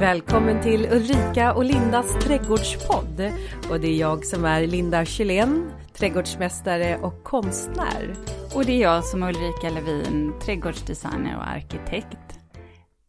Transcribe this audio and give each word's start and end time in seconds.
Välkommen 0.00 0.62
till 0.62 0.86
Ulrika 0.92 1.54
och 1.54 1.64
Lindas 1.64 2.24
trädgårdspodd. 2.24 3.32
Och 3.70 3.80
det 3.80 3.86
är 3.88 4.00
jag 4.00 4.24
som 4.24 4.44
är 4.44 4.66
Linda 4.66 5.04
Kjellén, 5.04 5.70
trädgårdsmästare 5.92 6.98
och 6.98 7.24
konstnär. 7.24 8.14
Och 8.54 8.64
det 8.64 8.72
är 8.72 8.82
jag 8.82 9.04
som 9.04 9.22
är 9.22 9.28
Ulrika 9.28 9.70
Levin, 9.70 10.32
trädgårdsdesigner 10.40 11.36
och 11.36 11.48
arkitekt. 11.48 12.38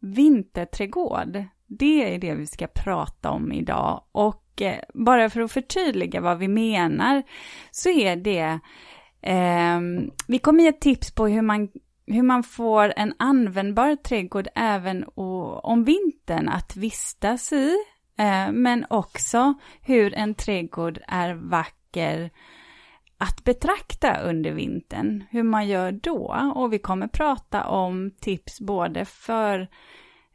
Vinterträdgård, 0.00 1.44
det 1.66 2.14
är 2.14 2.18
det 2.18 2.34
vi 2.34 2.46
ska 2.46 2.66
prata 2.66 3.30
om 3.30 3.52
idag. 3.52 4.04
Och 4.12 4.62
eh, 4.62 4.78
bara 4.94 5.30
för 5.30 5.40
att 5.40 5.52
förtydliga 5.52 6.20
vad 6.20 6.38
vi 6.38 6.48
menar 6.48 7.22
så 7.70 7.88
är 7.88 8.16
det 8.16 8.58
eh, 9.22 9.80
vi 10.28 10.38
kommer 10.38 10.64
ge 10.64 10.72
tips 10.72 11.14
på 11.14 11.26
hur 11.26 11.42
man 11.42 11.68
hur 12.10 12.22
man 12.22 12.42
får 12.42 12.92
en 12.96 13.14
användbar 13.18 13.96
trädgård 13.96 14.48
även 14.54 15.04
om 15.62 15.84
vintern 15.84 16.48
att 16.48 16.76
vistas 16.76 17.52
i, 17.52 17.74
eh, 18.18 18.52
men 18.52 18.86
också 18.90 19.54
hur 19.80 20.14
en 20.14 20.34
trädgård 20.34 20.98
är 21.08 21.34
vacker 21.34 22.30
att 23.18 23.44
betrakta 23.44 24.20
under 24.20 24.52
vintern, 24.52 25.24
hur 25.30 25.42
man 25.42 25.68
gör 25.68 25.92
då. 25.92 26.52
Och 26.54 26.72
vi 26.72 26.78
kommer 26.78 27.06
prata 27.08 27.66
om 27.66 28.10
tips 28.20 28.60
både 28.60 29.04
för 29.04 29.68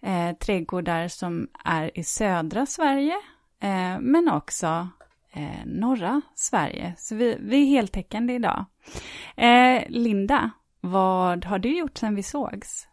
eh, 0.02 0.32
trädgårdar 0.38 1.08
som 1.08 1.48
är 1.66 1.98
i 2.00 2.04
södra 2.04 2.66
Sverige, 2.66 3.16
eh, 3.60 4.00
men 4.00 4.30
också 4.30 4.88
eh, 5.34 5.66
norra 5.66 6.22
Sverige. 6.36 6.94
Så 6.98 7.16
vi, 7.16 7.38
vi 7.40 7.64
är 7.64 7.66
heltäckande 7.66 8.34
idag. 8.34 8.66
Eh, 9.36 9.84
Linda, 9.88 10.52
vad 10.84 11.46
har 11.46 11.60
du 11.60 11.78
gjort 11.78 11.98
sen 11.98 12.16
vi 12.16 12.24
sågs? 12.24 12.88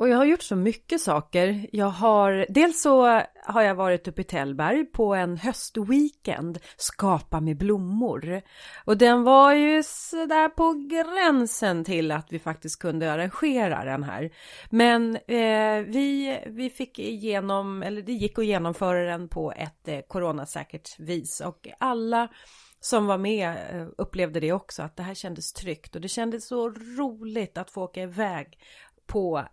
Och 0.00 0.08
jag 0.08 0.16
har 0.16 0.24
gjort 0.24 0.42
så 0.42 0.56
mycket 0.56 1.00
saker. 1.00 1.66
Jag 1.72 1.90
har, 1.90 2.46
dels 2.48 2.82
så 2.82 3.22
har 3.44 3.62
jag 3.62 3.74
varit 3.74 4.08
uppe 4.08 4.20
i 4.20 4.24
Tällberg 4.24 4.84
på 4.84 5.14
en 5.14 5.36
höstweekend, 5.36 6.58
Skapa 6.76 7.40
med 7.40 7.56
blommor. 7.56 8.42
Och 8.84 8.96
den 8.96 9.24
var 9.24 9.52
ju 9.52 9.82
sådär 9.82 10.48
på 10.48 10.72
gränsen 10.72 11.84
till 11.84 12.12
att 12.12 12.32
vi 12.32 12.38
faktiskt 12.38 12.78
kunde 12.78 13.12
arrangera 13.12 13.84
den 13.84 14.02
här. 14.02 14.30
Men 14.70 15.16
eh, 15.16 15.84
vi, 15.86 16.38
vi 16.46 16.70
fick 16.70 16.98
igenom, 16.98 17.82
eller 17.82 18.02
det 18.02 18.12
gick 18.12 18.38
att 18.38 18.46
genomföra 18.46 19.10
den 19.10 19.28
på 19.28 19.52
ett 19.52 19.88
eh, 19.88 20.00
coronasäkert 20.08 20.98
vis 20.98 21.40
och 21.40 21.68
alla 21.78 22.28
som 22.84 23.06
var 23.06 23.18
med 23.18 23.56
eh, 23.70 23.86
upplevde 23.98 24.40
det 24.40 24.52
också, 24.52 24.82
att 24.82 24.96
det 24.96 25.02
här 25.02 25.14
kändes 25.14 25.52
tryggt 25.52 25.94
och 25.94 26.00
det 26.00 26.08
kändes 26.08 26.46
så 26.46 26.68
roligt 26.70 27.58
att 27.58 27.70
få 27.70 27.82
åka 27.82 28.02
iväg 28.02 28.58
på 29.06 29.44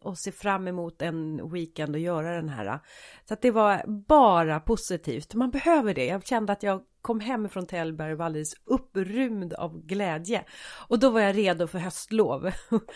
och 0.00 0.18
se 0.18 0.32
fram 0.32 0.68
emot 0.68 1.02
en 1.02 1.50
weekend 1.52 1.94
och 1.94 2.00
göra 2.00 2.36
den 2.36 2.48
här. 2.48 2.80
Så 3.28 3.34
att 3.34 3.42
det 3.42 3.50
var 3.50 3.84
bara 4.08 4.60
positivt. 4.60 5.34
Man 5.34 5.50
behöver 5.50 5.94
det. 5.94 6.06
Jag 6.06 6.26
kände 6.26 6.52
att 6.52 6.62
jag 6.62 6.82
kom 7.02 7.20
hem 7.20 7.48
från 7.48 7.66
Tällberg 7.66 8.12
och 8.12 8.18
var 8.18 8.26
alldeles 8.26 8.54
upprymd 8.64 9.54
av 9.54 9.86
glädje. 9.86 10.44
Och 10.88 10.98
då 10.98 11.10
var 11.10 11.20
jag 11.20 11.36
redo 11.36 11.66
för 11.66 11.78
höstlov. 11.78 12.50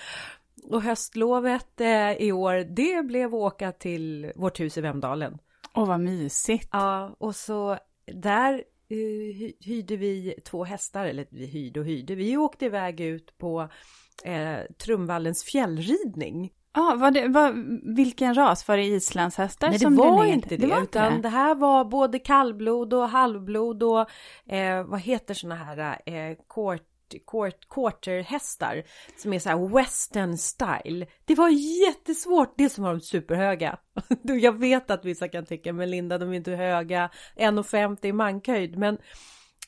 och 0.70 0.82
höstlovet 0.82 1.80
eh, 1.80 2.12
i 2.12 2.32
år, 2.32 2.54
det 2.54 3.06
blev 3.06 3.26
att 3.26 3.40
åka 3.40 3.72
till 3.72 4.32
vårt 4.36 4.60
hus 4.60 4.78
i 4.78 4.80
Vemdalen. 4.80 5.38
Åh, 5.74 5.86
vad 5.86 6.00
mysigt. 6.00 6.68
Ja, 6.72 7.16
och 7.18 7.36
så 7.36 7.78
där 8.14 8.64
uh, 8.92 9.50
hyrde 9.60 9.96
vi 9.96 10.34
två 10.44 10.64
hästar, 10.64 11.04
eller 11.04 11.26
vi 11.30 11.46
hyrde 11.46 11.80
och 11.80 11.86
hyrde. 11.86 12.14
Vi 12.14 12.36
åkte 12.36 12.64
iväg 12.64 13.00
ut 13.00 13.38
på 13.38 13.68
eh, 14.24 14.58
Trumvallens 14.84 15.44
fjällridning. 15.44 16.52
Ja, 16.74 16.92
ah, 16.92 16.96
var 16.96 17.10
det, 17.10 17.28
var, 17.28 17.52
vilken 17.94 18.34
ras? 18.34 18.68
Var 18.68 18.76
det 18.76 18.84
islandshästar? 18.84 19.68
Nej, 19.68 19.78
det 19.78 19.88
var 19.90 20.24
inte 20.24 20.48
det, 20.48 20.56
det 20.56 20.66
var 20.66 20.82
utan 20.82 21.12
det. 21.12 21.22
det 21.22 21.28
här 21.28 21.54
var 21.54 21.84
både 21.84 22.18
kallblod 22.18 22.94
och 22.94 23.08
halvblod 23.08 23.82
och 23.82 24.00
eh, 24.52 24.84
vad 24.84 25.00
heter 25.00 25.34
såna 25.34 25.54
här 25.54 26.00
eh, 26.06 26.36
kort 26.46 26.82
quarterhästar 27.70 28.82
som 29.16 29.32
är 29.32 29.38
så 29.38 29.48
här 29.48 29.74
western 29.74 30.38
style. 30.38 31.06
Det 31.24 31.34
var 31.34 31.48
jättesvårt, 31.86 32.54
det 32.56 32.68
som 32.68 32.84
var 32.84 32.92
de 32.92 33.00
superhöga. 33.00 33.78
Jag 34.22 34.58
vet 34.58 34.90
att 34.90 35.04
vissa 35.04 35.28
kan 35.28 35.46
tycka, 35.46 35.72
men 35.72 35.90
Linda 35.90 36.18
de 36.18 36.32
är 36.32 36.36
inte 36.36 36.52
höga, 36.52 37.10
1,50 37.36 38.06
i 38.06 38.12
mankhöjd, 38.12 38.78
men 38.78 38.98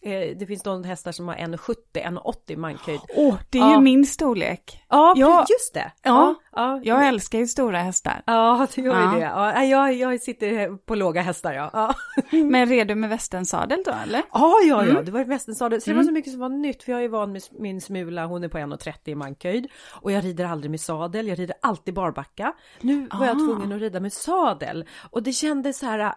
Eh, 0.02 0.36
det 0.36 0.46
finns 0.46 0.64
någon 0.64 0.84
hästar 0.84 1.12
som 1.12 1.28
har 1.28 1.34
1,70, 1.34 1.74
1,80 1.92 2.56
mankhöjd. 2.56 3.00
Åh, 3.16 3.28
oh, 3.28 3.38
det 3.50 3.58
är 3.58 3.62
ja. 3.62 3.74
ju 3.74 3.80
min 3.80 4.06
storlek. 4.06 4.84
Ja, 4.88 5.14
jag, 5.16 5.46
just 5.50 5.74
det. 5.74 5.92
Ja, 6.02 6.34
ja, 6.52 6.80
jag 6.82 7.08
älskar 7.08 7.38
ju 7.38 7.46
stora 7.46 7.78
hästar. 7.78 8.22
Ja, 8.26 8.66
du 8.74 8.82
gör 8.82 9.12
ju 9.12 9.20
det. 9.20 9.24
Ja, 9.24 9.64
jag, 9.64 9.94
jag 9.94 10.20
sitter 10.20 10.76
på 10.76 10.94
låga 10.94 11.22
hästar, 11.22 11.52
ja. 11.52 11.70
ja. 11.72 11.94
Men 12.30 12.66
redo 12.66 12.94
med 12.94 13.10
västensadel 13.10 13.82
då, 13.84 13.92
eller? 14.04 14.22
Ja, 14.32 14.54
ja, 14.68 14.84
ja, 14.84 14.90
mm. 14.90 15.04
det 15.04 15.10
var 15.10 15.24
västensadel. 15.24 15.80
Så 15.80 15.90
det 15.90 15.96
var 15.96 16.02
så 16.02 16.08
mm. 16.08 16.14
mycket 16.14 16.32
som 16.32 16.40
var 16.40 16.48
nytt, 16.48 16.82
för 16.82 16.92
jag 16.92 17.04
är 17.04 17.08
van 17.08 17.32
med 17.32 17.42
min 17.58 17.80
smula, 17.80 18.26
hon 18.26 18.44
är 18.44 18.48
på 18.48 18.58
1,30 18.58 18.94
i 19.04 19.14
mankhöjd. 19.14 19.68
Och 19.92 20.12
jag 20.12 20.24
rider 20.24 20.44
aldrig 20.44 20.70
med 20.70 20.80
sadel, 20.80 21.28
jag 21.28 21.38
rider 21.38 21.56
alltid 21.62 21.94
barbacka. 21.94 22.52
Nu 22.80 23.08
var 23.10 23.26
ah. 23.26 23.26
jag 23.26 23.38
tvungen 23.38 23.72
att 23.72 23.80
rida 23.80 24.00
med 24.00 24.12
sadel. 24.12 24.84
Och 25.10 25.22
det 25.22 25.32
kändes 25.32 25.78
så 25.78 25.86
här, 25.86 26.14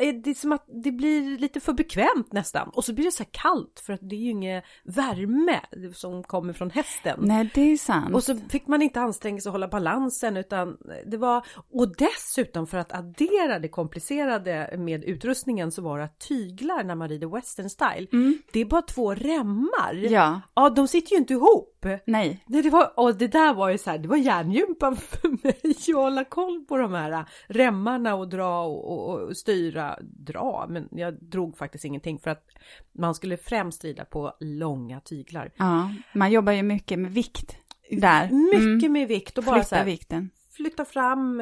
det 0.00 0.30
är 0.30 0.34
som 0.34 0.52
att 0.52 0.64
det 0.84 0.92
blir 0.92 1.38
lite 1.38 1.60
för 1.60 1.72
bekvämt 1.72 2.32
nästan. 2.32 2.68
Och 2.68 2.84
så 2.84 2.92
blir 2.92 3.04
det 3.04 3.12
så 3.12 3.22
här 3.22 3.30
kallt 3.30 3.82
för 3.86 3.92
att 3.92 4.00
det 4.02 4.16
är 4.16 4.20
ju 4.20 4.30
ingen 4.30 4.62
värme 4.84 5.60
som 5.94 6.22
kommer 6.22 6.52
från 6.52 6.70
hästen. 6.70 7.18
Nej, 7.22 7.50
det 7.54 7.72
är 7.72 7.76
sant. 7.76 8.14
Och 8.14 8.22
så 8.22 8.36
fick 8.36 8.66
man 8.66 8.82
inte 8.82 9.00
anstränga 9.00 9.40
sig 9.40 9.50
att 9.50 9.54
hålla 9.54 9.68
balansen 9.68 10.36
utan 10.36 10.76
det 11.06 11.16
var, 11.16 11.46
och 11.70 11.96
dessutom 11.96 12.66
för 12.66 12.78
att 12.78 12.92
addera 12.92 13.58
det 13.58 13.68
komplicerade 13.68 14.74
med 14.78 15.04
utrustningen 15.04 15.72
så 15.72 15.82
var 15.82 15.98
det 15.98 16.04
att 16.04 16.18
tyglar 16.18 16.84
när 16.84 16.94
man 16.94 17.08
rider 17.08 17.26
western 17.26 17.70
style. 17.70 18.06
Mm. 18.12 18.38
Det 18.52 18.60
är 18.60 18.64
bara 18.64 18.82
två 18.82 19.14
remmar. 19.14 19.94
Ja. 19.94 20.40
Ja, 20.54 20.70
de 20.70 20.88
sitter 20.88 21.12
ju 21.12 21.18
inte 21.18 21.32
ihop. 21.32 21.84
Nej. 22.04 22.44
Nej 22.46 22.62
det 22.62 22.70
var, 22.70 22.92
och 22.96 23.14
det 23.14 23.28
där 23.28 23.54
var 23.54 23.68
ju 23.68 23.78
så 23.78 23.90
här, 23.90 23.98
det 23.98 24.08
var 24.08 24.16
järngympan 24.16 24.96
för 24.96 25.28
mig 25.28 25.60
att 25.64 25.94
hålla 25.94 26.24
koll 26.24 26.64
på 26.68 26.76
de 26.76 26.92
här 26.92 27.24
remmarna 27.48 28.14
och 28.14 28.28
dra 28.28 28.60
och, 28.62 29.10
och, 29.10 29.20
och 29.20 29.36
styra 29.36 29.89
dra, 30.00 30.66
men 30.68 30.88
jag 30.90 31.14
drog 31.14 31.56
faktiskt 31.56 31.84
ingenting 31.84 32.18
för 32.18 32.30
att 32.30 32.46
man 32.92 33.14
skulle 33.14 33.36
främst 33.36 33.84
rida 33.84 34.04
på 34.04 34.36
långa 34.40 35.00
tyglar. 35.00 35.50
Ja, 35.56 35.94
man 36.14 36.32
jobbar 36.32 36.52
ju 36.52 36.62
mycket 36.62 36.98
med 36.98 37.12
vikt 37.12 37.56
där. 37.90 38.30
Mycket 38.30 38.82
mm. 38.86 38.92
med 38.92 39.08
vikt 39.08 39.38
och 39.38 39.44
bara 39.44 39.54
Flytta 39.54 39.68
så 39.68 39.74
här, 39.74 39.84
vikten 39.84 40.30
flytta 40.60 40.84
fram 40.84 41.40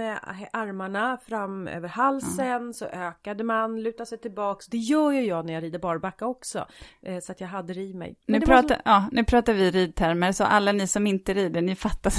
armarna 0.53 1.19
fram 1.27 1.69
över 1.69 1.89
halsen 1.89 2.47
mm. 2.47 2.73
så 2.73 2.87
ökade 2.87 3.45
man, 3.45 3.83
luta 3.83 4.07
sig 4.07 4.19
tillbaks. 4.19 4.67
Det 4.67 4.77
gör 4.77 5.11
ju 5.11 5.21
jag 5.21 5.47
när 5.47 5.53
jag 5.53 5.63
rider 5.63 5.79
barbacka 5.79 6.27
också. 6.27 6.67
Eh, 7.03 7.19
så 7.21 7.33
att 7.33 7.41
jag 7.41 7.49
hade 7.49 7.75
det 7.75 7.81
i 7.81 7.95
mig. 7.95 8.17
nu, 8.27 8.41
pratar, 8.41 8.75
så... 8.75 8.81
ja, 8.85 9.09
nu 9.13 9.25
pratar 9.25 9.55
vi 9.55 9.71
ridtermer 9.71 10.33
så 10.33 10.45
alla 10.45 10.73
ni 10.73 10.87
som 10.87 11.07
inte 11.07 11.35
rider, 11.35 11.61
ni 11.61 11.75
fattar 11.75 12.11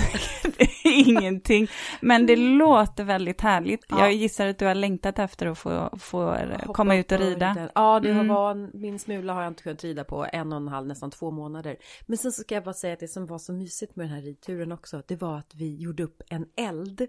säkert 0.52 0.70
ingenting. 0.84 1.68
Men 2.02 2.26
det 2.26 2.34
mm. 2.34 2.58
låter 2.58 3.04
väldigt 3.04 3.42
härligt. 3.42 3.86
Ja. 3.90 4.00
Jag 4.00 4.14
gissar 4.14 4.48
att 4.48 4.58
du 4.58 4.66
har 4.66 4.76
längtat 4.76 5.20
efter 5.20 5.46
att 5.46 5.58
få, 5.58 5.98
få 6.00 6.38
komma 6.74 6.96
ut 6.96 7.12
och 7.12 7.20
rida. 7.20 7.70
Ja, 7.76 8.00
det 8.00 8.12
mm. 8.12 8.28
var 8.28 8.78
min 8.78 9.00
smula 9.00 9.34
har 9.34 9.42
jag 9.42 9.52
inte 9.52 9.64
kunnat 9.64 9.84
rida 9.84 10.04
på 10.04 10.26
en 10.34 10.52
och 10.54 10.58
en 10.58 10.68
halv, 10.68 10.88
nästan 10.88 11.12
två 11.12 11.32
månader. 11.32 11.78
Men 12.06 12.18
sen 12.18 12.32
så 12.32 12.42
ska 12.42 12.56
jag 12.56 12.64
bara 12.64 12.74
säga 12.74 12.94
att 12.94 13.00
det 13.00 13.08
som 13.08 13.26
var 13.26 13.38
så 13.38 13.54
mysigt 13.54 13.96
med 13.96 14.06
den 14.06 14.16
här 14.16 14.22
ridturen 14.22 14.72
också, 14.72 15.04
det 15.08 15.16
var 15.16 15.38
att 15.38 15.56
vi 15.56 15.76
gjorde 15.76 16.04
upp 16.04 16.22
en 16.30 16.46
eld 16.56 16.89
eld. 16.90 17.08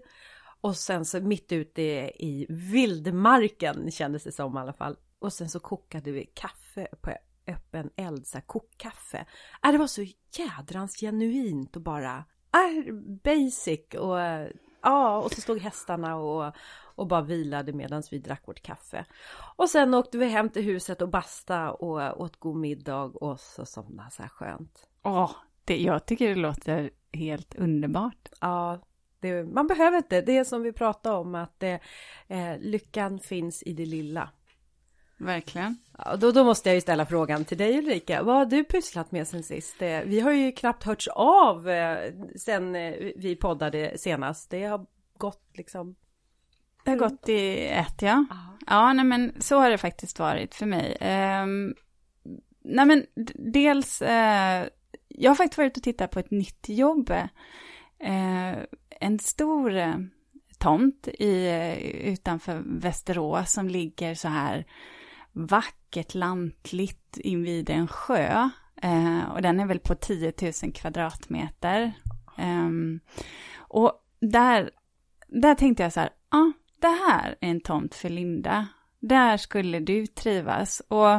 Och 0.61 0.75
sen 0.75 1.05
så 1.05 1.21
mitt 1.21 1.51
ute 1.51 1.81
i 1.81 2.45
vildmarken 2.49 3.91
kändes 3.91 4.23
det 4.23 4.31
som 4.31 4.57
i 4.57 4.59
alla 4.59 4.73
fall. 4.73 4.97
Och 5.19 5.33
sen 5.33 5.49
så 5.49 5.59
kokade 5.59 6.11
vi 6.11 6.25
kaffe 6.25 6.87
på 7.01 7.11
öppen 7.47 7.89
eld, 7.95 8.27
så 8.27 8.37
här 8.37 8.45
kokkaffe. 8.45 9.25
Äh, 9.63 9.71
det 9.71 9.77
var 9.77 9.87
så 9.87 10.05
jädrans 10.37 10.99
genuint 10.99 11.75
och 11.75 11.81
bara 11.81 12.25
äh, 12.53 12.93
basic 13.23 13.79
och 13.99 14.17
ja, 14.81 15.17
och 15.17 15.31
så 15.31 15.41
stod 15.41 15.59
hästarna 15.59 16.15
och, 16.15 16.53
och 16.95 17.07
bara 17.07 17.21
vilade 17.21 17.73
medan 17.73 18.03
vi 18.11 18.19
drack 18.19 18.47
vårt 18.47 18.61
kaffe. 18.61 19.05
Och 19.55 19.69
sen 19.69 19.93
åkte 19.93 20.17
vi 20.17 20.25
hem 20.25 20.49
till 20.49 20.63
huset 20.63 21.01
och 21.01 21.09
basta 21.09 21.71
och 21.71 22.21
åt 22.21 22.39
god 22.39 22.57
middag 22.57 23.03
och 23.03 23.39
så 23.39 23.65
somnade 23.65 24.11
så 24.11 24.21
här 24.21 24.29
skönt. 24.29 24.87
Åh, 25.03 25.31
det, 25.65 25.77
jag 25.77 26.05
tycker 26.05 26.29
det 26.29 26.35
låter 26.35 26.91
helt 27.13 27.55
underbart. 27.55 28.29
Ja, 28.41 28.79
det, 29.21 29.43
man 29.43 29.67
behöver 29.67 29.97
inte, 29.97 30.21
det 30.21 30.37
är 30.37 30.43
som 30.43 30.61
vi 30.61 30.73
pratade 30.73 31.15
om 31.15 31.35
att 31.35 31.63
eh, 31.63 31.79
lyckan 32.59 33.19
finns 33.19 33.63
i 33.63 33.73
det 33.73 33.85
lilla. 33.85 34.29
Verkligen. 35.17 35.77
Ja, 35.97 36.15
då, 36.15 36.31
då 36.31 36.43
måste 36.43 36.69
jag 36.69 36.75
ju 36.75 36.81
ställa 36.81 37.05
frågan 37.05 37.45
till 37.45 37.57
dig 37.57 37.77
Ulrika, 37.77 38.23
vad 38.23 38.35
har 38.35 38.45
du 38.45 38.63
pysslat 38.63 39.11
med 39.11 39.27
sen 39.27 39.43
sist? 39.43 39.81
Eh, 39.81 39.99
vi 39.99 40.19
har 40.19 40.31
ju 40.31 40.51
knappt 40.51 40.83
hörts 40.83 41.07
av 41.07 41.69
eh, 41.69 42.13
sen 42.35 42.75
eh, 42.75 43.11
vi 43.15 43.35
poddade 43.35 43.97
senast, 43.97 44.49
det 44.49 44.63
har 44.63 44.85
gått 45.17 45.43
liksom 45.53 45.95
det 46.83 46.91
har 46.91 46.97
gått 46.97 47.29
i 47.29 47.67
ett, 47.67 48.01
ja. 48.01 48.25
Aha. 48.31 48.57
Ja, 48.67 48.93
nej 48.93 49.05
men 49.05 49.41
så 49.41 49.59
har 49.59 49.69
det 49.69 49.77
faktiskt 49.77 50.19
varit 50.19 50.55
för 50.55 50.65
mig. 50.65 50.97
Um, 51.43 51.75
nej 52.63 52.85
men 52.85 53.05
dels, 53.33 54.01
uh, 54.01 54.67
jag 55.07 55.31
har 55.31 55.35
faktiskt 55.35 55.57
varit 55.57 55.77
och 55.77 55.83
tittat 55.83 56.11
på 56.11 56.19
ett 56.19 56.31
nytt 56.31 56.69
jobb. 56.69 57.11
Uh, 58.03 58.63
en 59.11 59.19
stor 59.19 59.75
eh, 59.75 59.95
tomt 60.57 61.07
i, 61.07 61.47
eh, 61.47 61.77
utanför 62.11 62.61
Västerås 62.65 63.51
som 63.51 63.67
ligger 63.67 64.15
så 64.15 64.27
här 64.27 64.65
vackert 65.31 66.13
lantligt 66.13 67.17
invid 67.17 67.69
en 67.69 67.87
sjö. 67.87 68.49
Eh, 68.81 69.31
och 69.33 69.41
den 69.41 69.59
är 69.59 69.65
väl 69.65 69.79
på 69.79 69.95
10 69.95 70.33
000 70.63 70.73
kvadratmeter. 70.73 71.93
Eh, 72.37 72.69
och 73.57 73.93
där, 74.19 74.71
där 75.27 75.55
tänkte 75.55 75.83
jag 75.83 75.93
så 75.93 75.99
här, 75.99 76.09
ja, 76.31 76.37
ah, 76.37 76.51
det 76.81 76.87
här 77.09 77.35
är 77.41 77.49
en 77.49 77.61
tomt 77.61 77.95
för 77.95 78.09
Linda. 78.09 78.67
Där 78.99 79.37
skulle 79.37 79.79
du 79.79 80.07
trivas. 80.07 80.81
Och 80.87 81.13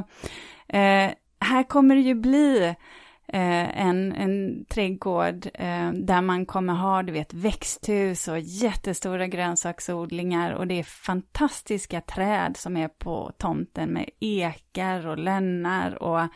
eh, 0.76 1.10
här 1.40 1.62
kommer 1.68 1.94
det 1.94 2.00
ju 2.00 2.14
bli 2.14 2.64
eh, 2.64 2.74
Eh, 3.28 3.86
en, 3.86 4.12
en 4.12 4.64
trädgård 4.64 5.46
eh, 5.54 5.92
där 5.92 6.20
man 6.20 6.46
kommer 6.46 6.74
ha, 6.74 7.02
du 7.02 7.12
vet, 7.12 7.34
växthus 7.34 8.28
och 8.28 8.40
jättestora 8.40 9.26
grönsaksodlingar. 9.26 10.52
Och 10.52 10.66
det 10.66 10.78
är 10.78 10.82
fantastiska 10.82 12.00
träd 12.00 12.56
som 12.56 12.76
är 12.76 12.88
på 12.88 13.32
tomten 13.38 13.88
med 13.92 14.10
ekar 14.20 15.06
och 15.06 15.18
lönnar 15.18 16.02
och 16.02 16.28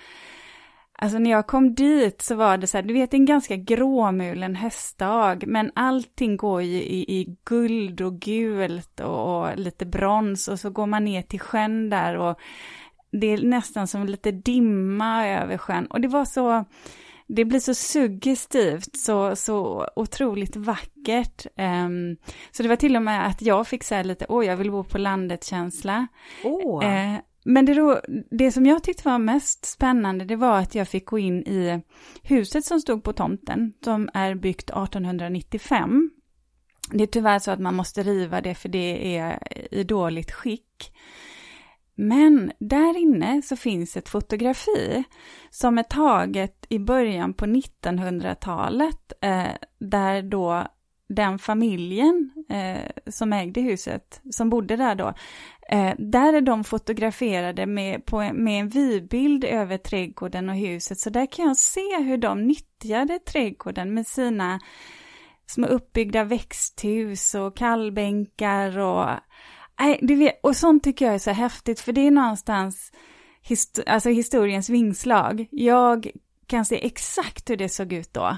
Alltså 0.99 1.19
när 1.19 1.31
jag 1.31 1.47
kom 1.47 1.75
dit 1.75 2.23
så 2.23 2.35
var 2.35 2.59
det 2.59 2.67
så 2.67 2.79
här, 2.79 2.83
du 2.83 2.95
vet 2.95 3.15
en 3.15 3.25
ganska 3.25 3.57
gråmulen 3.57 4.57
höstdag, 4.57 5.45
men 5.47 5.71
allting 5.75 6.37
går 6.37 6.63
ju 6.63 6.83
i, 6.83 7.21
i 7.21 7.37
guld 7.45 8.01
och 8.01 8.21
gult 8.21 9.01
och, 9.01 9.41
och, 9.41 9.59
lite 9.59 9.87
brons 9.87 10.49
och 10.49 10.61
så 10.61 10.71
går 10.71 10.87
man 10.87 11.05
ner 11.05 11.23
till 11.23 11.41
sjön 11.41 11.91
där 11.91 12.17
och 12.17 12.39
det 13.21 13.27
är 13.27 13.43
nästan 13.43 13.87
som 13.87 14.07
lite 14.07 14.31
dimma 14.33 15.29
över 15.29 15.59
sjön 15.59 15.87
och 15.87 16.01
det 16.01 16.09
var 16.09 16.25
så, 16.25 16.65
det 17.27 17.45
blir 17.45 17.61
så 17.61 17.75
suggestivt, 17.75 18.97
så, 18.97 19.37
så 19.37 19.89
otroligt 19.97 20.57
vackert. 20.57 21.47
Um, 21.57 22.17
så 22.51 22.63
det 22.63 22.69
var 22.69 22.77
till 22.77 22.97
och 22.97 23.03
med 23.03 23.27
att 23.27 23.43
jag 23.43 23.67
fick 23.67 23.85
säga 23.85 24.03
lite, 24.03 24.27
åh 24.29 24.47
jag 24.47 24.57
vill 24.57 24.71
bo 24.71 24.85
på 24.85 24.99
landet-känsla. 24.99 26.07
Oh. 26.45 26.85
Uh, 26.85 27.19
men 27.49 27.67
det, 27.67 27.75
då, 27.75 28.01
det 28.31 28.53
som 28.53 28.67
jag 28.67 28.83
tyckte 28.83 29.09
var 29.09 29.19
mest 29.19 29.65
spännande, 29.65 30.25
det 30.25 30.37
var 30.37 30.59
att 30.59 30.75
jag 30.75 30.89
fick 30.89 31.07
gå 31.07 31.19
in 31.19 31.43
i 31.43 31.83
huset 32.23 32.65
som 32.65 32.81
stod 32.81 33.03
på 33.05 33.13
tomten, 33.13 33.73
som 33.85 34.09
är 34.15 34.35
byggt 34.35 34.71
1895. 34.71 36.11
Det 36.93 37.03
är 37.03 37.07
tyvärr 37.07 37.39
så 37.39 37.51
att 37.51 37.61
man 37.61 37.75
måste 37.75 38.03
riva 38.03 38.41
det 38.41 38.55
för 38.55 38.69
det 38.69 39.17
är 39.17 39.39
i 39.71 39.85
dåligt 39.85 40.33
skick. 40.33 40.93
Men 41.97 42.53
där 42.59 42.99
inne 42.99 43.43
så 43.43 43.57
finns 43.57 43.97
ett 43.97 44.09
fotografi 44.09 45.05
som 45.51 45.79
är 45.79 45.83
taget 45.83 46.67
i 46.69 46.79
början 46.79 47.35
på 47.35 47.45
1900-talet 47.45 49.13
eh, 49.21 49.47
där 49.79 50.23
då 50.23 50.67
den 51.09 51.39
familjen 51.39 52.33
eh, 52.51 53.11
som 53.11 53.33
ägde 53.33 53.61
huset, 53.61 54.21
som 54.31 54.51
bodde 54.51 54.77
där 54.77 54.95
då, 54.95 55.15
eh, 55.69 55.95
där 55.99 56.33
är 56.33 56.41
de 56.41 56.65
fotograferade 56.65 57.67
med, 57.67 58.07
på, 58.07 58.33
med 58.33 58.61
en 58.61 58.69
vybild 58.69 59.45
över 59.45 59.79
trädgården 59.79 60.49
och 60.49 60.57
huset, 60.57 60.99
så 60.99 61.11
där 61.11 61.27
kan 61.27 61.45
jag 61.45 61.57
se 61.57 62.03
hur 62.03 62.19
de 62.19 62.43
nyttjade 62.43 63.19
trädgården 63.19 63.95
med 63.95 64.07
sina 64.07 64.61
små 65.47 65.67
uppbyggda 65.67 66.25
växthus 66.25 67.35
och 67.35 67.57
kallbänkar 67.57 68.79
och 68.79 69.09
Nej, 69.81 69.99
du 70.03 70.15
vet, 70.15 70.41
och 70.43 70.57
sånt 70.57 70.85
tycker 70.85 71.05
jag 71.05 71.15
är 71.15 71.19
så 71.19 71.31
häftigt, 71.31 71.81
för 71.81 71.93
det 71.93 72.07
är 72.07 72.11
någonstans 72.11 72.93
hist 73.43 73.81
alltså 73.87 74.09
historiens 74.09 74.71
vingslag. 74.71 75.47
Jag 75.51 76.11
kan 76.47 76.65
se 76.65 76.87
exakt 76.87 77.51
hur 77.51 77.57
det 77.57 77.69
såg 77.69 77.93
ut 77.93 78.15
då. 78.15 78.37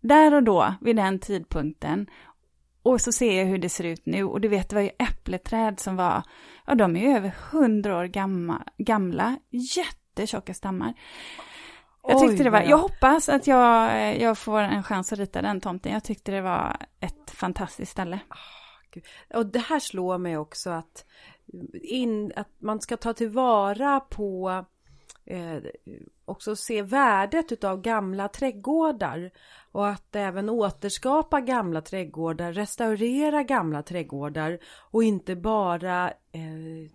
Där 0.00 0.34
och 0.34 0.42
då, 0.42 0.74
vid 0.80 0.96
den 0.96 1.18
tidpunkten. 1.18 2.06
Och 2.82 3.00
så 3.00 3.12
ser 3.12 3.38
jag 3.38 3.46
hur 3.46 3.58
det 3.58 3.68
ser 3.68 3.84
ut 3.84 4.06
nu. 4.06 4.24
Och 4.24 4.40
du 4.40 4.48
vet, 4.48 4.68
det 4.68 4.74
var 4.74 4.82
ju 4.82 4.90
äppleträd 4.98 5.80
som 5.80 5.96
var, 5.96 6.22
ja 6.66 6.74
de 6.74 6.96
är 6.96 7.00
ju 7.00 7.16
över 7.16 7.32
hundra 7.50 7.98
år 7.98 8.04
gamla, 8.04 8.62
gamla 8.78 9.38
jättetjocka 9.50 10.54
stammar. 10.54 10.94
Jag 12.08 12.28
tyckte 12.28 12.44
det 12.44 12.50
var, 12.50 12.60
jag 12.60 12.78
hoppas 12.78 13.28
att 13.28 13.46
jag, 13.46 14.20
jag 14.20 14.38
får 14.38 14.60
en 14.60 14.82
chans 14.82 15.12
att 15.12 15.18
rita 15.18 15.42
den 15.42 15.60
tomten. 15.60 15.92
Jag 15.92 16.04
tyckte 16.04 16.32
det 16.32 16.40
var 16.40 16.76
ett 17.00 17.30
fantastiskt 17.30 17.92
ställe. 17.92 18.18
Och 19.34 19.46
det 19.46 19.58
här 19.58 19.80
slår 19.80 20.18
mig 20.18 20.38
också 20.38 20.70
att, 20.70 21.04
in, 21.82 22.32
att 22.36 22.50
man 22.58 22.80
ska 22.80 22.96
ta 22.96 23.12
tillvara 23.12 24.00
på 24.00 24.64
eh, 25.24 25.58
också 26.24 26.56
se 26.56 26.82
värdet 26.82 27.52
utav 27.52 27.80
gamla 27.80 28.28
trädgårdar 28.28 29.30
och 29.72 29.88
att 29.88 30.16
även 30.16 30.48
återskapa 30.48 31.40
gamla 31.40 31.80
trädgårdar, 31.80 32.52
restaurera 32.52 33.42
gamla 33.42 33.82
trädgårdar 33.82 34.58
och 34.90 35.04
inte 35.04 35.36
bara 35.36 36.08
eh, 36.32 36.90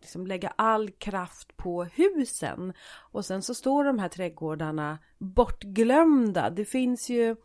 liksom 0.00 0.26
lägga 0.26 0.52
all 0.56 0.90
kraft 0.90 1.56
på 1.56 1.84
husen. 1.84 2.72
Och 3.12 3.24
sen 3.24 3.42
så 3.42 3.54
står 3.54 3.84
de 3.84 3.98
här 3.98 4.08
trädgårdarna 4.08 4.98
bortglömda. 5.18 6.50
Det 6.50 6.64
finns 6.64 7.10
ju 7.10 7.36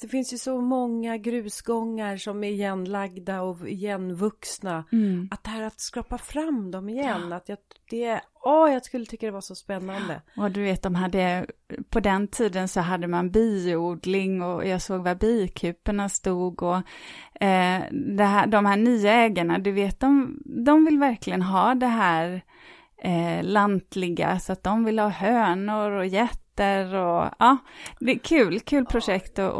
det 0.00 0.08
finns 0.08 0.32
ju 0.32 0.38
så 0.38 0.60
många 0.60 1.16
grusgångar 1.16 2.16
som 2.16 2.44
är 2.44 2.48
igenlagda 2.48 3.42
och 3.42 3.68
igenvuxna. 3.68 4.84
Mm. 4.92 5.28
Att 5.30 5.44
det 5.44 5.50
här 5.50 5.62
att 5.62 5.80
skrapa 5.80 6.18
fram 6.18 6.70
dem 6.70 6.88
igen, 6.88 7.26
ja. 7.30 7.36
att 7.36 7.48
jag, 7.48 7.58
det, 7.90 8.20
åh, 8.44 8.72
jag 8.72 8.84
skulle 8.84 9.06
tycka 9.06 9.26
det 9.26 9.32
var 9.32 9.40
så 9.40 9.54
spännande. 9.54 10.22
Och 10.36 10.50
du 10.50 10.62
vet, 10.62 10.82
de 10.82 10.94
hade, 10.94 11.46
på 11.90 12.00
den 12.00 12.28
tiden 12.28 12.68
så 12.68 12.80
hade 12.80 13.06
man 13.06 13.30
biodling 13.30 14.42
och 14.42 14.66
jag 14.66 14.82
såg 14.82 15.02
var 15.02 15.14
bikuporna 15.14 16.08
stod 16.08 16.62
och 16.62 16.76
eh, 17.40 17.82
det 17.90 18.24
här, 18.24 18.46
de 18.46 18.66
här 18.66 18.76
nya 18.76 19.12
ägarna, 19.12 19.58
du 19.58 19.72
vet, 19.72 20.00
de, 20.00 20.42
de 20.44 20.84
vill 20.84 20.98
verkligen 20.98 21.42
ha 21.42 21.74
det 21.74 21.86
här 21.86 22.42
eh, 23.02 23.42
lantliga, 23.42 24.38
så 24.38 24.52
att 24.52 24.62
de 24.62 24.84
vill 24.84 24.98
ha 24.98 25.08
hönor 25.08 25.90
och 25.90 26.06
getter 26.06 26.43
katter 26.54 26.94
och 26.94 27.30
ja, 27.38 27.56
det 28.00 28.12
är 28.12 28.18
kul, 28.18 28.60
kul 28.60 28.84
projekt 28.84 29.38
att 29.38 29.54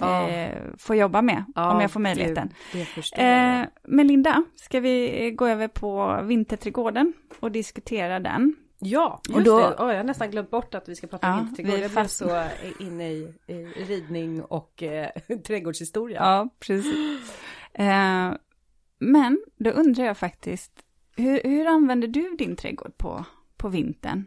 ja. 0.00 0.28
eh, 0.28 0.56
få 0.78 0.94
jobba 0.94 1.22
med 1.22 1.44
ja, 1.54 1.74
om 1.74 1.80
jag 1.80 1.90
får 1.90 2.00
möjligheten. 2.00 2.52
Det, 2.72 2.88
det 3.16 3.22
eh, 3.22 3.66
men 3.82 4.06
Linda, 4.06 4.44
ska 4.54 4.80
vi 4.80 5.30
gå 5.30 5.46
över 5.46 5.68
på 5.68 6.20
vinterträdgården 6.22 7.12
och 7.40 7.52
diskutera 7.52 8.20
den? 8.20 8.56
Ja, 8.78 9.20
just 9.28 9.36
och 9.36 9.44
då, 9.44 9.58
det. 9.58 9.64
Oh, 9.64 9.90
jag 9.90 9.96
har 9.96 10.04
nästan 10.04 10.30
glömt 10.30 10.50
bort 10.50 10.74
att 10.74 10.88
vi 10.88 10.96
ska 10.96 11.06
prata 11.06 11.26
ja, 11.26 11.36
vinterträdgård. 11.36 11.80
Jag 11.80 11.90
blev 11.90 12.06
så 12.06 12.44
inne 12.80 13.10
i, 13.10 13.34
i 13.46 13.54
ridning 13.88 14.42
och 14.42 14.82
eh, 14.82 15.10
trädgårdshistoria. 15.46 16.20
Ja, 16.20 16.48
precis. 16.60 17.40
Eh, 17.72 18.32
men 18.98 19.38
då 19.56 19.70
undrar 19.70 20.04
jag 20.04 20.18
faktiskt, 20.18 20.72
hur, 21.16 21.40
hur 21.44 21.66
använder 21.66 22.08
du 22.08 22.36
din 22.38 22.56
trädgård 22.56 22.98
på, 22.98 23.24
på 23.56 23.68
vintern? 23.68 24.26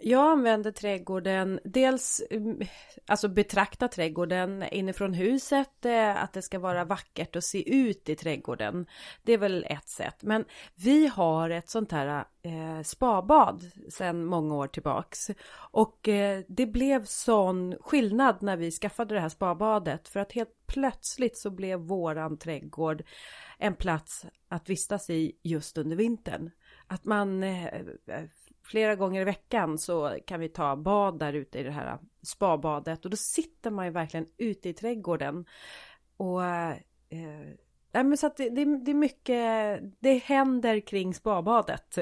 Jag 0.00 0.32
använder 0.32 0.70
trädgården, 0.70 1.60
dels 1.64 2.22
mm, 2.30 2.60
alltså 3.06 3.28
betrakta 3.28 3.88
trädgården 3.88 4.62
inifrån 4.62 5.14
huset, 5.14 5.84
eh, 5.84 6.22
att 6.22 6.32
det 6.32 6.42
ska 6.42 6.58
vara 6.58 6.84
vackert 6.84 7.36
och 7.36 7.44
se 7.44 7.74
ut 7.74 8.08
i 8.08 8.16
trädgården. 8.16 8.86
Det 9.22 9.32
är 9.32 9.38
väl 9.38 9.66
ett 9.68 9.88
sätt. 9.88 10.22
Men 10.22 10.44
vi 10.74 11.06
har 11.06 11.50
ett 11.50 11.70
sånt 11.70 11.92
här 11.92 12.24
eh, 12.42 12.82
spabad 12.82 13.70
sedan 13.90 14.24
många 14.24 14.54
år 14.54 14.66
tillbaks. 14.66 15.30
Och 15.70 16.08
eh, 16.08 16.40
det 16.48 16.66
blev 16.66 17.04
sån 17.04 17.76
skillnad 17.80 18.42
när 18.42 18.56
vi 18.56 18.70
skaffade 18.70 19.14
det 19.14 19.20
här 19.20 19.28
spabadet. 19.28 20.08
För 20.08 20.20
att 20.20 20.32
helt 20.32 20.66
plötsligt 20.66 21.38
så 21.38 21.50
blev 21.50 21.78
våran 21.78 22.38
trädgård 22.38 23.02
en 23.58 23.74
plats 23.74 24.26
att 24.48 24.70
vistas 24.70 25.10
i 25.10 25.32
just 25.42 25.78
under 25.78 25.96
vintern. 25.96 26.50
Att 26.86 27.04
man 27.04 27.42
eh, 27.42 27.82
flera 28.66 28.94
gånger 28.94 29.20
i 29.20 29.24
veckan 29.24 29.78
så 29.78 30.18
kan 30.26 30.40
vi 30.40 30.48
ta 30.48 30.76
bad 30.76 31.18
där 31.18 31.32
ute 31.32 31.58
i 31.58 31.62
det 31.62 31.70
här 31.70 31.98
spabadet 32.22 33.04
och 33.04 33.10
då 33.10 33.16
sitter 33.16 33.70
man 33.70 33.84
ju 33.84 33.90
verkligen 33.90 34.26
ute 34.38 34.68
i 34.68 34.72
trädgården. 34.72 35.44
Och 36.16 36.44
eh, 36.44 36.76
Nej 37.92 38.04
men 38.04 38.16
så 38.16 38.26
att 38.26 38.36
det, 38.36 38.50
det, 38.50 38.84
det, 38.84 38.90
är 38.90 38.94
mycket, 38.94 39.80
det 40.00 40.18
händer 40.18 40.80
kring 40.80 41.14
spabadet. 41.14 41.98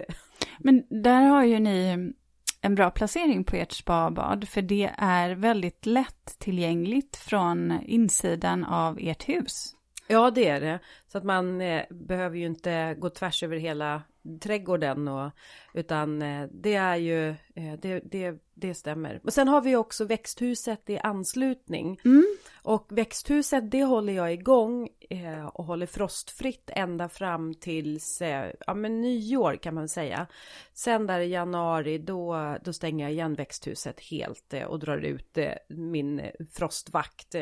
Men 0.58 0.86
där 0.88 1.22
har 1.22 1.44
ju 1.44 1.58
ni 1.58 2.12
en 2.60 2.74
bra 2.74 2.90
placering 2.90 3.44
på 3.44 3.56
ert 3.56 3.72
spabad, 3.72 4.48
för 4.48 4.62
det 4.62 4.90
är 4.98 5.34
väldigt 5.34 5.86
lätt 5.86 6.38
tillgängligt 6.38 7.16
från 7.16 7.80
insidan 7.82 8.64
av 8.64 8.98
ert 9.00 9.28
hus. 9.28 9.76
Ja, 10.08 10.30
det 10.30 10.48
är 10.48 10.60
det. 10.60 10.78
Så 11.06 11.18
att 11.18 11.24
man 11.24 11.60
eh, 11.60 11.82
behöver 11.90 12.36
ju 12.36 12.46
inte 12.46 12.94
gå 12.98 13.10
tvärs 13.10 13.42
över 13.42 13.56
hela 13.56 14.02
trädgården 14.40 15.08
och 15.08 15.30
utan 15.74 16.22
eh, 16.22 16.48
det 16.52 16.74
är 16.74 16.96
ju 16.96 17.28
eh, 17.28 17.72
det, 17.82 18.00
det, 18.00 18.42
det 18.54 18.74
stämmer. 18.74 19.20
Och 19.24 19.32
sen 19.32 19.48
har 19.48 19.60
vi 19.60 19.76
också 19.76 20.04
växthuset 20.04 20.90
i 20.90 20.98
anslutning 20.98 22.00
mm. 22.04 22.24
och 22.62 22.86
växthuset 22.90 23.70
det 23.70 23.84
håller 23.84 24.12
jag 24.12 24.32
igång 24.32 24.88
eh, 25.10 25.46
och 25.46 25.64
håller 25.64 25.86
frostfritt 25.86 26.70
ända 26.72 27.08
fram 27.08 27.54
tills 27.54 28.22
ja 28.66 28.74
men 28.74 29.00
nyår 29.00 29.56
kan 29.56 29.74
man 29.74 29.88
säga. 29.88 30.26
Sen 30.72 31.06
där 31.06 31.20
i 31.20 31.28
januari 31.28 31.98
då, 31.98 32.56
då 32.64 32.72
stänger 32.72 33.04
jag 33.04 33.12
igen 33.12 33.34
växthuset 33.34 34.00
helt 34.00 34.54
och 34.68 34.78
drar 34.78 34.98
ut 34.98 35.38
min 35.68 36.22
frostvakt. 36.52 37.34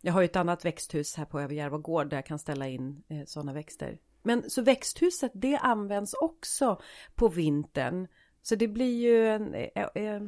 Jag 0.00 0.12
har 0.12 0.20
ju 0.20 0.24
ett 0.24 0.36
annat 0.36 0.64
växthus 0.64 1.16
här 1.16 1.24
på 1.24 1.40
Överjärva 1.40 1.78
gård 1.78 2.10
där 2.10 2.16
jag 2.16 2.26
kan 2.26 2.38
ställa 2.38 2.68
in 2.68 3.02
eh, 3.08 3.24
sådana 3.26 3.52
växter. 3.52 3.98
Men 4.22 4.50
så 4.50 4.62
växthuset 4.62 5.32
det 5.34 5.56
används 5.56 6.14
också 6.14 6.80
på 7.14 7.28
vintern. 7.28 8.06
Så 8.42 8.54
det 8.54 8.68
blir 8.68 8.98
ju 8.98 9.28
en, 9.28 9.54
eh, 9.54 9.86
eh, 9.94 10.22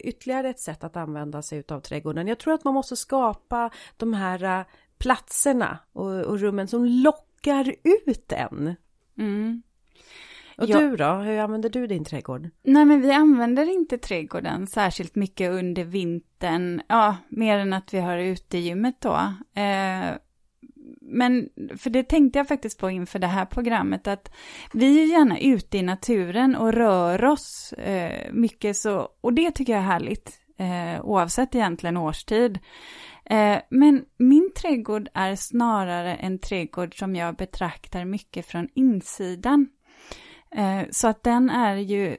ytterligare 0.00 0.48
ett 0.48 0.60
sätt 0.60 0.84
att 0.84 0.96
använda 0.96 1.42
sig 1.42 1.64
av 1.68 1.80
trädgården. 1.80 2.28
Jag 2.28 2.38
tror 2.38 2.54
att 2.54 2.64
man 2.64 2.74
måste 2.74 2.96
skapa 2.96 3.70
de 3.96 4.12
här 4.12 4.44
eh, 4.44 4.64
platserna 4.98 5.78
och, 5.92 6.20
och 6.20 6.40
rummen 6.40 6.68
som 6.68 6.84
lockar 6.84 7.74
ut 7.84 8.32
en. 8.32 8.74
Mm. 9.18 9.62
Och 10.58 10.68
ja. 10.68 10.78
du 10.78 10.96
då, 10.96 11.14
hur 11.14 11.38
använder 11.38 11.68
du 11.68 11.86
din 11.86 12.04
trädgård? 12.04 12.50
Nej 12.62 12.84
men 12.84 13.00
vi 13.00 13.12
använder 13.12 13.74
inte 13.74 13.98
trädgården 13.98 14.66
särskilt 14.66 15.14
mycket 15.14 15.50
under 15.50 15.84
vintern, 15.84 16.82
ja, 16.88 17.16
mer 17.28 17.58
än 17.58 17.72
att 17.72 17.94
vi 17.94 17.98
har 17.98 18.18
utegymmet 18.18 19.00
då. 19.00 19.14
Eh, 19.60 20.16
men, 21.12 21.48
för 21.78 21.90
det 21.90 22.02
tänkte 22.02 22.38
jag 22.38 22.48
faktiskt 22.48 22.78
på 22.78 22.90
inför 22.90 23.18
det 23.18 23.26
här 23.26 23.46
programmet, 23.46 24.06
att 24.06 24.32
vi 24.72 25.02
är 25.02 25.06
gärna 25.06 25.40
ute 25.40 25.78
i 25.78 25.82
naturen 25.82 26.56
och 26.56 26.72
rör 26.72 27.24
oss 27.24 27.72
eh, 27.72 28.32
mycket 28.32 28.76
så, 28.76 29.08
och 29.20 29.32
det 29.32 29.50
tycker 29.50 29.72
jag 29.72 29.82
är 29.82 29.86
härligt, 29.86 30.32
eh, 30.58 31.04
oavsett 31.04 31.54
egentligen 31.54 31.96
årstid. 31.96 32.58
Eh, 33.24 33.58
men 33.70 34.04
min 34.18 34.52
trädgård 34.56 35.08
är 35.14 35.36
snarare 35.36 36.14
en 36.14 36.38
trädgård 36.38 36.98
som 36.98 37.16
jag 37.16 37.36
betraktar 37.36 38.04
mycket 38.04 38.46
från 38.46 38.68
insidan. 38.74 39.68
Eh, 40.54 40.82
så 40.90 41.08
att 41.08 41.22
den 41.22 41.50
är 41.50 41.76
ju 41.76 42.16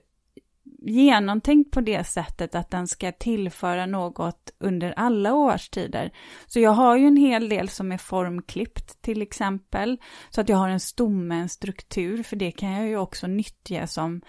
genomtänkt 0.86 1.72
på 1.72 1.82
det 1.82 2.04
sättet 2.04 2.56
att 2.56 2.72
den 2.72 2.88
ska 2.88 3.12
tillföra 3.12 3.86
något 3.86 4.52
under 4.60 4.94
alla 4.98 5.34
årstider. 5.34 6.12
Så 6.46 6.60
jag 6.60 6.72
har 6.72 6.98
ju 6.98 7.08
en 7.08 7.18
hel 7.18 7.50
del 7.50 7.70
som 7.70 7.92
är 7.92 7.98
formklippt 7.98 9.02
till 9.02 9.22
exempel, 9.22 9.98
så 10.30 10.42
att 10.42 10.50
jag 10.50 10.58
har 10.58 10.70
en 10.70 10.80
stomme, 10.80 11.36
en 11.36 11.50
struktur, 11.50 12.24
för 12.24 12.36
det 12.36 12.52
kan 12.52 12.72
jag 12.72 12.88
ju 12.88 12.98
också 12.98 13.28
nyttja 13.28 13.88
som 13.88 14.22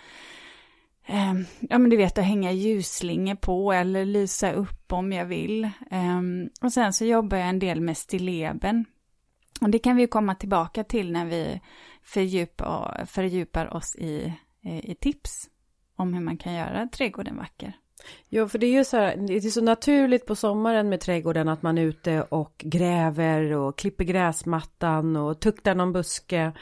eh, 1.06 1.34
ja 1.61 1.78
men 1.78 1.90
du 1.90 1.96
vet 1.96 2.18
att 2.18 2.25
hänga 2.25 2.52
ljusslingor 2.52 3.34
på 3.34 3.73
eller 3.73 4.04
lysa 4.04 4.52
upp 4.52 4.92
om 4.92 5.12
jag 5.12 5.25
vill. 5.25 5.64
Eh, 5.64 6.20
och 6.62 6.73
sen 6.73 6.92
så 6.92 7.04
jobbar 7.04 7.37
jag 7.37 7.49
en 7.49 7.58
del 7.58 7.80
med 7.80 7.96
stilleben. 7.96 8.84
Och 9.61 9.70
det 9.70 9.78
kan 9.78 9.96
vi 9.96 10.06
komma 10.06 10.34
tillbaka 10.34 10.84
till 10.84 11.12
när 11.12 11.26
vi 11.26 11.61
fördjupar, 12.02 13.04
fördjupar 13.06 13.75
oss 13.75 13.96
i, 13.96 14.32
i 14.62 14.94
tips 14.94 15.50
om 15.96 16.14
hur 16.14 16.20
man 16.20 16.36
kan 16.36 16.54
göra 16.54 16.88
trädgården 16.92 17.36
vacker. 17.36 17.72
Ja, 18.28 18.48
för 18.48 18.58
det 18.58 18.66
är 18.66 18.72
ju 18.72 18.84
så 18.84 18.96
här, 18.96 19.16
det 19.16 19.36
är 19.36 19.40
så 19.40 19.60
naturligt 19.60 20.26
på 20.26 20.34
sommaren 20.34 20.88
med 20.88 21.00
trädgården 21.00 21.48
att 21.48 21.62
man 21.62 21.78
är 21.78 21.82
ute 21.82 22.22
och 22.22 22.54
gräver 22.64 23.52
och 23.52 23.78
klipper 23.78 24.04
gräsmattan 24.04 25.16
och 25.16 25.40
tuktar 25.40 25.74
någon 25.74 25.92
buske. 25.92 26.52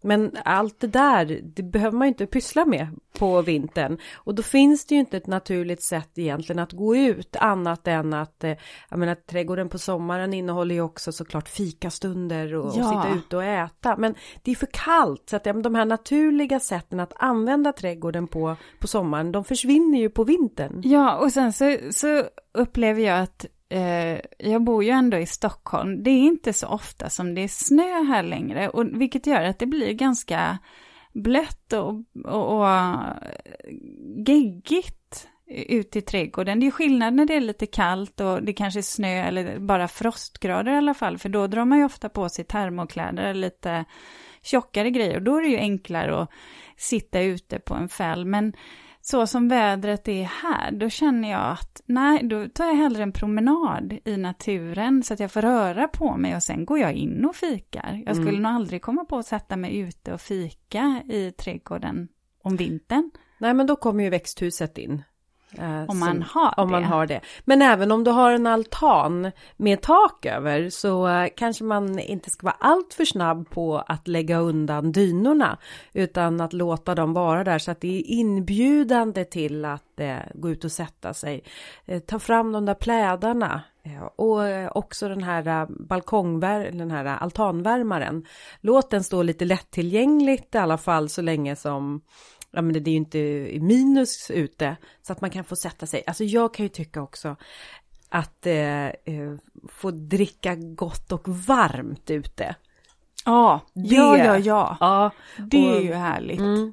Men 0.00 0.36
allt 0.44 0.80
det 0.80 0.86
där, 0.86 1.40
det 1.42 1.62
behöver 1.62 1.98
man 1.98 2.06
ju 2.06 2.08
inte 2.08 2.26
pyssla 2.26 2.64
med 2.64 2.88
på 3.18 3.42
vintern. 3.42 3.98
Och 4.14 4.34
då 4.34 4.42
finns 4.42 4.86
det 4.86 4.94
ju 4.94 5.00
inte 5.00 5.16
ett 5.16 5.26
naturligt 5.26 5.82
sätt 5.82 6.10
egentligen 6.18 6.58
att 6.58 6.72
gå 6.72 6.96
ut 6.96 7.36
annat 7.36 7.88
än 7.88 8.14
att, 8.14 8.44
eh, 8.44 8.52
jag 8.88 8.98
menar 8.98 9.14
trädgården 9.14 9.68
på 9.68 9.78
sommaren 9.78 10.34
innehåller 10.34 10.74
ju 10.74 10.80
också 10.80 11.12
såklart 11.12 11.48
fikastunder 11.48 12.54
och, 12.54 12.72
ja. 12.76 12.82
och 12.82 13.02
sitta 13.02 13.16
ute 13.16 13.36
och 13.36 13.44
äta. 13.44 13.96
Men 13.96 14.14
det 14.42 14.50
är 14.50 14.54
för 14.54 14.68
kallt 14.72 15.22
så 15.30 15.36
att 15.36 15.44
de 15.44 15.74
här 15.74 15.84
naturliga 15.84 16.60
sätten 16.60 17.00
att 17.00 17.12
använda 17.16 17.72
trädgården 17.72 18.26
på, 18.28 18.56
på 18.78 18.86
sommaren, 18.86 19.32
de 19.32 19.44
försvinner 19.44 19.98
ju 19.98 20.10
på 20.10 20.24
vintern. 20.24 20.82
Ja, 20.84 21.16
och 21.16 21.32
sen 21.32 21.52
så, 21.52 21.76
så 21.90 22.24
upplever 22.52 23.02
jag 23.02 23.20
att 23.20 23.46
eh, 23.68 24.20
jag 24.38 24.64
bor 24.64 24.84
ju 24.84 24.90
ändå 24.90 25.16
i 25.16 25.26
Stockholm. 25.26 26.02
Det 26.02 26.10
är 26.10 26.22
inte 26.22 26.52
så 26.52 26.66
ofta 26.66 27.10
som 27.10 27.34
det 27.34 27.40
är 27.40 27.48
snö 27.48 28.02
här 28.02 28.22
längre, 28.22 28.68
och, 28.68 29.00
vilket 29.00 29.26
gör 29.26 29.42
att 29.42 29.58
det 29.58 29.66
blir 29.66 29.92
ganska 29.92 30.58
blött 31.12 31.72
och, 31.72 31.94
och, 32.24 32.56
och 32.56 32.68
eh, 32.68 33.16
geggigt 34.26 35.28
ut 35.50 35.96
i 35.96 36.00
trädgården. 36.00 36.60
Det 36.60 36.66
är 36.66 36.70
skillnad 36.70 37.14
när 37.14 37.26
det 37.26 37.34
är 37.34 37.40
lite 37.40 37.66
kallt 37.66 38.20
och 38.20 38.42
det 38.42 38.52
kanske 38.52 38.80
är 38.80 38.82
snö 38.82 39.08
eller 39.08 39.58
bara 39.58 39.88
frostgrader 39.88 40.72
i 40.72 40.76
alla 40.76 40.94
fall, 40.94 41.18
för 41.18 41.28
då 41.28 41.46
drar 41.46 41.64
man 41.64 41.78
ju 41.78 41.84
ofta 41.84 42.08
på 42.08 42.28
sig 42.28 42.44
termokläder 42.44 43.22
eller 43.22 43.40
lite 43.40 43.84
tjockare 44.42 44.90
grejer 44.90 45.16
och 45.16 45.22
då 45.22 45.36
är 45.36 45.42
det 45.42 45.48
ju 45.48 45.58
enklare 45.58 46.22
att 46.22 46.30
sitta 46.76 47.20
ute 47.20 47.58
på 47.58 47.74
en 47.74 47.88
fäll. 47.88 48.24
Men 48.24 48.52
så 49.10 49.26
som 49.26 49.48
vädret 49.48 50.08
är 50.08 50.24
här, 50.24 50.70
då 50.70 50.88
känner 50.88 51.30
jag 51.30 51.50
att 51.50 51.82
nej, 51.86 52.22
då 52.22 52.48
tar 52.48 52.66
jag 52.66 52.74
hellre 52.74 53.02
en 53.02 53.12
promenad 53.12 53.98
i 54.04 54.16
naturen 54.16 55.02
så 55.02 55.14
att 55.14 55.20
jag 55.20 55.32
får 55.32 55.42
röra 55.42 55.88
på 55.88 56.16
mig 56.16 56.36
och 56.36 56.42
sen 56.42 56.64
går 56.64 56.78
jag 56.78 56.92
in 56.92 57.24
och 57.24 57.36
fikar. 57.36 58.02
Jag 58.06 58.16
skulle 58.16 58.28
mm. 58.28 58.42
nog 58.42 58.52
aldrig 58.52 58.82
komma 58.82 59.04
på 59.04 59.18
att 59.18 59.26
sätta 59.26 59.56
mig 59.56 59.78
ute 59.78 60.12
och 60.12 60.20
fika 60.20 61.02
i 61.08 61.32
trädgården 61.32 62.08
om 62.42 62.56
vintern. 62.56 63.10
Nej, 63.38 63.54
men 63.54 63.66
då 63.66 63.76
kommer 63.76 64.04
ju 64.04 64.10
växthuset 64.10 64.78
in. 64.78 65.02
Eh, 65.52 65.84
om 65.88 65.98
man 65.98 66.22
har 66.22 66.54
om 66.56 66.68
det. 66.68 66.72
man 66.72 66.84
har 66.84 67.06
det. 67.06 67.20
Men 67.44 67.62
även 67.62 67.92
om 67.92 68.04
du 68.04 68.10
har 68.10 68.32
en 68.32 68.46
altan 68.46 69.30
med 69.56 69.80
tak 69.80 70.26
över 70.26 70.70
så 70.70 71.08
eh, 71.08 71.28
kanske 71.36 71.64
man 71.64 71.98
inte 71.98 72.30
ska 72.30 72.46
vara 72.46 72.56
allt 72.60 72.94
för 72.94 73.04
snabb 73.04 73.50
på 73.50 73.78
att 73.86 74.08
lägga 74.08 74.38
undan 74.38 74.92
dynorna 74.92 75.58
utan 75.92 76.40
att 76.40 76.52
låta 76.52 76.94
dem 76.94 77.12
vara 77.12 77.44
där 77.44 77.58
så 77.58 77.70
att 77.70 77.80
det 77.80 77.98
är 77.98 78.10
inbjudande 78.10 79.24
till 79.24 79.64
att 79.64 80.00
eh, 80.00 80.16
gå 80.34 80.50
ut 80.50 80.64
och 80.64 80.72
sätta 80.72 81.14
sig. 81.14 81.44
Eh, 81.86 81.98
ta 81.98 82.18
fram 82.18 82.52
de 82.52 82.66
där 82.66 82.74
plädarna 82.74 83.62
eh, 83.82 84.02
och 84.16 84.46
eh, 84.46 84.70
också 84.74 85.08
den 85.08 85.22
här 85.22 85.66
balkongvär 85.88 86.70
den 86.72 86.90
här 86.90 87.04
altanvärmaren. 87.04 88.24
Låt 88.60 88.90
den 88.90 89.04
stå 89.04 89.22
lite 89.22 89.44
lättillgängligt 89.44 90.54
i 90.54 90.58
alla 90.58 90.78
fall 90.78 91.08
så 91.08 91.22
länge 91.22 91.56
som 91.56 92.00
ja 92.50 92.62
men 92.62 92.72
det 92.72 92.90
är 92.90 92.92
ju 92.92 92.96
inte 92.96 93.18
minus 93.60 94.30
ute 94.30 94.76
så 95.02 95.12
att 95.12 95.20
man 95.20 95.30
kan 95.30 95.44
få 95.44 95.56
sätta 95.56 95.86
sig. 95.86 96.02
Alltså 96.06 96.24
jag 96.24 96.54
kan 96.54 96.64
ju 96.64 96.68
tycka 96.68 97.02
också 97.02 97.36
att 98.08 98.46
eh, 98.46 98.86
eh 98.86 99.34
få 99.68 99.90
dricka 99.90 100.54
gott 100.54 101.12
och 101.12 101.28
varmt 101.28 102.10
ute. 102.10 102.56
Ja, 103.24 103.60
det, 103.74 103.94
ja, 103.94 104.18
ja, 104.18 104.38
ja. 104.38 104.76
ja 104.80 105.10
det 105.38 105.68
och, 105.68 105.76
är 105.76 105.80
ju 105.80 105.92
härligt. 105.92 106.40
Mm. 106.40 106.72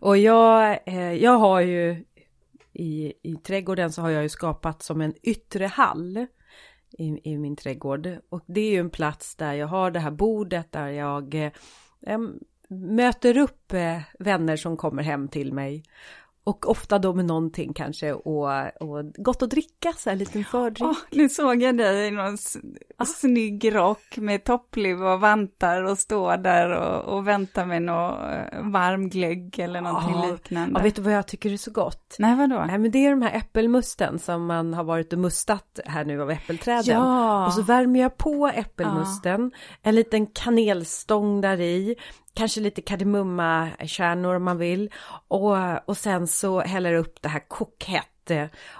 Och 0.00 0.18
jag, 0.18 0.78
eh, 0.86 1.12
jag 1.12 1.38
har 1.38 1.60
ju 1.60 2.04
i, 2.72 3.12
i 3.22 3.36
trädgården 3.36 3.92
så 3.92 4.02
har 4.02 4.10
jag 4.10 4.22
ju 4.22 4.28
skapat 4.28 4.82
som 4.82 5.00
en 5.00 5.14
yttre 5.22 5.66
hall 5.66 6.26
i, 6.98 7.30
i 7.30 7.38
min 7.38 7.56
trädgård. 7.56 8.08
Och 8.28 8.44
det 8.46 8.60
är 8.60 8.70
ju 8.70 8.80
en 8.80 8.90
plats 8.90 9.36
där 9.36 9.52
jag 9.52 9.66
har 9.66 9.90
det 9.90 10.00
här 10.00 10.10
bordet 10.10 10.72
där 10.72 10.88
jag 10.88 11.34
eh, 11.34 12.18
möter 12.72 13.38
upp 13.38 13.72
eh, 13.72 13.98
vänner 14.18 14.56
som 14.56 14.76
kommer 14.76 15.02
hem 15.02 15.28
till 15.28 15.52
mig. 15.52 15.84
Och 16.44 16.70
ofta 16.70 16.98
då 16.98 17.14
med 17.14 17.24
någonting 17.24 17.72
kanske 17.74 18.12
och, 18.12 18.48
och 18.82 19.12
gott 19.14 19.42
att 19.42 19.50
dricka, 19.50 19.92
så 19.92 20.10
här 20.10 20.12
en 20.12 20.18
liten 20.18 20.44
fördrick. 20.44 20.88
Oh, 20.88 20.96
nu 21.10 21.28
såg 21.28 21.62
jag 21.62 21.76
dig 21.78 22.06
i 22.06 22.10
någon 22.10 22.36
ah. 22.96 23.04
snygg 23.04 23.74
rock 23.74 24.16
med 24.16 24.44
toppluva 24.44 25.14
och 25.14 25.20
vantar 25.20 25.82
och 25.82 25.98
står 25.98 26.36
där 26.36 26.70
och, 26.70 27.14
och 27.14 27.28
väntar 27.28 27.66
med 27.66 27.82
någon 27.82 28.30
eh, 28.30 28.70
varm 28.72 29.08
glögg 29.08 29.58
eller 29.58 29.80
någonting 29.80 30.14
oh, 30.14 30.32
liknande. 30.32 30.80
Ja, 30.80 30.84
vet 30.84 30.96
du 30.96 31.02
vad 31.02 31.12
jag 31.12 31.26
tycker 31.26 31.52
är 31.52 31.56
så 31.56 31.70
gott? 31.70 32.16
Nej, 32.18 32.36
vadå? 32.36 32.64
Nej, 32.66 32.78
men 32.78 32.90
det 32.90 33.06
är 33.06 33.10
de 33.10 33.22
här 33.22 33.36
äppelmusten 33.36 34.18
som 34.18 34.46
man 34.46 34.74
har 34.74 34.84
varit 34.84 35.12
och 35.12 35.18
mustat 35.18 35.80
här 35.84 36.04
nu 36.04 36.22
av 36.22 36.30
äppelträden. 36.30 36.96
Ja. 36.96 37.46
Och 37.46 37.52
så 37.52 37.62
värmer 37.62 38.00
jag 38.00 38.16
på 38.16 38.46
äppelmusten, 38.54 39.50
ja. 39.52 39.58
en 39.82 39.94
liten 39.94 40.26
kanelstång 40.26 41.40
där 41.40 41.60
i, 41.60 41.96
kanske 42.34 42.60
lite 42.60 42.82
kardemummakärnor 42.82 44.34
om 44.34 44.44
man 44.44 44.58
vill. 44.58 44.90
Och, 45.28 45.56
och 45.88 45.96
sen 45.96 46.26
så 46.26 46.60
häller 46.60 46.94
upp 46.94 47.22
det 47.22 47.28
här 47.28 47.48
kokhett 47.48 48.08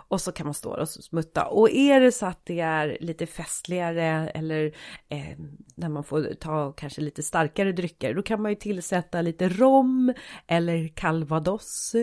och 0.09 0.21
så 0.21 0.33
kan 0.33 0.47
man 0.47 0.55
stå 0.55 0.71
och 0.71 0.89
smutta. 0.89 1.45
Och 1.45 1.71
är 1.71 2.01
det 2.01 2.13
så 2.13 2.27
att 2.27 2.47
det 2.47 2.61
är 2.61 2.99
lite 3.01 3.27
festligare 3.27 4.29
eller 4.29 4.67
eh, 5.09 5.39
när 5.75 5.89
man 5.89 6.05
får 6.05 6.35
ta 6.41 6.73
kanske 6.73 7.01
lite 7.01 7.23
starkare 7.23 7.73
drycker, 7.73 8.15
då 8.15 8.23
kan 8.23 8.43
man 8.43 8.51
ju 8.51 8.57
tillsätta 8.57 9.23
lite 9.23 9.49
rom 9.49 10.15
eller 10.47 10.89
calvados. 10.89 11.95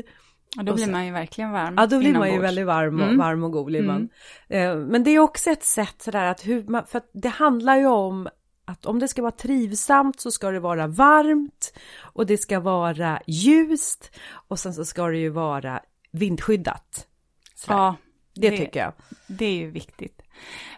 Och 0.57 0.65
då 0.65 0.73
blir 0.73 0.91
man 0.91 1.05
ju 1.05 1.11
verkligen 1.11 1.51
varm. 1.51 1.75
Ja, 1.77 1.85
då 1.85 1.99
blir 1.99 2.13
man 2.13 2.33
ju 2.33 2.39
väldigt 2.39 2.65
varm 2.65 2.99
och, 2.99 3.05
mm. 3.05 3.17
varm 3.17 3.43
och 3.43 3.51
god 3.51 3.65
blir 3.65 3.83
man. 3.83 4.09
Mm. 4.49 4.83
Men 4.83 5.03
det 5.03 5.11
är 5.11 5.19
också 5.19 5.49
ett 5.49 5.63
sätt 5.63 6.01
sådär 6.01 6.25
att 6.25 6.47
hur 6.47 6.63
man, 6.63 6.85
för 6.85 6.97
att 6.97 7.09
det 7.13 7.29
handlar 7.29 7.77
ju 7.77 7.85
om 7.85 8.29
att 8.69 8.85
om 8.85 8.99
det 8.99 9.07
ska 9.07 9.21
vara 9.21 9.31
trivsamt 9.31 10.19
så 10.19 10.31
ska 10.31 10.51
det 10.51 10.59
vara 10.59 10.87
varmt 10.87 11.73
och 12.01 12.25
det 12.25 12.37
ska 12.37 12.59
vara 12.59 13.21
ljust 13.27 14.11
och 14.31 14.59
sen 14.59 14.73
så 14.73 14.85
ska 14.85 15.07
det 15.07 15.17
ju 15.17 15.29
vara 15.29 15.79
vindskyddat. 16.11 17.07
Sådär. 17.55 17.77
Ja, 17.77 17.95
det, 18.33 18.49
det 18.49 18.57
tycker 18.57 18.79
jag. 18.79 18.93
Det 19.27 19.45
är 19.45 19.55
ju 19.55 19.71
viktigt. 19.71 20.21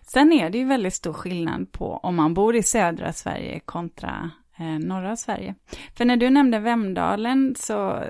Sen 0.01 0.31
är 0.31 0.49
det 0.49 0.57
ju 0.57 0.65
väldigt 0.65 0.93
stor 0.93 1.13
skillnad 1.13 1.71
på 1.71 1.97
om 1.97 2.15
man 2.15 2.33
bor 2.33 2.55
i 2.55 2.63
södra 2.63 3.13
Sverige 3.13 3.59
kontra 3.59 4.31
eh, 4.57 4.65
norra 4.65 5.15
Sverige. 5.15 5.55
För 5.95 6.05
när 6.05 6.17
du 6.17 6.29
nämnde 6.29 6.59
Vemdalen 6.59 7.55
så, 7.59 8.03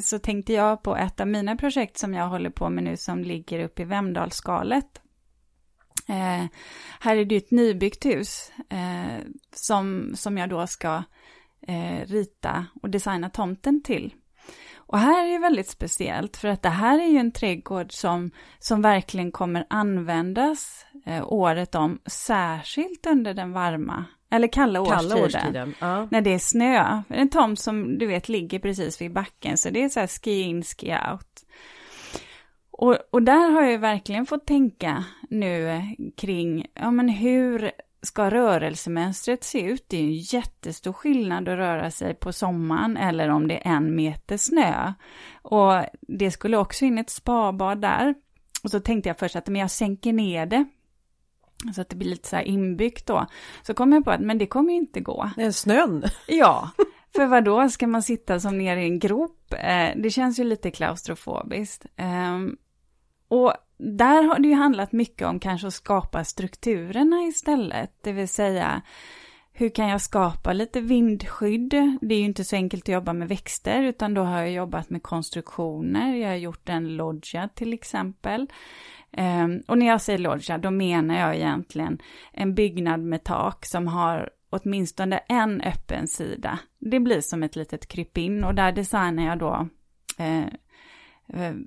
så 0.00 0.18
tänkte 0.18 0.52
jag 0.52 0.82
på 0.82 0.96
ett 0.96 1.20
av 1.20 1.26
mina 1.26 1.56
projekt 1.56 1.98
som 1.98 2.14
jag 2.14 2.28
håller 2.28 2.50
på 2.50 2.70
med 2.70 2.84
nu 2.84 2.96
som 2.96 3.22
ligger 3.22 3.64
uppe 3.64 3.82
i 3.82 3.84
Vemdalsskalet. 3.84 5.02
Eh, 6.08 6.44
här 7.00 7.16
är 7.16 7.24
det 7.24 7.36
ett 7.36 7.50
nybyggt 7.50 8.06
hus 8.06 8.52
eh, 8.70 9.24
som, 9.54 10.12
som 10.14 10.38
jag 10.38 10.50
då 10.50 10.66
ska 10.66 11.02
eh, 11.68 12.06
rita 12.06 12.66
och 12.82 12.90
designa 12.90 13.30
tomten 13.30 13.82
till. 13.82 14.14
Och 14.76 14.98
här 14.98 15.26
är 15.26 15.32
det 15.32 15.38
väldigt 15.38 15.68
speciellt 15.68 16.36
för 16.36 16.48
att 16.48 16.62
det 16.62 16.68
här 16.68 16.98
är 16.98 17.06
ju 17.06 17.18
en 17.18 17.32
trädgård 17.32 17.92
som, 17.92 18.30
som 18.58 18.82
verkligen 18.82 19.32
kommer 19.32 19.66
användas 19.70 20.86
eh, 21.06 21.24
året 21.32 21.74
om, 21.74 21.98
särskilt 22.06 23.06
under 23.06 23.34
den 23.34 23.52
varma 23.52 24.04
eller 24.30 24.48
kalla 24.48 24.80
årstiden. 24.80 25.08
Kalla 25.08 25.24
årstiden 25.24 25.74
ja. 25.80 26.08
När 26.10 26.20
det 26.20 26.34
är 26.34 26.38
snö. 26.38 27.02
En 27.08 27.30
tomt 27.30 27.60
som 27.60 27.98
du 27.98 28.06
vet 28.06 28.28
ligger 28.28 28.58
precis 28.58 29.00
vid 29.00 29.12
backen, 29.12 29.56
så 29.56 29.70
det 29.70 29.82
är 29.82 29.88
så 29.88 30.00
här 30.00 30.06
ski 30.06 30.40
in, 30.40 30.62
ski 30.62 30.96
out. 31.12 31.45
Och, 32.78 32.96
och 33.10 33.22
där 33.22 33.50
har 33.50 33.62
jag 33.62 33.78
verkligen 33.78 34.26
fått 34.26 34.46
tänka 34.46 35.04
nu 35.30 35.80
kring, 36.16 36.66
ja 36.74 36.90
men 36.90 37.08
hur 37.08 37.70
ska 38.02 38.30
rörelsemönstret 38.30 39.44
se 39.44 39.60
ut? 39.60 39.84
Det 39.88 39.96
är 39.96 40.00
ju 40.00 40.06
en 40.06 40.14
jättestor 40.14 40.92
skillnad 40.92 41.48
att 41.48 41.58
röra 41.58 41.90
sig 41.90 42.14
på 42.14 42.32
sommaren 42.32 42.96
eller 42.96 43.28
om 43.28 43.48
det 43.48 43.68
är 43.68 43.72
en 43.72 43.96
meter 43.96 44.36
snö. 44.36 44.92
Och 45.42 45.72
det 46.00 46.30
skulle 46.30 46.56
också 46.56 46.84
in 46.84 46.98
ett 46.98 47.10
spabad 47.10 47.80
där. 47.80 48.14
Och 48.62 48.70
så 48.70 48.80
tänkte 48.80 49.08
jag 49.08 49.18
först 49.18 49.36
att 49.36 49.48
men 49.48 49.60
jag 49.60 49.70
sänker 49.70 50.12
ner 50.12 50.46
det. 50.46 50.64
Så 51.74 51.80
att 51.80 51.88
det 51.88 51.96
blir 51.96 52.08
lite 52.08 52.28
så 52.28 52.36
här 52.36 52.42
inbyggt 52.42 53.06
då. 53.06 53.26
Så 53.62 53.74
kom 53.74 53.92
jag 53.92 54.04
på 54.04 54.10
att 54.10 54.20
men 54.20 54.38
det 54.38 54.46
kommer 54.46 54.72
ju 54.72 54.78
inte 54.78 55.00
gå. 55.00 55.30
Det 55.36 55.42
är 55.42 55.50
snön. 55.50 56.04
Ja, 56.26 56.70
för 57.14 57.26
vad 57.26 57.44
då 57.44 57.68
ska 57.68 57.86
man 57.86 58.02
sitta 58.02 58.40
som 58.40 58.58
nere 58.58 58.82
i 58.82 58.86
en 58.86 58.98
grop? 58.98 59.54
Eh, 59.58 59.90
det 59.96 60.10
känns 60.10 60.38
ju 60.38 60.44
lite 60.44 60.70
klaustrofobiskt. 60.70 61.86
Och 63.28 63.52
där 63.78 64.22
har 64.22 64.38
det 64.38 64.48
ju 64.48 64.54
handlat 64.54 64.92
mycket 64.92 65.28
om 65.28 65.40
kanske 65.40 65.66
att 65.66 65.74
skapa 65.74 66.24
strukturerna 66.24 67.22
istället, 67.22 67.90
det 68.02 68.12
vill 68.12 68.28
säga 68.28 68.82
hur 69.58 69.68
kan 69.68 69.88
jag 69.88 70.00
skapa 70.00 70.52
lite 70.52 70.80
vindskydd? 70.80 71.98
Det 72.00 72.14
är 72.14 72.18
ju 72.18 72.24
inte 72.24 72.44
så 72.44 72.56
enkelt 72.56 72.84
att 72.84 72.88
jobba 72.88 73.12
med 73.12 73.28
växter, 73.28 73.82
utan 73.82 74.14
då 74.14 74.22
har 74.22 74.38
jag 74.38 74.52
jobbat 74.52 74.90
med 74.90 75.02
konstruktioner. 75.02 76.14
Jag 76.14 76.28
har 76.28 76.36
gjort 76.36 76.68
en 76.68 76.96
loggia 76.96 77.48
till 77.54 77.72
exempel. 77.72 78.46
Ehm, 79.12 79.62
och 79.68 79.78
när 79.78 79.86
jag 79.86 80.00
säger 80.00 80.18
loggia, 80.18 80.58
då 80.58 80.70
menar 80.70 81.18
jag 81.18 81.36
egentligen 81.36 81.98
en 82.32 82.54
byggnad 82.54 83.00
med 83.00 83.24
tak 83.24 83.66
som 83.66 83.86
har 83.86 84.30
åtminstone 84.50 85.18
en 85.18 85.60
öppen 85.60 86.08
sida. 86.08 86.58
Det 86.78 87.00
blir 87.00 87.20
som 87.20 87.42
ett 87.42 87.56
litet 87.56 87.88
krypin 87.88 88.44
och 88.44 88.54
där 88.54 88.72
designar 88.72 89.26
jag 89.26 89.38
då 89.38 89.68
Eh, 90.18 90.46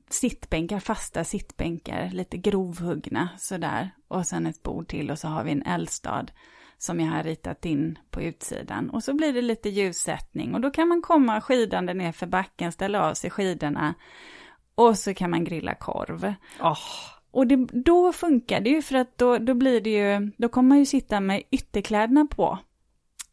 sittbänkar, 0.09 0.79
fasta 0.79 1.23
sittbänkar, 1.23 2.09
lite 2.09 2.37
grovhuggna 2.37 3.29
sådär. 3.37 3.89
Och 4.07 4.25
sen 4.25 4.45
ett 4.45 4.63
bord 4.63 4.87
till 4.87 5.11
och 5.11 5.19
så 5.19 5.27
har 5.27 5.43
vi 5.43 5.51
en 5.51 5.63
eldstad 5.63 6.25
som 6.77 6.99
jag 6.99 7.11
har 7.11 7.23
ritat 7.23 7.65
in 7.65 7.99
på 8.09 8.21
utsidan. 8.21 8.89
Och 8.89 9.03
så 9.03 9.13
blir 9.13 9.33
det 9.33 9.41
lite 9.41 9.69
ljussättning 9.69 10.53
och 10.55 10.61
då 10.61 10.71
kan 10.71 10.87
man 10.87 11.01
komma 11.01 11.41
skidande 11.41 11.93
ner 11.93 12.11
för 12.11 12.27
backen, 12.27 12.71
ställa 12.71 13.09
av 13.09 13.13
sig 13.13 13.29
skidorna 13.29 13.93
och 14.75 14.97
så 14.97 15.13
kan 15.13 15.29
man 15.29 15.43
grilla 15.43 15.75
korv. 15.75 16.33
Oh. 16.61 16.79
Och 17.31 17.47
det, 17.47 17.55
då 17.71 18.13
funkar 18.13 18.61
det 18.61 18.69
ju 18.69 18.81
för 18.81 18.95
att 18.95 19.17
då, 19.17 19.37
då 19.37 19.53
blir 19.53 19.81
det 19.81 19.89
ju, 19.89 20.31
då 20.37 20.49
kommer 20.49 20.69
man 20.69 20.79
ju 20.79 20.85
sitta 20.85 21.19
med 21.19 21.43
ytterkläderna 21.51 22.25
på. 22.25 22.59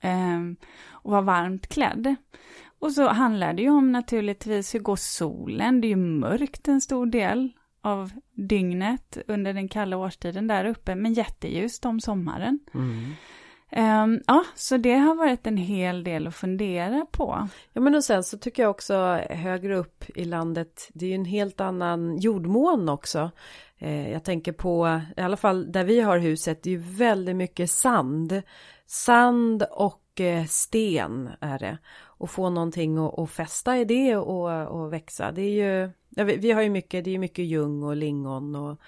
Eh, 0.00 0.40
och 0.90 1.10
vara 1.10 1.22
varmt 1.22 1.66
klädd. 1.66 2.16
Och 2.78 2.92
så 2.92 3.08
handlar 3.08 3.52
det 3.52 3.62
ju 3.62 3.70
om 3.70 3.92
naturligtvis 3.92 4.74
hur 4.74 4.80
går 4.80 4.96
solen? 4.96 5.80
Det 5.80 5.86
är 5.86 5.90
ju 5.90 5.96
mörkt 5.96 6.68
en 6.68 6.80
stor 6.80 7.06
del 7.06 7.52
av 7.80 8.12
dygnet 8.32 9.18
under 9.26 9.52
den 9.52 9.68
kalla 9.68 9.96
årstiden 9.96 10.46
där 10.46 10.64
uppe, 10.64 10.94
men 10.94 11.12
jätteljust 11.12 11.84
om 11.84 12.00
sommaren. 12.00 12.58
Mm. 12.74 13.12
Um, 13.70 14.20
ja, 14.26 14.44
så 14.54 14.76
det 14.76 14.94
har 14.94 15.14
varit 15.14 15.46
en 15.46 15.56
hel 15.56 16.04
del 16.04 16.26
att 16.26 16.34
fundera 16.34 17.06
på. 17.10 17.48
Ja, 17.72 17.80
men 17.80 17.94
och 17.94 18.04
sen 18.04 18.24
så 18.24 18.38
tycker 18.38 18.62
jag 18.62 18.70
också 18.70 19.20
högre 19.30 19.76
upp 19.76 20.04
i 20.14 20.24
landet, 20.24 20.90
det 20.94 21.06
är 21.06 21.08
ju 21.08 21.14
en 21.14 21.24
helt 21.24 21.60
annan 21.60 22.18
jordmån 22.18 22.88
också. 22.88 23.30
Eh, 23.78 24.12
jag 24.12 24.24
tänker 24.24 24.52
på, 24.52 25.00
i 25.16 25.20
alla 25.20 25.36
fall 25.36 25.72
där 25.72 25.84
vi 25.84 26.00
har 26.00 26.18
huset, 26.18 26.62
det 26.62 26.70
är 26.70 26.72
ju 26.72 26.82
väldigt 26.96 27.36
mycket 27.36 27.70
sand. 27.70 28.42
Sand 28.86 29.62
och 29.70 30.20
eh, 30.20 30.44
sten 30.44 31.30
är 31.40 31.58
det 31.58 31.78
och 32.18 32.30
få 32.30 32.50
någonting 32.50 32.98
att, 32.98 33.18
att 33.18 33.30
fästa 33.30 33.78
i 33.78 33.84
det 33.84 34.16
och, 34.16 34.80
och 34.80 34.92
växa. 34.92 35.32
Det 35.32 35.42
är 35.42 35.50
ju, 35.50 35.90
ja, 36.08 36.24
vi, 36.24 36.36
vi, 36.36 36.52
har 36.52 36.62
ju 36.62 36.70
mycket, 36.70 37.04
det 37.04 37.14
är 37.14 37.18
mycket 37.18 37.44
ljung 37.44 37.82
och 37.82 37.96
lingon 37.96 38.54
och 38.54 38.80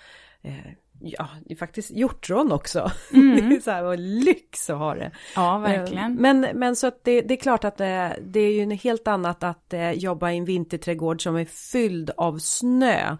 eh, 0.42 0.72
ja, 1.00 1.28
det 1.44 1.54
är 1.54 1.56
faktiskt 1.56 1.90
hjortron 1.90 2.52
också. 2.52 2.90
Mm. 3.12 3.36
det 3.50 3.56
är 3.56 3.60
så 3.60 3.70
här, 3.70 3.84
och 3.84 3.98
lyx 3.98 4.70
att 4.70 4.78
ha 4.78 4.94
det. 4.94 5.10
Ja, 5.34 5.58
verkligen. 5.58 6.12
Eh, 6.12 6.20
men, 6.20 6.40
men 6.54 6.76
så 6.76 6.86
att 6.86 7.04
det, 7.04 7.20
det 7.20 7.34
är 7.34 7.38
klart 7.38 7.64
att 7.64 7.76
det, 7.76 8.18
det 8.22 8.40
är 8.40 8.52
ju 8.52 8.60
en 8.60 8.70
helt 8.70 9.08
annat 9.08 9.42
att 9.42 9.72
eh, 9.72 9.92
jobba 9.92 10.30
i 10.30 10.36
en 10.36 10.44
vinterträdgård 10.44 11.22
som 11.22 11.36
är 11.36 11.44
fylld 11.44 12.10
av 12.16 12.38
snö 12.38 13.16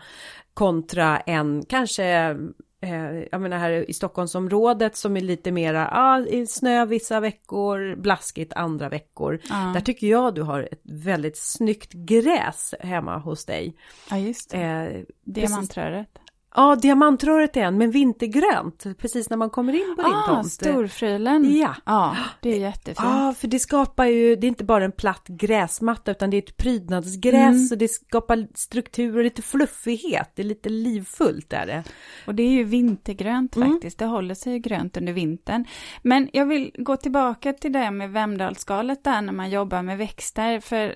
kontra 0.54 1.20
en 1.20 1.64
kanske 1.68 2.36
eh, 2.80 3.22
jag 3.30 3.40
menar 3.40 3.58
här 3.58 3.90
i 3.90 3.92
Stockholmsområdet 3.92 4.96
som 4.96 5.16
är 5.16 5.20
lite 5.20 5.52
mera, 5.52 5.88
ah, 5.92 6.24
snö 6.48 6.84
vissa 6.84 7.20
veckor, 7.20 7.96
blaskigt 7.96 8.52
andra 8.52 8.88
veckor. 8.88 9.40
Ja. 9.48 9.70
Där 9.74 9.80
tycker 9.80 10.06
jag 10.06 10.34
du 10.34 10.42
har 10.42 10.68
ett 10.72 10.82
väldigt 10.82 11.36
snyggt 11.36 11.92
gräs 11.92 12.74
hemma 12.80 13.18
hos 13.18 13.44
dig. 13.44 13.76
Ja, 14.10 14.18
just 14.18 14.50
det. 14.50 14.58
Eh, 14.58 15.02
Diamantröret. 15.24 16.18
Ja, 16.54 16.76
diamantröret 16.76 17.56
är 17.56 17.60
en, 17.60 17.78
men 17.78 17.90
vintergrönt, 17.90 18.86
precis 18.98 19.30
när 19.30 19.36
man 19.36 19.50
kommer 19.50 19.72
in 19.72 19.96
på 19.96 20.02
din 20.02 20.12
ah, 20.12 20.26
tomt. 20.26 20.52
storfrilen. 20.52 21.56
Ja. 21.56 21.74
ja, 21.84 22.16
det 22.40 22.54
är 22.54 22.58
jättefint. 22.58 22.98
Ja, 23.02 23.34
för 23.38 23.48
det 23.48 23.58
skapar 23.58 24.04
ju, 24.04 24.36
det 24.36 24.46
är 24.46 24.48
inte 24.48 24.64
bara 24.64 24.84
en 24.84 24.92
platt 24.92 25.24
gräsmatta, 25.28 26.10
utan 26.10 26.30
det 26.30 26.36
är 26.36 26.42
ett 26.42 26.56
prydnadsgräs 26.56 27.54
mm. 27.54 27.68
och 27.72 27.78
det 27.78 27.88
skapar 27.88 28.48
struktur 28.54 29.16
och 29.16 29.24
lite 29.24 29.42
fluffighet, 29.42 30.32
det 30.34 30.42
är 30.42 30.46
lite 30.46 30.68
livfullt 30.68 31.52
är 31.52 31.66
det. 31.66 31.84
Och 32.26 32.34
det 32.34 32.42
är 32.42 32.50
ju 32.50 32.64
vintergrönt 32.64 33.56
mm. 33.56 33.72
faktiskt, 33.72 33.98
det 33.98 34.06
håller 34.06 34.34
sig 34.34 34.52
ju 34.52 34.58
grönt 34.58 34.96
under 34.96 35.12
vintern. 35.12 35.64
Men 36.02 36.30
jag 36.32 36.46
vill 36.46 36.72
gå 36.78 36.96
tillbaka 36.96 37.52
till 37.52 37.72
det 37.72 37.90
med 37.90 38.10
Vemdalsskalet 38.10 39.04
där 39.04 39.22
när 39.22 39.32
man 39.32 39.50
jobbar 39.50 39.82
med 39.82 39.98
växter, 39.98 40.60
för 40.60 40.94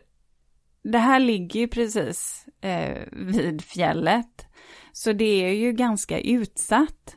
det 0.85 0.99
här 0.99 1.21
ligger 1.21 1.61
ju 1.61 1.69
precis 1.69 2.47
eh, 2.61 2.99
vid 3.13 3.63
fjället. 3.65 4.47
Så 4.93 5.13
det 5.13 5.45
är 5.45 5.53
ju 5.53 5.73
ganska 5.73 6.21
utsatt. 6.21 7.17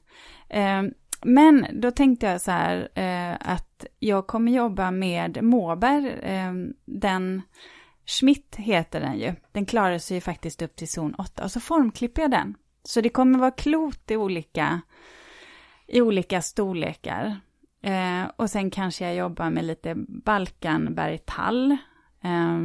Eh, 0.50 0.84
men 1.22 1.68
då 1.74 1.92
tänkte 1.92 2.26
jag 2.26 2.42
så 2.42 2.52
här 2.52 2.90
eh, 2.96 3.52
att 3.54 3.86
jag 4.00 4.28
kommer 4.28 4.52
jobba 4.52 4.92
med 4.92 5.44
Måber, 5.44 6.20
eh, 6.24 6.54
den 6.86 7.42
Schmidt 8.06 8.56
heter 8.56 9.00
den 9.02 9.20
ju. 9.20 9.34
Den 9.52 9.66
klarar 9.66 9.98
sig 9.98 10.18
ju 10.18 10.22
faktiskt 10.22 10.62
upp 10.62 10.76
till 10.76 10.88
zon 10.88 11.16
8 11.16 11.44
och 11.44 11.52
så 11.52 11.60
formklipper 11.60 12.22
jag 12.22 12.32
den. 12.32 12.56
Så 12.84 13.02
det 13.02 13.10
kommer 13.10 13.40
vara 13.40 13.52
klot 13.52 14.12
i 14.12 14.16
olika, 14.16 14.82
i 15.88 16.02
olika 16.02 16.42
storlekar. 16.42 17.40
Eh, 17.82 18.24
och 18.36 18.50
sen 18.50 18.72
kanske 18.72 19.06
jag 19.06 19.16
jobbar 19.16 19.50
med 19.50 19.66
lite 19.66 19.96
Balkanbergtall. 20.08 21.72
Eh, 22.24 22.60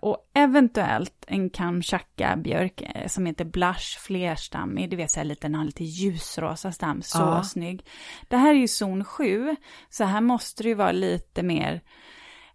och 0.00 0.30
eventuellt 0.34 1.24
en 1.26 1.50
kamchaka-björk 1.50 2.82
eh, 2.94 3.06
som 3.06 3.26
heter 3.26 3.44
blush 3.44 3.98
flerstammig, 3.98 4.96
vet 4.96 5.10
så 5.10 5.20
här 5.20 5.24
lite, 5.24 5.46
den 5.46 5.54
har 5.54 5.64
lite 5.64 5.84
ljusrosa 5.84 6.72
stam, 6.72 7.02
så 7.02 7.18
ja. 7.18 7.42
snygg. 7.42 7.84
Det 8.28 8.36
här 8.36 8.50
är 8.50 8.58
ju 8.58 8.68
zon 8.68 9.04
7, 9.04 9.56
så 9.90 10.04
här 10.04 10.20
måste 10.20 10.62
det 10.62 10.68
ju 10.68 10.74
vara 10.74 10.92
lite 10.92 11.42
mer 11.42 11.80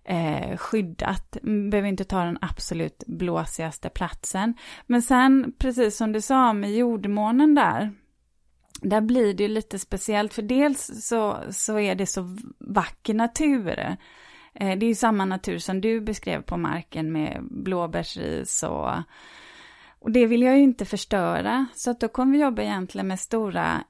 eh, 0.03 0.57
skyddat. 0.57 1.37
Behöver 1.41 1.89
inte 1.89 2.03
ta 2.03 2.23
den 2.23 2.37
absolut 2.41 3.03
blåsigaste 3.07 3.89
platsen. 3.89 4.53
Men 4.87 5.01
sen, 5.01 5.53
precis 5.57 5.97
som 5.97 6.11
du 6.11 6.21
sa 6.21 6.53
med 6.53 6.75
jordmånen 6.75 7.55
där, 7.55 7.93
där 8.81 9.01
blir 9.01 9.33
det 9.33 9.43
ju 9.43 9.49
lite 9.49 9.79
speciellt, 9.79 10.33
för 10.33 10.41
dels 10.41 11.07
så, 11.07 11.37
så 11.51 11.79
är 11.79 11.95
det 11.95 12.05
så 12.05 12.37
vacker 12.59 13.13
natur. 13.13 13.97
Eh, 14.53 14.77
det 14.77 14.85
är 14.85 14.87
ju 14.87 14.95
samma 14.95 15.25
natur 15.25 15.57
som 15.57 15.81
du 15.81 16.01
beskrev 16.01 16.41
på 16.41 16.57
marken 16.57 17.11
med 17.11 17.37
blåbärsris 17.51 18.63
och, 18.63 18.89
och 19.99 20.11
det 20.11 20.25
vill 20.27 20.41
jag 20.41 20.57
ju 20.57 20.63
inte 20.63 20.85
förstöra. 20.85 21.65
Så 21.75 21.91
att 21.91 21.99
då 21.99 22.07
kommer 22.07 22.31
vi 22.31 22.43
jobba 22.43 22.61
egentligen 22.61 23.07
med 23.07 23.19
stora, 23.19 23.83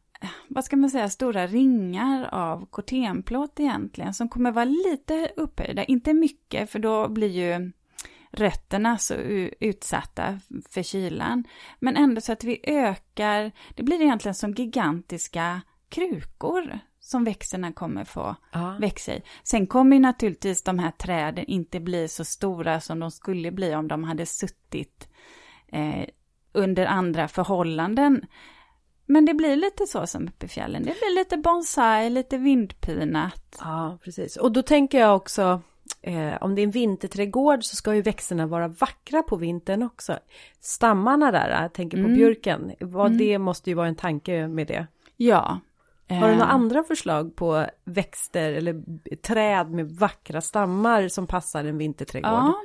vad 0.47 0.65
ska 0.65 0.75
man 0.75 0.89
säga, 0.89 1.09
stora 1.09 1.47
ringar 1.47 2.29
av 2.31 2.65
kortenplåt 2.65 3.59
egentligen 3.59 4.13
som 4.13 4.29
kommer 4.29 4.51
vara 4.51 4.65
lite 4.65 5.31
upphöjda, 5.35 5.83
inte 5.83 6.13
mycket 6.13 6.71
för 6.71 6.79
då 6.79 7.09
blir 7.09 7.29
ju 7.29 7.71
rötterna 8.31 8.97
så 8.97 9.13
utsatta 9.59 10.39
för 10.69 10.83
kylan. 10.83 11.43
Men 11.79 11.97
ändå 11.97 12.21
så 12.21 12.31
att 12.31 12.43
vi 12.43 12.59
ökar, 12.63 13.51
det 13.75 13.83
blir 13.83 14.01
egentligen 14.01 14.35
som 14.35 14.53
gigantiska 14.53 15.61
krukor 15.89 16.79
som 17.13 17.23
växterna 17.23 17.71
kommer 17.73 18.05
få 18.05 18.35
ja. 18.51 18.75
växa 18.79 19.13
i. 19.13 19.21
Sen 19.43 19.67
kommer 19.67 19.95
ju 19.95 19.99
naturligtvis 20.01 20.63
de 20.63 20.79
här 20.79 20.91
träden 20.91 21.45
inte 21.45 21.79
bli 21.79 22.07
så 22.07 22.25
stora 22.25 22.79
som 22.79 22.99
de 22.99 23.11
skulle 23.11 23.51
bli 23.51 23.75
om 23.75 23.87
de 23.87 24.03
hade 24.03 24.25
suttit 24.25 25.07
eh, 25.71 26.05
under 26.53 26.85
andra 26.85 27.27
förhållanden. 27.27 28.21
men 29.05 29.25
det 29.25 29.33
blir 29.33 29.55
lite 29.55 29.85
så 29.87 30.07
som 30.07 30.27
uppe 30.27 30.45
i 30.45 30.49
fjällen. 30.49 30.81
Det 30.83 30.91
blir 30.99 31.15
lite 31.15 31.37
bonsai, 31.37 32.09
lite 32.09 32.37
vindpinat. 32.37 33.57
Ja, 33.59 33.97
precis. 34.03 34.37
Och 34.37 34.51
då 34.51 34.61
tänker 34.61 34.99
jag 34.99 35.15
också, 35.15 35.61
eh, 36.01 36.33
om 36.41 36.55
det 36.55 36.61
är 36.61 36.63
en 36.63 36.71
vinterträdgård 36.71 37.63
så 37.63 37.75
ska 37.75 37.95
ju 37.95 38.01
växterna 38.01 38.47
vara 38.47 38.67
vackra 38.67 39.23
på 39.23 39.35
vintern 39.35 39.83
också. 39.83 40.19
Stammarna 40.61 41.31
där, 41.31 41.61
jag 41.61 41.73
tänker 41.73 41.97
på 41.97 42.03
Mm. 42.03 42.15
björken, 42.15 42.71
vad, 42.79 43.05
Mm. 43.05 43.17
det 43.17 43.37
måste 43.37 43.69
ju 43.69 43.73
vara 43.75 43.87
en 43.87 43.95
tanke 43.95 44.47
med 44.47 44.67
det. 44.67 44.87
Ja. 45.17 45.59
Har 46.19 46.27
du 46.27 46.35
några 46.35 46.47
Eh, 46.47 46.53
andra 46.53 46.83
förslag 46.83 47.35
på 47.35 47.65
växter 47.83 48.53
eller 48.53 48.83
träd 49.15 49.71
med 49.71 49.91
vackra 49.91 50.41
stammar 50.41 51.07
som 51.07 51.27
passar 51.27 51.65
en 51.65 51.77
vinterträdgård? 51.77 52.31
Ja, 52.31 52.61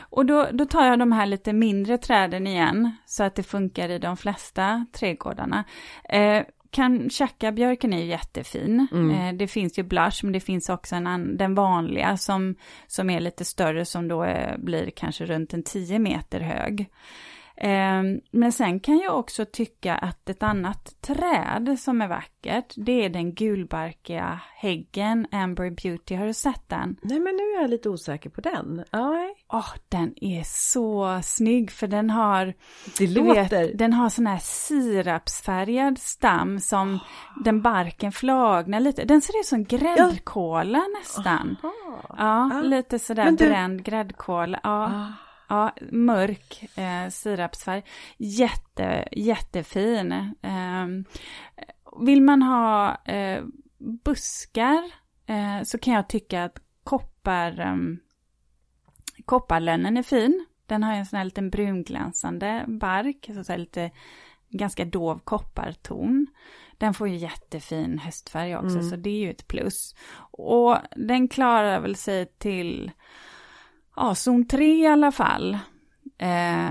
och 0.00 0.26
då, 0.26 0.46
då 0.52 0.64
tar 0.64 0.86
jag 0.86 0.98
de 0.98 1.12
här 1.12 1.26
lite 1.26 1.52
mindre 1.52 1.98
träden 1.98 2.46
igen, 2.46 2.90
så 3.06 3.24
att 3.24 3.34
det 3.34 3.42
funkar 3.42 3.88
i 3.88 3.98
de 3.98 4.16
flesta 4.16 4.86
trädgårdarna. 4.92 5.64
Eh, 6.08 6.42
Kanchaka-björken 6.70 7.92
är 7.92 7.98
ju 7.98 8.04
jättefin. 8.04 8.86
Mm. 8.92 9.10
Eh, 9.10 9.34
det 9.34 9.48
finns 9.48 9.78
ju 9.78 9.82
blush, 9.82 10.24
men 10.24 10.32
det 10.32 10.40
finns 10.40 10.68
också 10.68 10.96
en 10.96 11.36
den 11.36 11.54
vanliga 11.54 12.16
som, 12.16 12.54
som 12.86 13.10
är 13.10 13.20
lite 13.20 13.44
större, 13.44 13.84
som 13.84 14.08
då 14.08 14.22
är, 14.22 14.58
blir 14.58 14.90
kanske 14.90 15.24
runt 15.24 15.54
en 15.54 15.62
10 15.62 15.98
meter 15.98 16.40
hög. 16.40 16.90
Eh, 17.60 18.02
men 18.30 18.52
sen 18.52 18.80
kan 18.80 18.98
jag 18.98 19.18
också 19.18 19.44
tycka 19.44 19.94
att 19.94 20.28
ett 20.28 20.42
annat 20.42 20.94
träd 21.00 21.76
som 21.80 22.02
är 22.02 22.08
vackert, 22.08 22.72
det 22.76 23.04
är 23.04 23.08
den 23.08 23.34
gulbarkiga 23.34 24.40
häggen 24.54 25.26
Amber 25.32 25.70
Beauty. 25.70 26.14
Har 26.14 26.26
du 26.26 26.34
sett 26.34 26.68
den? 26.68 26.96
Nej 27.02 27.20
men 27.20 27.36
nu 27.36 27.42
är 27.42 27.60
jag 27.60 27.70
lite 27.70 27.88
osäker 27.88 28.30
på 28.30 28.40
den. 28.40 28.84
Ja, 28.90 29.14
Åh, 29.52 29.68
den 29.88 30.24
är 30.24 30.42
så 30.44 31.20
snygg 31.22 31.70
för 31.70 31.86
den 31.86 32.10
har, 32.10 32.54
det 32.98 33.06
låter. 33.06 33.34
vet, 33.66 33.78
den 33.78 33.92
har 33.92 34.08
sån 34.08 34.26
här 34.26 34.38
sirapsfärgad 34.42 35.98
stam 35.98 36.60
som 36.60 36.98
den 37.44 37.62
barken 37.62 38.12
flagnar 38.12 38.80
lite. 38.80 39.04
Den 39.04 39.20
ser 39.20 39.40
ut 39.40 39.46
som 39.46 39.64
gräddkola 39.64 40.82
nästan. 41.00 41.56
Ah. 41.62 41.68
Ja, 42.18 42.50
Ah. 42.54 42.60
lite 42.60 42.98
sådär 42.98 43.30
du- 43.30 43.36
bränd 43.36 43.82
gräddkola. 43.84 44.60
Ja, 44.62 44.84
Ah. 44.84 45.12
Ja 45.48 45.74
mörk 45.90 46.64
eh, 46.78 47.08
sirapsfärg. 47.10 47.82
Jätte, 48.16 49.08
jättefin. 49.12 50.12
Eh, 50.42 50.86
vill 52.00 52.22
man 52.22 52.42
ha 52.42 52.94
eh, 53.04 53.44
buskar 54.04 54.82
eh, 55.26 55.62
så 55.64 55.78
kan 55.78 55.94
jag 55.94 56.08
tycka 56.08 56.44
att 56.44 56.58
koppar, 56.84 57.60
eh, 57.60 57.76
kopparlönnen 59.24 59.96
är 59.96 60.02
fin. 60.02 60.46
Den 60.66 60.82
har 60.82 60.92
en 60.94 61.06
sån 61.06 61.16
här 61.16 61.24
liten 61.24 61.50
brunglänsande 61.50 62.64
bark, 62.68 63.30
så 63.46 63.56
lite 63.56 63.90
ganska 64.50 64.84
dov 64.84 65.18
kopparton. 65.24 66.26
Den 66.78 66.94
får 66.94 67.08
ju 67.08 67.16
jättefin 67.16 67.98
höstfärg 67.98 68.56
också, 68.56 68.76
Mm. 68.78 68.90
så 68.90 68.96
det 68.96 69.10
är 69.10 69.18
ju 69.20 69.30
ett 69.30 69.48
plus. 69.48 69.94
Och 70.30 70.76
den 70.96 71.28
klarar 71.28 71.80
väl 71.80 71.96
sig 71.96 72.26
till, 72.38 72.90
ja, 74.00 74.14
zon 74.14 74.46
3 74.48 74.64
i 74.82 74.86
alla 74.86 75.12
fall. 75.12 75.54
Eh, 76.18 76.70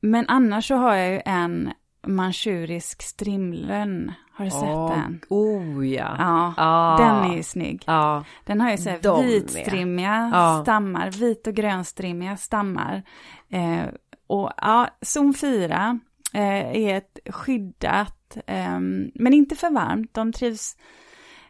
men 0.00 0.24
annars 0.28 0.68
så 0.68 0.74
har 0.74 0.94
jag 0.94 1.12
ju 1.12 1.20
en 1.24 1.70
manchurisk 2.06 3.02
strimlön. 3.02 4.12
Har 4.32 4.44
du 4.44 4.50
sett 4.50 4.60
den? 5.02 5.20
Oh 5.28 5.86
ja. 5.88 6.14
Ja, 6.18 6.54
Ah. 6.56 6.96
den 6.98 7.30
är 7.32 7.36
ju 7.36 7.42
snygg. 7.42 7.82
Ja. 7.86 8.24
Den 8.44 8.60
har 8.60 8.70
ju 8.70 8.76
så 8.78 8.90
här 8.90 9.22
vitstrimmiga 9.26 10.30
Ja. 10.34 10.60
stammar, 10.62 11.10
vit 11.10 11.46
och 11.46 11.54
grönstrimmiga 11.54 12.36
stammar. 12.36 13.02
Eh, 13.50 13.84
och 14.26 14.50
ja, 14.56 14.88
zon 15.02 15.34
4 15.34 15.98
eh, 16.32 16.76
är 16.76 16.96
ett 16.96 17.18
skyddat, 17.34 18.36
eh, 18.46 18.78
men 19.14 19.32
inte 19.34 19.56
för 19.56 19.70
varmt. 19.70 20.14
De 20.14 20.32
trivs, 20.32 20.76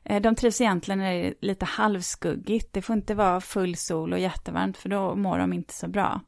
Eh, 0.08 0.20
de 0.22 0.34
trivs 0.34 0.60
egentligen 0.60 0.98
när 0.98 1.12
det 1.12 1.26
är 1.26 1.34
lite 1.40 1.64
halvskuggigt. 1.64 2.72
Det 2.72 2.82
får 2.82 2.96
inte 2.96 3.14
vara 3.14 3.40
full 3.40 3.76
sol 3.76 4.12
och 4.12 4.18
jättevarmt 4.18 4.76
för 4.76 4.88
då 4.88 5.14
mår 5.14 5.38
de 5.38 5.52
inte 5.52 5.74
så 5.74 5.88
bra. 5.88 6.20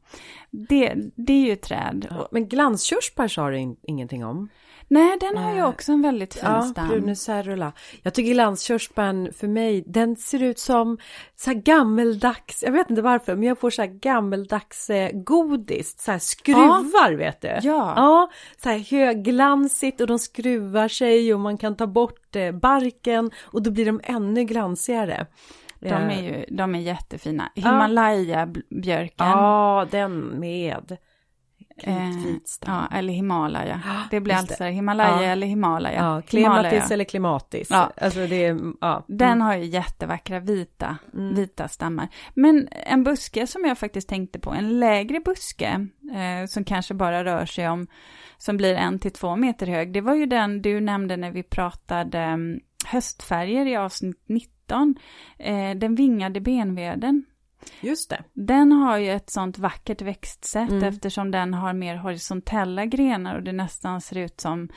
Det, 0.51 0.93
det 1.15 1.33
är 1.33 1.45
ju 1.45 1.53
ett 1.53 1.61
träd. 1.61 2.07
Ja, 2.09 2.27
Men 2.31 2.47
glanskörsbär 2.47 3.27
sa 3.27 3.49
du 3.49 3.57
in, 3.57 3.75
ingenting 3.81 4.25
om. 4.25 4.49
Nej, 4.91 5.17
den 5.19 5.37
har 5.37 5.53
ju 5.53 5.59
Eh, 5.59 5.67
också 5.69 5.91
en 5.91 6.01
väldigt 6.01 6.33
fin 6.33 6.43
Ja, 6.45 6.61
stam. 6.61 7.15
Cerula. 7.15 7.71
Jag 8.03 8.13
tycker 8.13 8.33
glanskörsbären 8.33 9.33
för 9.33 9.47
mig, 9.47 9.83
den 9.87 10.15
ser 10.15 10.43
ut 10.43 10.59
som 10.59 10.97
så 11.35 11.51
gammeldags, 11.53 12.63
jag 12.63 12.71
vet 12.71 12.89
inte 12.89 13.01
varför, 13.01 13.35
men 13.35 13.43
jag 13.47 13.59
får 13.59 13.69
så 13.69 13.81
här 13.81 13.89
gammeldags 13.89 14.89
eh, 14.89 15.11
godis, 15.13 16.01
så 16.01 16.11
här 16.11 16.19
skruvar 16.19 17.13
vet 17.13 17.41
du. 17.41 17.47
Ja. 17.47 17.59
Ja, 17.95 18.29
så 18.63 18.69
här 18.69 18.77
högglansigt 18.91 20.01
och 20.01 20.07
de 20.07 20.19
skruvar 20.19 20.87
sig 20.87 21.33
och 21.33 21.39
man 21.39 21.57
kan 21.57 21.75
ta 21.75 21.87
bort 21.87 22.35
eh, 22.35 22.51
barken 22.51 23.31
och 23.43 23.63
då 23.63 23.71
blir 23.71 23.85
de 23.85 24.01
ännu 24.03 24.43
glansigare. 24.43 25.25
De 25.79 25.89
Eh, 25.89 26.17
är 26.17 26.23
ju 26.23 26.45
de 26.55 26.75
är 26.75 26.79
jättefina. 26.79 27.51
Himalaya-björken. 27.55 29.27
Ja, 29.27 29.87
den 29.91 30.19
med. 30.39 30.97
Eh. 31.83 32.11
Ja, 32.65 32.87
eller 32.91 33.13
Himalaya. 33.13 33.81
Det 34.11 34.19
blir 34.19 34.35
alltså 34.35 34.63
det. 34.63 34.69
Himalaya 34.71 35.23
Ja. 35.23 35.29
eller 35.29 35.47
Himalaya. 35.47 35.95
Ja, 35.95 36.21
Himalaya. 36.39 36.69
klematis 36.69 36.91
eller 36.91 37.03
klimatis. 37.03 37.67
Ja. 37.71 37.91
Alltså 38.01 38.27
det 38.27 38.45
är, 38.45 38.59
ja. 38.81 39.05
Den 39.07 39.41
har 39.41 39.55
ju 39.55 39.65
jättevackra 39.65 40.39
vita, 40.39 40.97
Mm. 41.13 41.35
vita 41.35 41.67
stammar. 41.67 42.07
Men 42.33 42.67
en 42.71 43.03
buske 43.03 43.47
som 43.47 43.65
jag 43.65 43.77
faktiskt 43.77 44.09
tänkte 44.09 44.39
på, 44.39 44.51
en 44.51 44.79
lägre 44.79 45.19
buske, 45.19 45.87
eh, 46.13 46.45
som 46.47 46.63
kanske 46.63 46.93
bara 46.93 47.23
rör 47.25 47.45
sig 47.45 47.69
om, 47.69 47.87
som 48.37 48.57
blir 48.57 48.75
en 48.75 48.99
till 48.99 49.11
två 49.11 49.35
meter 49.35 49.67
hög, 49.67 49.93
det 49.93 50.01
var 50.01 50.15
ju 50.15 50.25
den 50.25 50.61
du 50.61 50.79
nämnde 50.81 51.17
när 51.17 51.31
vi 51.31 51.43
pratade 51.43 52.19
mm, 52.19 52.59
höstfärger 52.85 53.65
i 53.65 53.75
avsnitt 53.75 54.23
19, 54.27 54.95
eh, 55.39 55.71
den 55.75 55.95
vingade 55.95 56.41
benveden. 56.41 57.25
Just 57.81 58.09
det. 58.09 58.23
Den 58.33 58.71
har 58.71 58.97
ju 58.97 59.09
ett 59.11 59.29
sånt 59.29 59.57
vackert 59.57 60.01
växtsätt 60.01 60.69
Mm. 60.71 60.83
eftersom 60.83 61.31
den 61.31 61.53
har 61.53 61.73
mer 61.73 61.95
horisontella 61.95 62.85
grenar 62.85 63.35
och 63.35 63.43
det 63.43 63.51
nästan 63.51 64.01
ser 64.01 64.17
ut 64.17 64.41
som, 64.41 64.69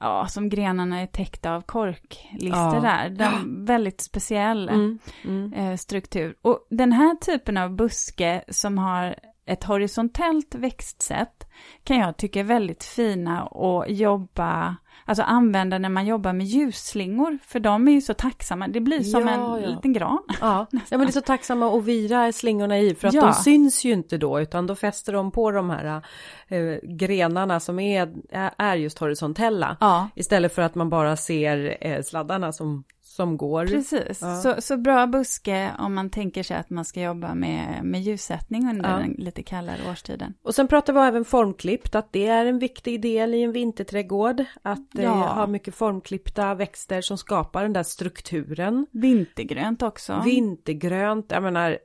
ja, 0.00 0.26
som 0.28 0.48
grenarna 0.48 1.00
är 1.00 1.06
täckta 1.06 1.52
av 1.54 1.60
korklister 1.62 2.74
Ja. 2.74 2.80
där. 2.80 3.10
Den, 3.10 3.64
väldigt 3.64 4.00
speciell 4.00 4.68
Mm. 4.68 4.98
Mm. 5.24 5.52
eh, 5.52 5.76
struktur. 5.76 6.34
Och 6.42 6.66
den 6.70 6.92
här 6.92 7.14
typen 7.14 7.56
av 7.56 7.76
buske 7.76 8.44
som 8.48 8.78
har 8.78 9.14
ett 9.46 9.64
horisontellt 9.64 10.54
växtsätt 10.54 11.46
kan 11.84 11.96
jag 11.98 12.16
tycka 12.16 12.40
är 12.40 12.44
väldigt 12.44 12.84
fina 12.84 13.42
att 13.42 13.90
jobba, 13.90 14.76
alltså 15.04 15.22
använda 15.22 15.78
när 15.78 15.88
man 15.88 16.06
jobbar 16.06 16.32
med 16.32 16.46
ljusslingor, 16.46 17.38
för 17.46 17.60
de 17.60 17.88
är 17.88 17.92
ju 17.92 18.00
så 18.00 18.14
tacksamma. 18.14 18.68
Det 18.68 18.80
blir 18.80 19.00
som 19.02 19.20
Ja, 19.26 19.30
en 19.30 19.62
ja. 19.62 19.68
liten 19.68 19.92
gran. 19.92 20.18
Ja. 20.40 20.66
ja, 20.72 20.78
men 20.90 21.00
det 21.00 21.06
är 21.06 21.12
så 21.12 21.20
tacksamma 21.20 21.78
att 21.78 21.84
vira 21.84 22.32
slingorna 22.32 22.78
i 22.78 22.94
för 22.94 23.08
att 23.08 23.14
Ja. 23.14 23.22
de 23.22 23.32
syns 23.32 23.84
ju 23.84 23.92
inte 23.92 24.18
då 24.18 24.40
utan 24.40 24.66
då 24.66 24.74
fäster 24.74 25.12
de 25.12 25.30
på 25.30 25.50
de 25.50 25.70
här 25.70 26.02
eh, 26.48 26.78
grenarna 26.82 27.60
som 27.60 27.78
är, 27.78 28.14
är 28.58 28.76
just 28.76 28.98
horisontella. 28.98 29.76
Istället 30.14 30.54
för 30.54 30.62
att 30.62 30.74
man 30.74 30.90
bara 30.90 31.16
ser 31.16 31.76
eh, 31.80 32.02
sladdarna 32.02 32.52
som, 32.52 32.84
som 33.16 33.36
går. 33.36 33.66
precis. 33.66 34.18
Ja. 34.22 34.36
Så, 34.36 34.54
så 34.58 34.76
bra 34.76 35.06
buske 35.06 35.70
om 35.78 35.94
man 35.94 36.10
tänker 36.10 36.42
sig 36.42 36.56
att 36.56 36.70
man 36.70 36.84
ska 36.84 37.00
jobba 37.02 37.34
med, 37.34 37.84
med 37.84 38.02
ljussättning 38.02 38.70
under 38.70 38.90
Ja. 38.90 38.96
den 38.96 39.12
lite 39.18 39.42
kallare 39.42 39.78
årstiden. 39.90 40.34
Och 40.42 40.54
sen 40.54 40.68
pratar 40.68 40.92
vi 40.92 41.00
även 41.00 41.24
formklippt, 41.24 41.94
att 41.94 42.12
det 42.12 42.26
är 42.26 42.46
en 42.46 42.58
viktig 42.58 43.00
del 43.02 43.34
i 43.34 43.42
en 43.42 43.52
vinterträdgård. 43.52 44.44
Att 44.62 44.98
eh, 44.98 45.04
Ja. 45.04 45.10
ha 45.10 45.46
mycket 45.46 45.74
formklippta 45.74 46.54
växter 46.54 47.00
som 47.00 47.18
skapar 47.18 47.62
den 47.62 47.72
där 47.72 47.82
strukturen. 47.82 48.86
Vintergrönt 48.90 49.82
också. 49.82 50.22
Vintergrönt, 50.24 51.26
jag 51.30 51.42
menar 51.42 51.78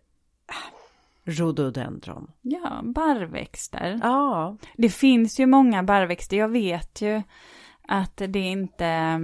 rhododendron. 1.25 2.31
ja, 2.41 2.81
barrväxter. 2.83 3.99
Ja, 4.03 4.57
Det 4.77 4.89
finns 4.89 5.39
ju 5.39 5.45
många 5.45 5.83
barrväxter. 5.83 6.37
Jag 6.37 6.49
vet 6.49 7.01
ju 7.01 7.21
att 7.87 8.21
det 8.27 8.39
inte... 8.39 9.19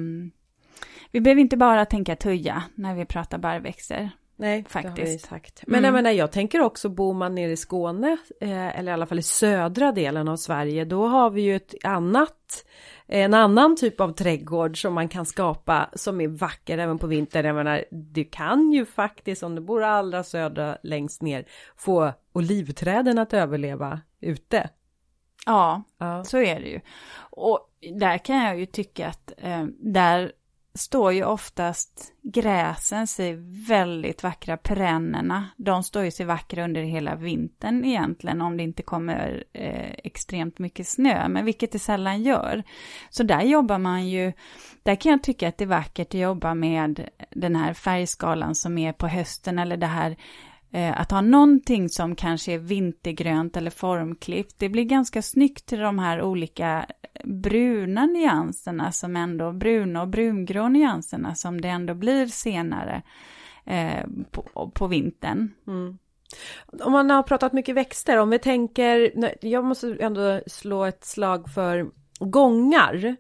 Vi 1.12 1.22
behöver 1.22 1.42
inte 1.42 1.58
bara 1.58 1.86
tänka 1.86 2.16
tuja 2.16 2.64
när 2.76 2.96
vi 2.96 3.06
pratar 3.06 3.38
barrväxter. 3.38 4.10
nej, 4.40 4.66
det 4.74 4.80
har 4.80 4.84
vi 4.84 4.88
Faktiskt. 4.90 5.26
sagt. 5.28 5.64
Men 5.68 5.76
Mm. 5.80 5.86
jag 5.86 5.94
menar, 5.94 6.12
jag 6.12 6.32
tänker 6.32 6.62
också 6.62 6.90
bor 6.90 7.14
man 7.14 7.36
nere 7.36 7.52
i 7.52 7.58
Skåne, 7.58 8.18
eh, 8.42 8.80
eller 8.80 8.92
i 8.92 8.94
alla 8.94 9.06
fall 9.06 9.20
i 9.20 9.24
södra 9.24 9.92
delen 9.92 10.28
av 10.28 10.36
Sverige, 10.38 10.86
då 10.86 11.08
har 11.08 11.30
vi 11.30 11.42
ju 11.42 11.56
ett 11.56 11.74
annat 11.84 12.66
en 13.10 13.34
annan 13.34 13.76
typ 13.76 14.02
av 14.02 14.12
trädgård 14.12 14.82
som 14.82 14.94
man 14.94 15.08
kan 15.10 15.26
skapa 15.26 15.90
som 15.94 16.22
är 16.22 16.28
vacker 16.28 16.78
även 16.78 16.98
på 16.98 17.08
vintern. 17.08 17.46
Jag 17.46 17.56
menar, 17.56 17.86
du 17.92 18.24
kan 18.26 18.72
ju 18.72 18.86
faktiskt 18.86 19.44
om 19.44 19.56
du 19.56 19.62
bor 19.62 19.84
allra 19.84 20.24
södra 20.24 20.78
längst 20.84 21.22
ner 21.22 21.46
få 21.78 22.14
olivträden 22.34 23.18
att 23.18 23.34
överleva 23.34 24.02
ute. 24.22 24.70
Ja, 25.46 25.84
Ja. 25.98 26.24
så 26.24 26.38
är 26.38 26.60
det 26.60 26.68
ju. 26.68 26.80
Och 27.20 27.60
där 28.00 28.18
kan 28.18 28.38
jag 28.44 28.60
ju 28.60 28.66
tycka 28.66 29.08
att 29.08 29.34
eh, 29.38 29.66
där 29.80 30.32
står 30.78 31.14
ju 31.14 31.24
oftast 31.24 32.14
gräsen 32.22 33.08
sig 33.08 33.36
väldigt 33.68 34.24
vackra, 34.24 34.58
perennerna. 34.58 35.50
De 35.58 35.84
står 35.84 36.04
ju 36.04 36.12
sig 36.12 36.26
vackra 36.26 36.64
under 36.64 36.82
hela 36.82 37.16
vintern 37.16 37.86
egentligen 37.86 38.42
om 38.42 38.58
det 38.58 38.64
inte 38.64 38.84
kommer 38.84 39.44
eh, 39.54 39.92
extremt 40.04 40.60
mycket 40.60 40.88
snö, 40.88 41.28
men 41.28 41.46
vilket 41.46 41.72
det 41.72 41.80
sällan 41.80 42.24
gör. 42.24 42.64
Så 43.10 43.24
där 43.24 43.42
jobbar 43.42 43.78
man 43.78 44.08
ju, 44.08 44.34
där 44.84 44.96
kan 44.96 45.12
jag 45.12 45.24
tycka 45.24 45.48
att 45.48 45.58
det 45.58 45.64
är 45.64 45.68
vackert 45.68 46.08
att 46.08 46.14
jobba 46.14 46.54
med 46.54 47.10
den 47.30 47.56
här 47.56 47.74
färgskalan 47.74 48.56
som 48.56 48.78
är 48.78 48.94
på 48.94 49.08
hösten 49.08 49.60
eller 49.60 49.78
det 49.78 49.88
här 49.88 50.18
eh, 50.72 51.02
att 51.02 51.12
ha 51.12 51.22
någonting 51.22 51.90
som 51.90 52.16
kanske 52.16 52.54
är 52.54 52.58
vintergrönt 52.58 53.58
eller 53.58 53.72
formklippt, 53.72 54.56
det 54.60 54.70
blir 54.70 54.84
ganska 54.84 55.22
snyggt 55.22 55.66
till 55.66 55.80
de 55.80 56.00
här 56.00 56.22
olika 56.22 56.86
bruna 57.28 58.06
nyanserna 58.06 58.92
som 58.92 59.16
ändå, 59.16 59.52
bruna 59.52 60.02
och 60.02 60.08
brungrå 60.08 60.68
nyanserna 60.68 61.36
som 61.36 61.62
det 61.62 61.68
ändå 61.68 61.94
blir 61.94 62.26
senare 62.26 63.02
eh, 63.66 64.06
på, 64.32 64.72
på 64.76 64.88
vintern. 64.88 65.52
Mm. 65.68 65.98
Om 66.84 66.92
man 66.92 67.10
har 67.10 67.24
pratat 67.24 67.54
mycket 67.54 67.76
växter, 67.76 68.18
om 68.18 68.30
vi 68.30 68.40
tänker, 68.40 69.12
jag 69.46 69.66
måste 69.66 69.98
ändå 70.00 70.42
slå 70.48 70.86
ett 70.86 71.06
slag 71.06 71.50
för 71.50 71.88
gångar. 72.20 73.16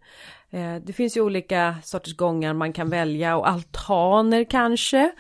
Eh, 0.50 0.76
det 0.76 0.93
finns 0.93 1.17
ju 1.17 1.22
olika 1.22 1.76
sorters 1.84 2.15
gångar 2.15 2.54
man 2.54 2.74
kan 2.74 2.89
välja 2.89 3.38
och 3.38 3.50
altaner 3.50 4.43
kanske. 4.43 5.12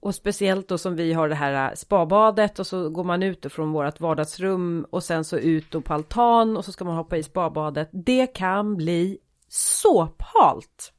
Och 0.00 0.14
speciellt 0.14 0.68
då 0.68 0.78
som 0.78 0.96
vi 0.96 1.12
har 1.12 1.28
det 1.28 1.34
här 1.34 1.70
äh, 1.70 1.74
spabadet 1.74 2.58
och 2.58 2.66
så 2.66 2.90
går 2.90 3.04
man 3.04 3.22
ut 3.22 3.52
från 3.52 3.72
vårt 3.72 4.00
vardagsrum 4.00 4.86
och 4.90 5.04
sen 5.04 5.24
så 5.24 5.38
ut 5.38 5.74
och 5.74 5.84
på 5.84 5.94
altan 5.94 6.56
och 6.56 6.64
så 6.64 6.72
ska 6.72 6.84
man 6.84 6.96
hoppa 6.96 7.16
i 7.16 7.22
spabadet. 7.22 7.88
Det 7.92 8.26
kan 8.26 8.76
bli 8.76 9.18
så 9.48 10.08
halt. 10.18 10.92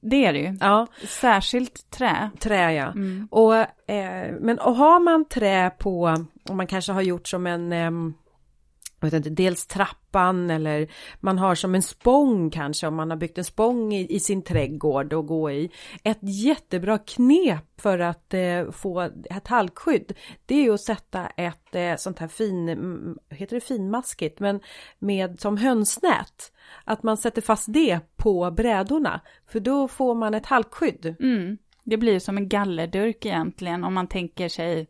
Det 0.00 0.24
är 0.26 0.32
det 0.32 0.38
ju. 0.38 0.56
Ja. 0.60 0.86
Särskilt 1.08 1.90
trä. 1.90 2.30
Trä 2.40 2.72
ja. 2.72 2.86
Mm. 2.86 3.28
Och, 3.30 3.54
eh, 3.90 4.34
men 4.40 4.58
och 4.58 4.76
har 4.76 5.00
man 5.00 5.24
trä 5.28 5.70
på, 5.70 6.16
om 6.50 6.56
man 6.56 6.66
kanske 6.66 6.92
har 6.92 7.02
gjort 7.02 7.28
som 7.28 7.46
en 7.46 7.72
eh, 7.72 7.90
dels 9.10 9.66
trappan 9.66 10.50
eller 10.50 10.88
man 11.20 11.38
har 11.38 11.54
som 11.54 11.74
en 11.74 11.82
spång 11.82 12.50
kanske 12.50 12.86
om 12.86 12.94
man 12.94 13.10
har 13.10 13.16
byggt 13.16 13.38
en 13.38 13.44
spång 13.44 13.94
i, 13.94 14.14
i 14.14 14.20
sin 14.20 14.42
trädgård 14.42 15.12
och 15.12 15.26
gå 15.26 15.50
i. 15.50 15.70
Ett 16.02 16.18
jättebra 16.20 16.98
knep 16.98 17.80
för 17.80 17.98
att 17.98 18.34
eh, 18.34 18.70
få 18.70 19.00
ett 19.30 19.48
halkskydd 19.48 20.12
det 20.46 20.54
är 20.54 20.62
ju 20.62 20.74
att 20.74 20.80
sätta 20.80 21.26
ett 21.26 21.74
eh, 21.74 21.96
sånt 21.96 22.18
här 22.18 22.28
fin, 22.28 22.68
mm, 22.68 23.18
heter 23.30 23.54
det 23.54 23.60
finmaskigt, 23.60 24.40
men 24.40 24.60
med 24.98 25.40
som 25.40 25.56
hönsnät. 25.56 26.52
Att 26.84 27.02
man 27.02 27.16
sätter 27.16 27.42
fast 27.42 27.72
det 27.72 28.00
på 28.16 28.50
brädorna 28.50 29.20
för 29.46 29.60
då 29.60 29.88
får 29.88 30.14
man 30.14 30.34
ett 30.34 30.46
halkskydd. 30.46 31.16
Mm. 31.20 31.58
Det 31.84 31.96
blir 31.96 32.18
som 32.18 32.36
en 32.36 32.48
gallerdurk 32.48 33.26
egentligen 33.26 33.84
om 33.84 33.94
man 33.94 34.06
tänker 34.06 34.48
sig 34.48 34.86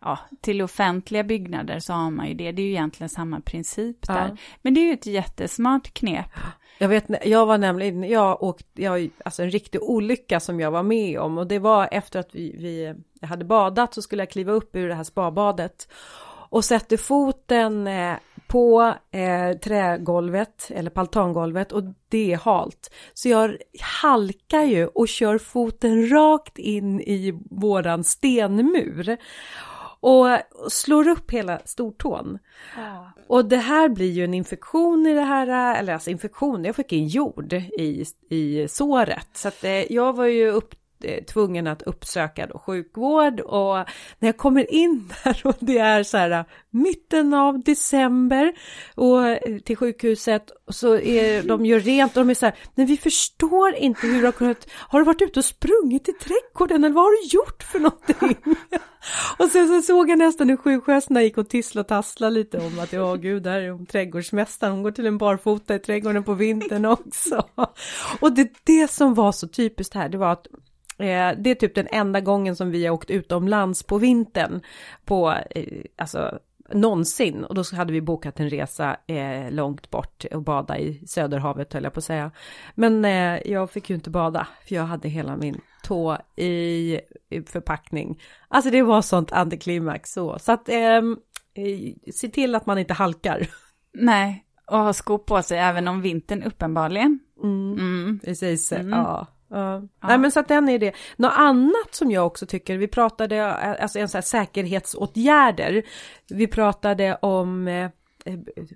ja, 0.00 0.18
till 0.40 0.62
offentliga 0.62 1.24
byggnader 1.24 1.78
så 1.78 1.92
har 1.92 2.10
man 2.10 2.28
ju 2.28 2.34
det. 2.34 2.52
Det 2.52 2.62
är 2.62 2.66
ju 2.66 2.70
egentligen 2.70 3.08
samma 3.08 3.40
princip 3.40 4.06
där. 4.06 4.28
Ja. 4.28 4.36
Men 4.62 4.74
det 4.74 4.80
är 4.80 4.84
ju 4.84 4.92
ett 4.92 5.06
jättesmart 5.06 5.94
knep. 5.94 6.30
Jag 6.78 6.88
vet, 6.88 7.26
jag 7.26 7.46
var 7.46 7.58
nämligen, 7.58 8.02
jag 8.02 8.42
åkte, 8.42 8.82
jag, 8.82 9.10
alltså 9.24 9.42
en 9.42 9.50
riktig 9.50 9.82
olycka 9.82 10.40
som 10.40 10.60
jag 10.60 10.70
var 10.70 10.82
med 10.82 11.20
om 11.20 11.38
och 11.38 11.46
det 11.46 11.58
var 11.58 11.88
efter 11.92 12.20
att 12.20 12.34
vi, 12.34 12.56
vi 12.58 12.94
hade 13.26 13.44
badat 13.44 13.94
så 13.94 14.02
skulle 14.02 14.22
jag 14.22 14.30
kliva 14.30 14.52
upp 14.52 14.76
ur 14.76 14.88
det 14.88 14.94
här 14.94 15.04
spabadet 15.04 15.88
och 16.50 16.64
sätter 16.64 16.96
foten 16.96 17.86
eh, 17.86 18.14
på 18.46 18.94
eh, 19.10 19.58
trägolvet 19.58 20.70
eller 20.74 20.90
paltangolvet 20.90 21.72
och 21.72 21.82
det 22.08 22.32
är 22.32 22.36
halt. 22.36 22.94
Så 23.14 23.28
jag 23.28 23.56
halkar 23.80 24.62
ju 24.62 24.86
och 24.86 25.08
kör 25.08 25.38
foten 25.38 26.08
rakt 26.10 26.58
in 26.58 27.00
i 27.00 27.40
våran 27.50 28.04
stenmur 28.04 29.16
och 30.00 30.26
slår 30.68 31.08
upp 31.08 31.30
hela 31.30 31.58
stortån. 31.64 32.38
Ja. 32.76 33.12
Och 33.26 33.44
det 33.44 33.56
här 33.56 33.88
blir 33.88 34.10
ju 34.10 34.24
en 34.24 34.34
infektion 34.34 35.06
i 35.06 35.14
det 35.14 35.22
här, 35.22 35.74
eller 35.78 35.92
alltså 35.94 36.10
infektion, 36.10 36.64
jag 36.64 36.76
fick 36.76 36.92
in 36.92 37.06
jord 37.06 37.52
i, 37.52 38.04
i 38.30 38.68
såret. 38.68 39.28
Så 39.32 39.48
att 39.48 39.64
eh, 39.64 39.92
jag 39.92 40.12
var 40.12 40.26
ju 40.26 40.48
upp 40.48 40.74
Eh, 41.04 41.24
tvungen 41.24 41.66
att 41.66 41.82
uppsöka 41.82 42.46
då 42.46 42.58
sjukvård 42.58 43.40
och 43.40 43.76
när 44.18 44.28
jag 44.28 44.36
kommer 44.36 44.74
in 44.74 45.12
där 45.24 45.40
och 45.44 45.56
det 45.60 45.78
är 45.78 46.02
så 46.02 46.16
här 46.16 46.44
mitten 46.70 47.34
av 47.34 47.62
december 47.62 48.52
och 48.94 49.28
eh, 49.28 49.58
till 49.58 49.76
sjukhuset 49.76 50.50
så 50.68 50.96
är 50.96 51.42
de 51.42 51.66
gör 51.66 51.80
rent 51.80 52.16
och 52.16 52.24
de 52.24 52.30
är 52.30 52.34
så 52.34 52.46
här, 52.46 52.54
men 52.74 52.86
vi 52.86 52.96
förstår 52.96 53.74
inte 53.74 54.06
hur 54.06 54.18
du 54.20 54.24
har 54.24 54.32
kunnat, 54.32 54.68
har 54.72 54.98
du 54.98 55.04
varit 55.04 55.22
ute 55.22 55.40
och 55.40 55.44
sprungit 55.44 56.08
i 56.08 56.12
trädgården 56.12 56.84
eller 56.84 56.94
vad 56.94 57.04
har 57.04 57.22
du 57.22 57.28
gjort 57.28 57.62
för 57.62 57.78
någonting? 57.78 58.56
och 59.38 59.48
sen 59.48 59.68
så 59.68 59.82
såg 59.82 60.10
jag 60.10 60.18
nästan 60.18 60.48
hur 60.48 60.56
sjuksköterskorna 60.56 61.22
gick 61.22 61.38
och 61.38 61.48
tisslade 61.48 61.80
och 61.80 61.88
tasslade 61.88 62.34
lite 62.34 62.58
om 62.58 62.78
att 62.78 62.92
ja 62.92 63.14
gud, 63.14 63.42
där 63.42 63.60
är 63.60 63.70
hon 63.70 63.86
trädgårdsmästaren, 63.86 64.72
hon 64.72 64.82
går 64.82 64.90
till 64.90 65.06
en 65.06 65.18
barfota 65.18 65.74
i 65.74 65.78
trädgården 65.78 66.24
på 66.24 66.34
vintern 66.34 66.84
också. 66.84 67.46
och 68.20 68.32
det, 68.32 68.52
det 68.64 68.90
som 68.90 69.14
var 69.14 69.32
så 69.32 69.48
typiskt 69.48 69.94
här, 69.94 70.08
det 70.08 70.18
var 70.18 70.32
att 70.32 70.46
det 70.98 71.50
är 71.50 71.54
typ 71.54 71.74
den 71.74 71.88
enda 71.90 72.20
gången 72.20 72.56
som 72.56 72.70
vi 72.70 72.86
har 72.86 72.94
åkt 72.94 73.10
utomlands 73.10 73.82
på 73.82 73.98
vintern 73.98 74.60
på, 75.04 75.34
eh, 75.50 75.82
alltså 75.96 76.38
någonsin 76.72 77.44
och 77.44 77.54
då 77.54 77.62
hade 77.72 77.92
vi 77.92 78.00
bokat 78.00 78.40
en 78.40 78.50
resa 78.50 78.96
eh, 79.06 79.50
långt 79.50 79.90
bort 79.90 80.24
och 80.32 80.42
bada 80.42 80.78
i 80.78 81.06
Söderhavet 81.06 81.72
höll 81.72 81.84
jag 81.84 81.92
på 81.92 81.98
att 81.98 82.04
säga. 82.04 82.30
Men 82.74 83.04
eh, 83.04 83.38
jag 83.44 83.70
fick 83.70 83.90
ju 83.90 83.96
inte 83.96 84.10
bada 84.10 84.48
för 84.68 84.74
jag 84.74 84.82
hade 84.82 85.08
hela 85.08 85.36
min 85.36 85.60
tå 85.82 86.18
i, 86.36 87.00
i 87.30 87.42
förpackning. 87.46 88.20
Alltså 88.48 88.70
det 88.70 88.82
var 88.82 89.02
sånt 89.02 89.32
antiklimax 89.32 90.12
så. 90.12 90.38
Så 90.38 90.52
att 90.52 90.68
ehm, 90.68 91.16
eh, 91.54 92.12
se 92.12 92.28
till 92.28 92.54
att 92.54 92.66
man 92.66 92.78
inte 92.78 92.94
halkar. 92.94 93.48
Nej, 93.92 94.44
och 94.66 94.78
ha 94.78 94.92
skor 94.92 95.18
på 95.18 95.42
sig 95.42 95.58
även 95.58 95.88
om 95.88 96.00
vintern 96.00 96.42
uppenbarligen. 96.42 97.18
Mm, 97.42 97.72
mm. 97.72 98.20
Precis, 98.24 98.72
mm. 98.72 98.88
ja. 98.88 99.26
Ja. 99.50 99.82
Nej 100.02 100.18
men 100.18 100.32
så 100.32 100.40
att 100.40 100.48
den 100.48 100.68
är 100.68 100.78
det. 100.78 100.92
Något 101.16 101.32
annat 101.36 101.94
som 101.94 102.10
jag 102.10 102.26
också 102.26 102.46
tycker, 102.46 102.76
vi 102.76 102.88
pratade, 102.88 103.52
alltså 103.52 103.98
en 103.98 104.08
sån 104.08 104.16
här 104.16 104.22
säkerhetsåtgärder. 104.22 105.82
Vi 106.28 106.46
pratade 106.46 107.18
om 107.22 107.68
eh, 107.68 107.90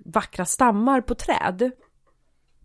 vackra 0.05 0.45
stammar 0.45 1.01
på 1.01 1.15
träd. 1.15 1.71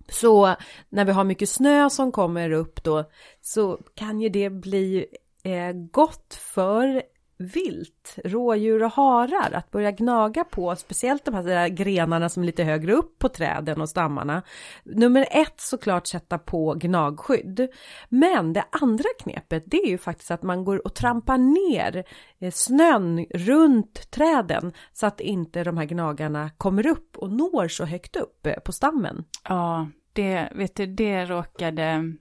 Så 0.09 0.55
när 0.89 1.05
vi 1.05 1.13
har 1.13 1.25
mycket 1.25 1.49
snö 1.49 1.91
som 1.91 2.13
kommer 2.13 2.51
upp 2.51 2.85
då 2.85 3.05
så 3.41 3.79
kan 3.95 4.21
ju 4.21 4.29
det 4.29 4.51
bli 4.51 5.07
eh, 5.43 5.73
gott 5.73 6.35
för 6.35 7.03
vilt, 7.39 8.19
rådjur 8.25 8.83
och 8.83 8.93
harar 8.93 9.53
att 9.53 9.71
börja 9.71 9.91
gnaga 9.91 10.45
på, 10.45 10.77
speciellt 10.77 11.25
de 11.25 11.35
här 11.35 11.69
grenarna 11.69 12.29
som 12.29 12.43
är 12.43 12.47
lite 12.47 12.65
högre 12.65 12.93
upp 12.93 13.19
på 13.19 13.29
träden 13.29 13.81
och 13.81 13.89
stammarna. 13.89 14.43
Nummer 14.85 15.27
ett 15.31 15.61
såklart 15.61 16.07
sätta 16.07 16.39
på 16.39 16.75
gnagskydd. 16.75 17.69
Men 18.09 18.53
det 18.53 18.65
andra 18.71 19.09
knepet 19.21 19.65
det 19.67 19.77
är 19.77 19.89
ju 19.89 19.99
faktiskt 19.99 20.31
att 20.31 20.43
man 20.43 20.65
går 20.65 20.87
och 20.87 20.95
trampar 20.95 21.39
ner 21.39 22.05
eh, 22.39 22.51
snön 22.51 23.27
runt 23.35 24.11
träden 24.11 24.73
så 24.93 25.07
att 25.07 25.21
inte 25.21 25.65
de 25.65 25.77
här 25.77 25.85
gnagarna 25.85 26.51
kommer 26.59 26.87
upp 26.87 27.17
och 27.17 27.31
når 27.31 27.69
så 27.69 27.85
högt 27.85 28.17
upp 28.17 28.47
eh, 28.47 28.55
på 28.55 28.73
stammen. 28.73 29.25
Ja, 29.49 29.89
det, 30.13 30.49
vet 30.55 30.77
du, 30.77 30.87
det 30.87 31.25
råkade 31.25 32.15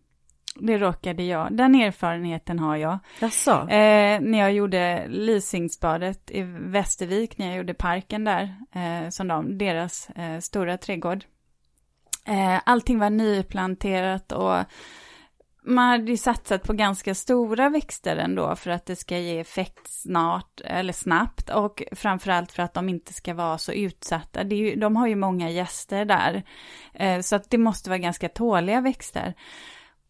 det 0.62 0.78
råkade 0.78 1.24
jag. 1.24 1.54
Den 1.54 1.76
erfarenheten 1.76 2.60
har 2.60 2.76
jag. 2.76 3.00
Jaså? 3.20 3.52
Eh, 3.52 4.22
när 4.22 4.38
jag 4.38 4.54
gjorde 4.54 5.08
Lysingsbadet 5.08 6.32
i 6.32 6.42
Västervik, 6.60 7.38
när 7.38 7.48
jag 7.48 7.58
gjorde 7.58 7.74
parken 7.74 8.24
där, 8.24 8.56
eh, 8.72 9.10
som 9.10 9.28
de, 9.28 9.58
deras 9.58 10.10
eh, 10.10 10.40
stora 10.40 10.78
trädgård. 10.78 11.24
Eh, 12.26 12.62
allting 12.66 13.00
var 13.00 13.10
nyplanterat 13.10 14.32
och 14.32 14.66
man 15.68 15.90
hade 15.90 16.12
ju 16.12 16.18
satsat 16.18 16.64
på 16.64 16.74
ganska 16.74 17.16
stora 17.16 17.70
växter 17.70 18.18
ändå 18.18 18.56
för 18.56 18.72
att 18.72 18.86
det 18.86 18.96
ska 18.96 19.18
ge 19.18 19.40
effekt 19.40 19.88
snart 19.88 20.62
eller 20.66 20.94
snabbt 20.94 21.50
och 21.50 21.84
framförallt 21.92 22.52
för 22.52 22.64
att 22.64 22.74
de 22.74 22.90
inte 22.90 23.14
ska 23.14 23.34
vara 23.34 23.58
så 23.58 23.72
utsatta. 23.72 24.44
Ju, 24.44 24.76
de 24.76 24.96
har 24.96 25.08
ju 25.08 25.16
många 25.16 25.50
gäster 25.50 26.06
där 26.06 26.44
eh, 26.94 27.22
så 27.22 27.36
att 27.36 27.50
det 27.50 27.58
måste 27.58 27.90
vara 27.90 28.00
ganska 28.00 28.30
tåliga 28.30 28.82
växter. 28.82 29.34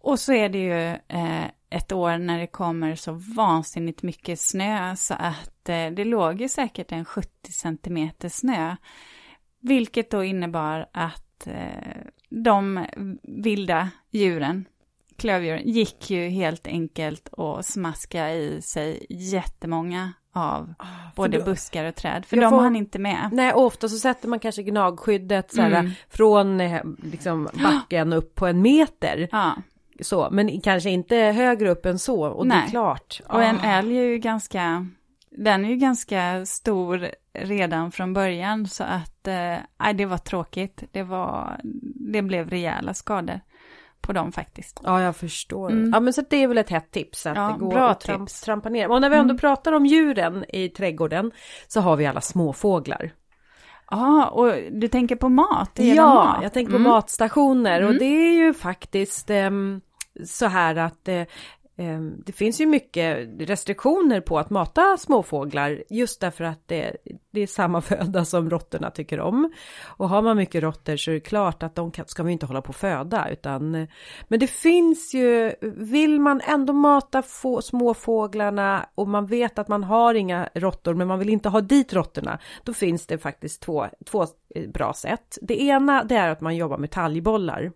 Och 0.07 0.19
så 0.19 0.33
är 0.33 0.49
det 0.49 0.57
ju 0.57 0.87
eh, 1.17 1.45
ett 1.69 1.91
år 1.91 2.17
när 2.17 2.39
det 2.39 2.47
kommer 2.47 2.95
så 2.95 3.11
vansinnigt 3.35 4.03
mycket 4.03 4.39
snö 4.39 4.95
så 4.95 5.13
att 5.13 5.69
eh, 5.69 5.87
det 5.87 6.05
låg 6.05 6.41
ju 6.41 6.49
säkert 6.49 6.91
en 6.91 7.05
70 7.05 7.51
centimeter 7.51 8.29
snö. 8.29 8.75
Vilket 9.61 10.11
då 10.11 10.23
innebar 10.23 10.89
att 10.91 11.47
eh, 11.47 11.97
de 12.29 12.85
vilda 13.23 13.89
djuren, 14.11 14.65
klövdjuren, 15.17 15.69
gick 15.69 16.09
ju 16.09 16.29
helt 16.29 16.67
enkelt 16.67 17.27
och 17.27 17.65
smaska 17.65 18.33
i 18.33 18.61
sig 18.61 19.05
jättemånga 19.09 20.13
av 20.33 20.73
oh, 20.79 21.15
både 21.15 21.37
då, 21.37 21.45
buskar 21.45 21.85
och 21.85 21.95
träd, 21.95 22.25
för 22.25 22.37
de 22.37 22.49
får, 22.49 22.61
hann 22.61 22.75
inte 22.75 22.99
med. 22.99 23.29
Nej, 23.31 23.53
ofta 23.53 23.89
så 23.89 23.97
sätter 23.97 24.27
man 24.27 24.39
kanske 24.39 24.63
gnagskyddet 24.63 25.51
så 25.51 25.61
här, 25.61 25.71
mm. 25.71 25.91
från 26.09 26.61
eh, 26.61 26.81
liksom, 27.03 27.49
backen 27.63 28.13
upp 28.13 28.35
på 28.35 28.47
en 28.47 28.61
meter. 28.61 29.27
Ja. 29.31 29.55
Så, 30.01 30.27
men 30.31 30.61
kanske 30.61 30.89
inte 30.89 31.15
högre 31.15 31.69
upp 31.69 31.85
än 31.85 31.99
så. 31.99 32.23
Och 32.27 32.47
det 32.47 32.53
Nej. 32.55 32.63
är 32.65 32.69
klart. 32.69 33.21
Och 33.27 33.43
en 33.43 33.59
ah. 33.59 33.65
älg 33.77 33.97
är 33.99 34.03
ju 34.03 34.17
ganska, 34.17 34.87
den 35.29 35.65
är 35.65 35.69
ju 35.69 35.75
ganska 35.75 36.45
stor 36.45 37.09
redan 37.33 37.91
från 37.91 38.13
början 38.13 38.67
så 38.67 38.83
att, 38.83 39.27
eh, 39.27 39.93
det 39.95 40.05
var 40.05 40.17
tråkigt. 40.17 40.83
Det 40.91 41.03
var, 41.03 41.59
det 42.11 42.21
blev 42.21 42.49
rejäla 42.49 42.93
skador 42.93 43.39
på 44.01 44.13
dem 44.13 44.31
faktiskt. 44.31 44.79
Ja, 44.83 45.01
jag 45.01 45.15
förstår. 45.15 45.71
Mm. 45.71 45.91
Ja, 45.93 45.99
men 45.99 46.13
så 46.13 46.23
det 46.29 46.43
är 46.43 46.47
väl 46.47 46.57
ett 46.57 46.69
hett 46.69 46.91
tips 46.91 47.25
att 47.25 47.35
Ja, 47.37 47.43
det 47.53 47.59
går 47.59 47.71
bra 47.71 47.89
att 47.89 47.99
tramp, 47.99 48.29
trampa 48.29 48.69
ner. 48.69 48.91
Och 48.91 49.01
när 49.01 49.09
vi 49.09 49.15
ändå 49.15 49.31
Mm. 49.31 49.37
pratar 49.37 49.71
om 49.73 49.85
djuren 49.85 50.45
i 50.49 50.69
trädgården 50.69 51.31
så 51.67 51.81
har 51.81 51.95
vi 51.95 52.05
alla 52.05 52.21
småfåglar. 52.21 53.11
Ja, 53.91 54.25
och 54.27 54.53
du 54.71 54.87
tänker 54.87 55.15
på 55.15 55.29
mat? 55.29 55.71
Det 55.75 55.87
Ja, 55.87 56.13
mat. 56.13 56.43
jag 56.43 56.53
tänker 56.53 56.71
på 56.71 56.77
Mm. 56.77 56.89
matstationer 56.91 57.81
och 57.81 57.89
Mm. 57.89 57.99
det 57.99 58.05
är 58.05 58.33
ju 58.45 58.53
faktiskt 58.53 59.29
ehm, 59.29 59.81
så 60.25 60.45
här 60.45 60.75
att 60.75 61.07
eh, 61.07 61.21
eh, 61.77 61.99
det 62.25 62.31
finns 62.31 62.61
ju 62.61 62.65
mycket 62.65 63.29
restriktioner 63.39 64.21
på 64.21 64.39
att 64.39 64.49
mata 64.49 64.97
småfåglar 64.97 65.83
just 65.89 66.21
därför 66.21 66.43
att 66.43 66.67
det, 66.67 66.97
det 67.31 67.41
är 67.41 67.47
samma 67.47 67.81
föda 67.81 68.25
som 68.25 68.49
råttorna 68.49 68.91
tycker 68.91 69.19
om. 69.19 69.51
Och 69.85 70.09
har 70.09 70.21
man 70.21 70.37
mycket 70.37 70.63
råttor 70.63 70.97
så 70.97 71.11
är 71.11 71.13
det 71.13 71.19
klart 71.19 71.63
att 71.63 71.75
de 71.75 71.91
kan, 71.91 72.07
ska 72.07 72.23
vi 72.23 72.31
inte 72.31 72.45
hålla 72.45 72.61
på 72.61 72.69
att 72.69 72.75
föda 72.75 73.29
utan 73.29 73.75
eh, 73.75 73.87
men 74.27 74.39
det 74.39 74.47
finns 74.47 75.13
ju, 75.13 75.53
vill 75.61 76.19
man 76.19 76.41
ändå 76.41 76.73
mata 76.73 77.21
få, 77.21 77.61
småfåglarna 77.61 78.89
och 78.95 79.07
man 79.07 79.25
vet 79.25 79.59
att 79.59 79.67
man 79.67 79.83
har 79.83 80.13
inga 80.13 80.49
råttor 80.53 80.93
men 80.93 81.07
man 81.07 81.19
vill 81.19 81.29
inte 81.29 81.49
ha 81.49 81.61
dit 81.61 81.93
råttorna 81.93 82.39
då 82.63 82.73
finns 82.73 83.07
det 83.07 83.17
faktiskt 83.17 83.61
två, 83.61 83.87
två 84.05 84.25
eh, 84.55 84.69
bra 84.69 84.93
sätt. 84.93 85.37
Det 85.41 85.61
ena 85.61 86.03
det 86.03 86.15
är 86.15 86.29
att 86.29 86.41
man 86.41 86.55
jobbar 86.55 86.77
med 86.77 86.91
talgbollar 86.91 87.71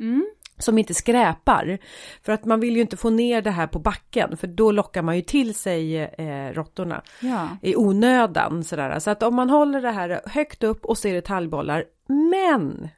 Mm 0.00 0.26
som 0.58 0.78
inte 0.78 0.94
skräpar. 0.94 1.78
För 2.22 2.32
att 2.32 2.44
man 2.44 2.60
vill 2.60 2.74
ju 2.76 2.80
inte 2.80 2.96
få 2.96 3.10
ner 3.10 3.42
det 3.42 3.50
här 3.50 3.66
på 3.66 3.78
backen 3.78 4.36
för 4.36 4.46
då 4.46 4.72
lockar 4.72 5.02
man 5.02 5.16
ju 5.16 5.22
till 5.22 5.54
sig 5.54 5.98
eh, 6.02 6.52
råttorna 6.52 7.02
Ja. 7.20 7.48
i 7.62 7.76
onödan 7.76 8.64
sådär. 8.64 8.98
Så 8.98 9.10
att 9.10 9.22
om 9.22 9.34
man 9.34 9.50
håller 9.50 9.80
det 9.82 9.90
här 9.90 10.20
högt 10.26 10.62
upp 10.62 10.84
och 10.84 10.98
ser 10.98 11.20
talgbollar, 11.20 11.84
men 12.30 12.88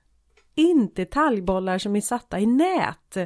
inte 0.54 1.04
talgbollar 1.04 1.78
som 1.78 1.96
är 1.96 2.00
satta 2.00 2.38
i 2.40 2.46
nät. 2.46 3.16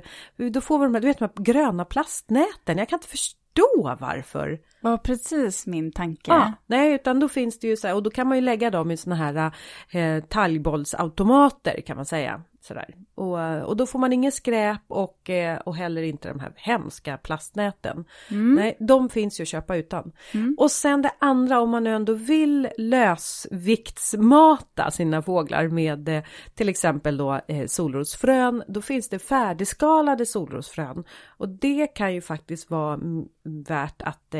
Då 0.52 0.60
får 0.60 0.78
vi 0.78 0.84
de 0.84 0.94
här, 0.94 1.00
du 1.00 1.06
vet 1.08 1.18
de 1.18 1.24
här 1.36 1.44
gröna 1.44 1.84
plastnäten. 1.84 2.78
Jag 2.78 2.88
kan 2.88 2.96
inte 2.96 3.08
förstå 3.08 3.96
varför. 4.00 4.58
var 4.80 4.96
precis 4.96 5.66
min 5.66 5.92
tanke. 5.92 6.30
Ja, 6.30 6.52
nej, 6.66 6.92
utan 6.92 7.20
då 7.20 7.28
finns 7.28 7.58
det 7.58 7.66
ju 7.66 7.76
så 7.76 7.86
här, 7.88 7.94
och 7.94 8.02
då 8.02 8.10
kan 8.10 8.26
man 8.26 8.36
ju 8.36 8.40
lägga 8.40 8.70
dem 8.70 8.90
i 8.90 8.96
såna 8.96 9.16
här 9.16 9.52
eh, 9.90 10.24
talgbollsautomater 10.24 11.80
kan 11.80 11.96
man 11.96 12.06
säga. 12.06 12.42
Sådär. 12.62 12.94
Och, 13.14 13.68
och 13.68 13.76
då 13.76 13.86
får 13.86 13.98
man 13.98 14.12
ingen 14.12 14.32
skräp 14.32 14.80
och, 14.88 15.30
eh, 15.30 15.58
och 15.58 15.76
heller 15.76 16.02
inte 16.02 16.28
de 16.28 16.40
här 16.40 16.52
hemska 16.56 17.16
plastnäten. 17.16 18.04
Mm. 18.30 18.54
Nej, 18.54 18.76
de 18.80 19.08
finns 19.08 19.40
ju 19.40 19.42
att 19.42 19.48
köpa 19.48 19.76
utan. 19.76 20.12
Mm. 20.34 20.56
Och 20.58 20.70
sen 20.70 21.02
det 21.02 21.10
andra 21.18 21.60
om 21.60 21.70
man 21.70 21.84
nu 21.84 21.94
ändå 21.94 22.12
vill 22.12 22.68
lösviktsmata 22.78 24.90
sina 24.90 25.22
fåglar 25.22 25.68
med 25.68 26.08
eh, 26.08 26.22
till 26.54 26.68
exempel 26.68 27.16
då 27.16 27.40
eh, 27.48 27.66
solrosfrön, 27.66 28.62
då 28.68 28.82
finns 28.82 29.08
det 29.08 29.18
färdigskalade 29.18 30.26
solrosfrön. 30.26 31.04
Och 31.26 31.48
det 31.48 31.86
kan 31.86 32.14
ju 32.14 32.20
faktiskt 32.20 32.70
vara 32.70 32.94
mm, 32.94 33.24
värt 33.68 34.02
att, 34.02 34.34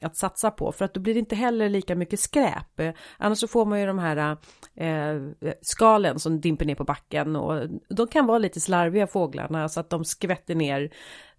att 0.00 0.16
satsa 0.16 0.50
på 0.50 0.72
för 0.72 0.84
att 0.84 0.94
då 0.94 1.00
blir 1.00 1.14
det 1.14 1.20
inte 1.20 1.36
heller 1.36 1.68
lika 1.68 1.94
mycket 1.94 2.20
skräp. 2.20 2.80
Annars 3.18 3.38
så 3.38 3.48
får 3.48 3.64
man 3.64 3.80
ju 3.80 3.86
de 3.86 3.98
här 3.98 4.36
eh, 4.74 5.22
skalen 5.62 6.18
som 6.18 6.40
dimper 6.40 6.64
ner 6.64 6.74
på 6.74 6.84
backen 6.84 7.36
och 7.36 7.63
de 7.88 8.06
kan 8.06 8.26
vara 8.26 8.38
lite 8.38 8.60
slarviga 8.60 9.06
fåglarna 9.06 9.68
så 9.68 9.80
att 9.80 9.90
de 9.90 10.04
skvätter 10.04 10.54
ner 10.54 10.90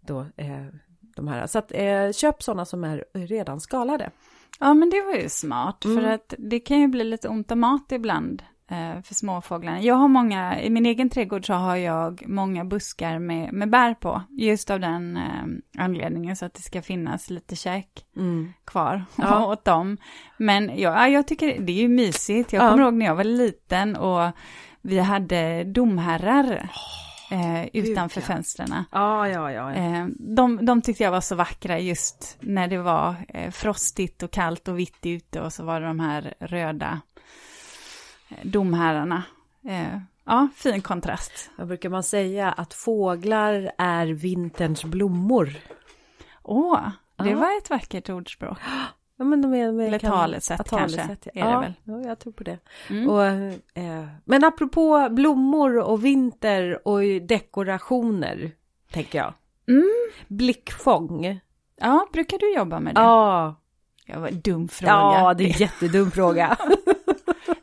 då 0.02 0.20
eh, 0.20 0.66
de 1.16 1.28
här. 1.28 1.48
Så 1.48 1.60
att 1.60 1.72
eh, 1.76 2.12
köp 2.12 2.44
sådana 2.44 2.66
som 2.66 2.84
är 2.84 3.04
redan 3.14 3.60
skalade. 3.62 4.10
Ja, 4.60 4.74
men 4.74 4.90
det 4.90 5.02
var 5.02 5.14
ju 5.14 5.30
smart, 5.30 5.86
Mm. 5.86 5.98
för 6.04 6.10
att 6.12 6.34
det 6.38 6.60
kan 6.60 6.80
ju 6.80 6.88
bli 6.88 7.04
lite 7.04 7.30
ont 7.30 7.52
om 7.52 7.60
mat 7.60 7.92
ibland 7.92 8.44
eh, 8.72 9.02
för 9.02 9.14
småfåglarna. 9.14 9.82
Jag 9.82 9.96
har 9.96 10.08
många, 10.08 10.62
i 10.62 10.70
min 10.70 10.86
egen 10.86 11.10
trädgård 11.10 11.46
så 11.46 11.54
har 11.54 11.76
jag 11.76 12.24
många 12.28 12.66
buskar 12.66 13.20
med, 13.20 13.54
med 13.54 13.70
bär 13.70 13.94
på, 13.94 14.22
just 14.30 14.70
av 14.70 14.80
den 14.80 15.18
eh, 15.18 15.84
anledningen 15.84 16.36
så 16.36 16.46
att 16.46 16.54
det 16.54 16.62
ska 16.62 16.82
finnas 16.82 17.30
lite 17.30 17.56
käk 17.56 18.06
Mm. 18.16 18.54
kvar 18.66 19.06
Ja. 19.16 19.46
åt 19.52 19.66
dem. 19.66 19.98
Men 20.38 20.68
ja, 20.70 20.76
ja, 20.78 21.08
jag 21.08 21.28
tycker 21.28 21.60
det 21.62 21.72
är 21.72 21.82
ju 21.82 21.88
mysigt. 21.90 22.54
Jag 22.54 22.64
Ja. 22.66 22.70
kommer 22.72 22.84
ihåg 22.84 22.94
när 22.94 23.06
jag 23.06 23.16
var 23.16 23.24
liten 23.24 23.96
och 23.96 24.32
vi 24.86 25.00
hade 25.00 25.64
domherrar 25.64 26.70
eh, 27.32 27.66
utanför 27.74 28.22
ja. 28.22 28.28
fönstren. 28.28 28.84
Ja, 28.92 29.28
ja, 29.28 29.52
ja. 29.52 29.52
ja. 29.52 29.74
Eh, 29.74 30.06
de, 30.20 30.66
de 30.66 30.82
tyckte 30.82 31.04
jag 31.04 31.12
var 31.12 31.22
så 31.22 31.36
vackra 31.36 31.80
just 31.80 32.38
när 32.40 32.68
det 32.68 32.78
var 32.78 33.16
eh, 33.28 33.52
frostigt 33.52 34.24
och 34.24 34.32
kallt 34.32 34.68
och 34.68 34.80
vitt 34.80 35.06
ute 35.06 35.42
och 35.42 35.54
så 35.54 35.64
var 35.64 35.82
det 35.82 35.88
de 35.88 36.00
här 36.00 36.34
röda 36.40 37.02
eh, 38.30 38.38
domherrarna. 38.48 39.24
Eh, 39.68 40.00
ja, 40.24 40.48
fin 40.56 40.82
kontrast. 40.82 41.50
Vad 41.58 41.68
brukar 41.68 41.90
man 41.90 42.04
säga? 42.04 42.52
Att 42.52 42.74
fåglar 42.74 43.72
är 43.78 44.08
vinterns 44.08 44.84
blommor. 44.84 45.56
Åh, 46.44 46.80
det 47.18 47.30
Ja. 47.30 47.40
var 47.40 47.58
ett 47.58 47.70
vackert 47.70 48.10
ordspråk. 48.10 48.58
Ja, 49.18 49.26
men 49.26 49.42
de 49.42 49.54
är, 49.54 49.66
de 49.68 49.80
Eller 49.80 50.00
kan- 50.00 50.12
talesätt 50.12 50.62
ja, 50.72 50.78
kanske, 50.78 50.98
talesätt, 50.98 51.28
ja. 51.34 51.42
är 51.42 51.46
det 51.46 51.52
ja, 51.52 51.60
väl. 51.60 51.74
Ja, 51.84 52.10
jag 52.10 52.20
tror 52.20 52.34
på 52.34 52.44
det. 52.44 52.58
Mm. 52.90 53.10
Och, 53.10 53.24
eh, 53.26 54.06
men 54.26 54.44
apropå 54.44 55.08
blommor 55.12 55.78
och 55.80 56.06
vinter 56.06 56.88
och 56.88 57.00
dekorationer, 57.22 58.52
tänker 58.92 59.18
jag. 59.18 59.34
Mm. 59.68 59.90
Blickfång. 60.28 61.40
Ja, 61.82 62.08
brukar 62.14 62.38
du 62.38 62.56
jobba 62.56 62.80
med 62.80 62.96
det? 62.96 63.02
Ja, 63.02 63.56
Jag 64.06 64.20
var 64.20 64.32
dum 64.32 64.68
fråga. 64.68 64.92
ja 64.92 65.34
det 65.34 65.44
är 65.44 65.48
en 65.48 65.60
jättedum 65.60 66.12
fråga. 66.12 66.58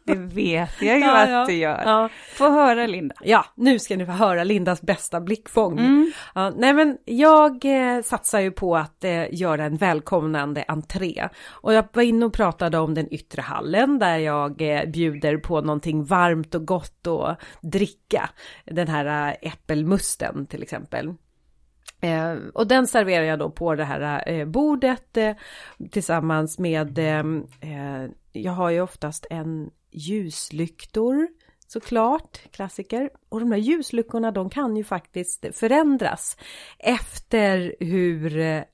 Det 0.04 0.14
vet 0.14 0.82
jag 0.82 0.98
ju 0.98 1.04
Ja, 1.04 1.40
att 1.42 1.48
du 1.48 1.54
gör. 1.54 1.82
ja. 1.84 2.08
Få 2.34 2.50
höra 2.50 2.86
Linda. 2.86 3.14
ja, 3.20 3.44
nu 3.54 3.78
ska 3.78 3.96
ni 3.96 4.06
få 4.06 4.12
höra 4.12 4.44
Lindas 4.44 4.82
bästa 4.82 5.20
blickfång. 5.20 5.78
Mm. 5.78 6.12
Ja, 6.34 6.52
nej 6.56 6.72
men 6.72 6.98
jag 7.04 7.64
eh, 7.64 8.02
satsar 8.02 8.40
ju 8.40 8.50
på 8.50 8.76
att 8.76 9.04
eh, 9.04 9.34
göra 9.34 9.64
en 9.64 9.76
välkomnande 9.76 10.64
entré. 10.68 11.28
Och 11.48 11.74
jag 11.74 11.84
var 11.92 12.02
inne 12.02 12.26
och 12.26 12.32
pratade 12.34 12.78
om 12.78 12.94
den 12.94 13.14
yttre 13.14 13.42
hallen 13.42 13.98
där 13.98 14.18
jag 14.18 14.62
eh, 14.62 14.84
bjuder 14.90 15.36
på 15.36 15.60
någonting 15.60 16.04
varmt 16.04 16.54
och 16.54 16.66
gott 16.66 17.06
att 17.06 17.40
dricka. 17.60 18.30
Den 18.64 18.88
här 18.88 19.28
eh, 19.28 19.52
äppelmusten 19.52 20.46
till 20.46 20.62
exempel. 20.62 21.14
Eh, 22.00 22.32
och 22.54 22.66
den 22.66 22.86
serverar 22.86 23.24
jag 23.24 23.38
då 23.38 23.50
på 23.50 23.74
det 23.74 23.84
här 23.84 24.28
eh, 24.28 24.46
bordet 24.46 25.16
eh, 25.16 25.32
tillsammans 25.90 26.58
med, 26.58 26.98
eh, 26.98 27.18
eh, 27.70 28.08
jag 28.32 28.52
har 28.52 28.70
ju 28.70 28.80
oftast 28.80 29.26
en 29.30 29.70
ljuslyktor 29.90 31.28
såklart, 31.72 32.40
klassiker. 32.50 33.10
Och 33.28 33.40
de 33.40 33.50
där 33.50 33.56
ljusluckorna 33.56 34.30
de 34.30 34.50
kan 34.50 34.76
ju 34.76 34.84
faktiskt 34.84 35.46
förändras 35.52 36.36
efter 36.78 37.76
hur 37.80 38.38
eh, 38.38 38.64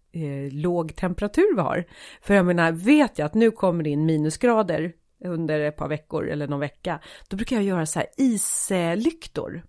låg 0.53 0.97
temperatur 0.97 1.57
vi 1.57 1.61
har. 1.61 1.85
För 2.23 2.35
jag 2.35 2.47
menar, 2.47 2.73
vet 2.73 3.19
jag 3.19 3.27
att 3.27 3.35
nu 3.35 3.51
kommer 3.51 3.85
det 3.85 3.91
in 3.91 4.07
minusgrader 4.07 4.93
under 5.25 5.61
ett 5.61 5.77
par 5.77 5.89
veckor 5.89 6.29
eller 6.29 6.49
någon 6.49 6.61
vecka, 6.61 7.01
då 7.29 7.37
brukar 7.37 7.57
jag 7.57 7.65
göra 7.65 7.87
så 7.87 7.99
här 7.99 8.09
islyktor. 8.17 9.63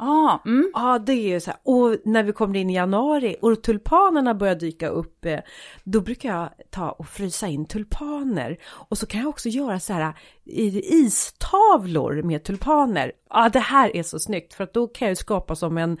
Ja, 0.00 0.42
mm. 0.46 0.70
Ja, 0.74 0.98
det 0.98 1.12
är 1.12 1.28
ju 1.28 1.40
så 1.40 1.50
här. 1.50 1.60
Och 1.62 1.96
när 2.04 2.22
vi 2.22 2.32
kommer 2.32 2.60
in 2.60 2.70
i 2.70 2.74
januari 2.74 3.36
och 3.40 3.62
tulpanerna 3.62 4.34
börjar 4.34 4.54
dyka 4.54 4.88
upp, 4.88 5.24
eh, 5.24 5.38
då 5.84 6.00
brukar 6.00 6.28
jag 6.36 6.50
ta 6.70 6.90
och 6.90 7.06
frysa 7.06 7.46
in 7.46 7.66
tulpaner. 7.66 8.58
Och 8.64 8.98
så 8.98 9.06
kan 9.06 9.20
jag 9.20 9.28
också 9.28 9.48
göra 9.48 9.80
så 9.80 9.92
här 9.92 10.14
istavlor 10.44 12.22
med 12.22 12.44
tulpaner. 12.44 13.12
Ja, 13.30 13.48
det 13.48 13.58
här 13.58 13.96
är 13.96 14.02
så 14.02 14.18
snyggt 14.18 14.54
för 14.54 14.64
att 14.64 14.74
då 14.74 14.86
kan 14.86 15.08
jag 15.08 15.16
skapa 15.16 15.56
som 15.56 15.78
en 15.78 15.98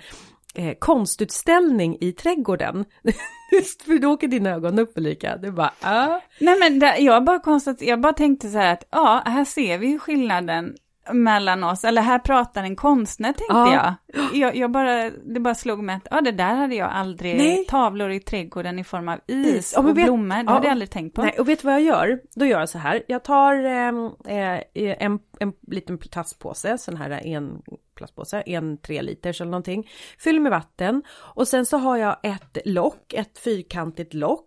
eh, 0.54 0.74
konstutställning 0.78 1.96
i 2.00 2.12
trädgården. 2.12 2.84
för 3.86 3.98
då 3.98 4.08
åker 4.08 4.28
dina 4.28 4.50
ögon 4.50 4.78
upp 4.78 4.92
Ulrika. 4.96 5.36
Det 5.36 5.52
bara, 5.52 5.72
ah. 5.80 6.20
Nej 6.38 6.58
men 6.58 6.78
det, 6.78 6.98
jag, 6.98 7.24
bara 7.24 7.38
konstat, 7.38 7.82
jag 7.82 8.00
bara 8.00 8.12
tänkte 8.12 8.48
så 8.48 8.58
här 8.58 8.72
att 8.72 8.88
ja, 8.90 9.22
här 9.26 9.44
ser 9.44 9.78
vi 9.78 9.86
ju 9.86 9.98
skillnaden 9.98 10.74
mellan 11.12 11.64
oss, 11.64 11.84
eller 11.84 12.02
här 12.02 12.18
pratar 12.18 12.62
en 12.62 12.76
konstnär 12.76 13.32
tänkte 13.32 13.44
Ja. 13.54 13.96
jag. 14.14 14.34
jag. 14.34 14.56
Jag 14.56 14.70
bara, 14.70 15.10
det 15.10 15.40
bara 15.40 15.54
slog 15.54 15.78
mig 15.82 15.96
att 15.96 16.08
ja, 16.10 16.20
det 16.20 16.32
där 16.32 16.54
hade 16.54 16.74
jag 16.74 16.90
aldrig, 16.90 17.36
Nej. 17.36 17.64
tavlor 17.68 18.10
i 18.10 18.20
trädgården 18.20 18.78
i 18.78 18.84
form 18.84 19.08
av 19.08 19.18
is, 19.26 19.46
Is. 19.46 19.74
Men 19.76 19.86
och 19.86 19.98
vet- 19.98 20.04
blommor, 20.04 20.34
det 20.36 20.42
ja, 20.46 20.52
hade 20.52 20.66
jag 20.66 20.72
aldrig 20.72 20.90
tänkt 20.90 21.14
på. 21.14 21.22
Nej, 21.22 21.38
och 21.38 21.48
vet 21.48 21.60
du 21.60 21.66
vad 21.66 21.74
jag 21.74 21.82
gör? 21.82 22.20
Då 22.34 22.46
gör 22.46 22.60
jag 22.60 22.68
så 22.68 22.78
här. 22.78 23.02
Jag 23.08 23.24
tar 23.24 23.54
ehm, 23.54 24.04
eh, 24.26 24.60
en, 24.74 25.18
en 25.40 25.52
liten 25.66 25.98
plastpåse, 25.98 26.78
sån 26.78 26.96
här 26.96 27.10
en 27.26 27.62
plastpåse, 27.94 28.40
en 28.40 28.78
tre 28.78 29.02
liters 29.02 29.40
eller 29.40 29.50
någonting. 29.50 29.88
Fyller 30.18 30.40
med 30.40 30.50
vatten 30.50 31.02
och 31.18 31.48
sen 31.48 31.66
så 31.66 31.76
har 31.78 31.96
jag 31.96 32.16
ett 32.22 32.58
lock, 32.64 33.12
ett 33.12 33.38
fyrkantigt 33.38 34.14
lock. 34.14 34.46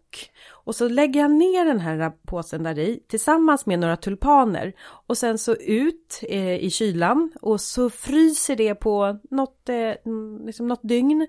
Och 0.63 0.75
så 0.75 0.87
lägger 0.87 1.19
jag 1.19 1.31
ner 1.31 1.65
den 1.65 1.79
här 1.79 2.09
påsen 2.09 2.63
där 2.63 2.79
i 2.79 2.99
tillsammans 3.07 3.65
med 3.65 3.79
några 3.79 3.97
tulpaner. 3.97 4.73
Och 5.07 5.17
sen 5.17 5.37
så 5.37 5.55
ut 5.55 6.19
eh, 6.29 6.55
i 6.55 6.69
kylan 6.69 7.31
och 7.41 7.61
så 7.61 7.89
fryser 7.89 8.55
det 8.55 8.75
på 8.75 9.19
något, 9.31 9.69
eh, 9.69 10.13
liksom 10.45 10.67
något 10.67 10.83
dygn. 10.83 11.27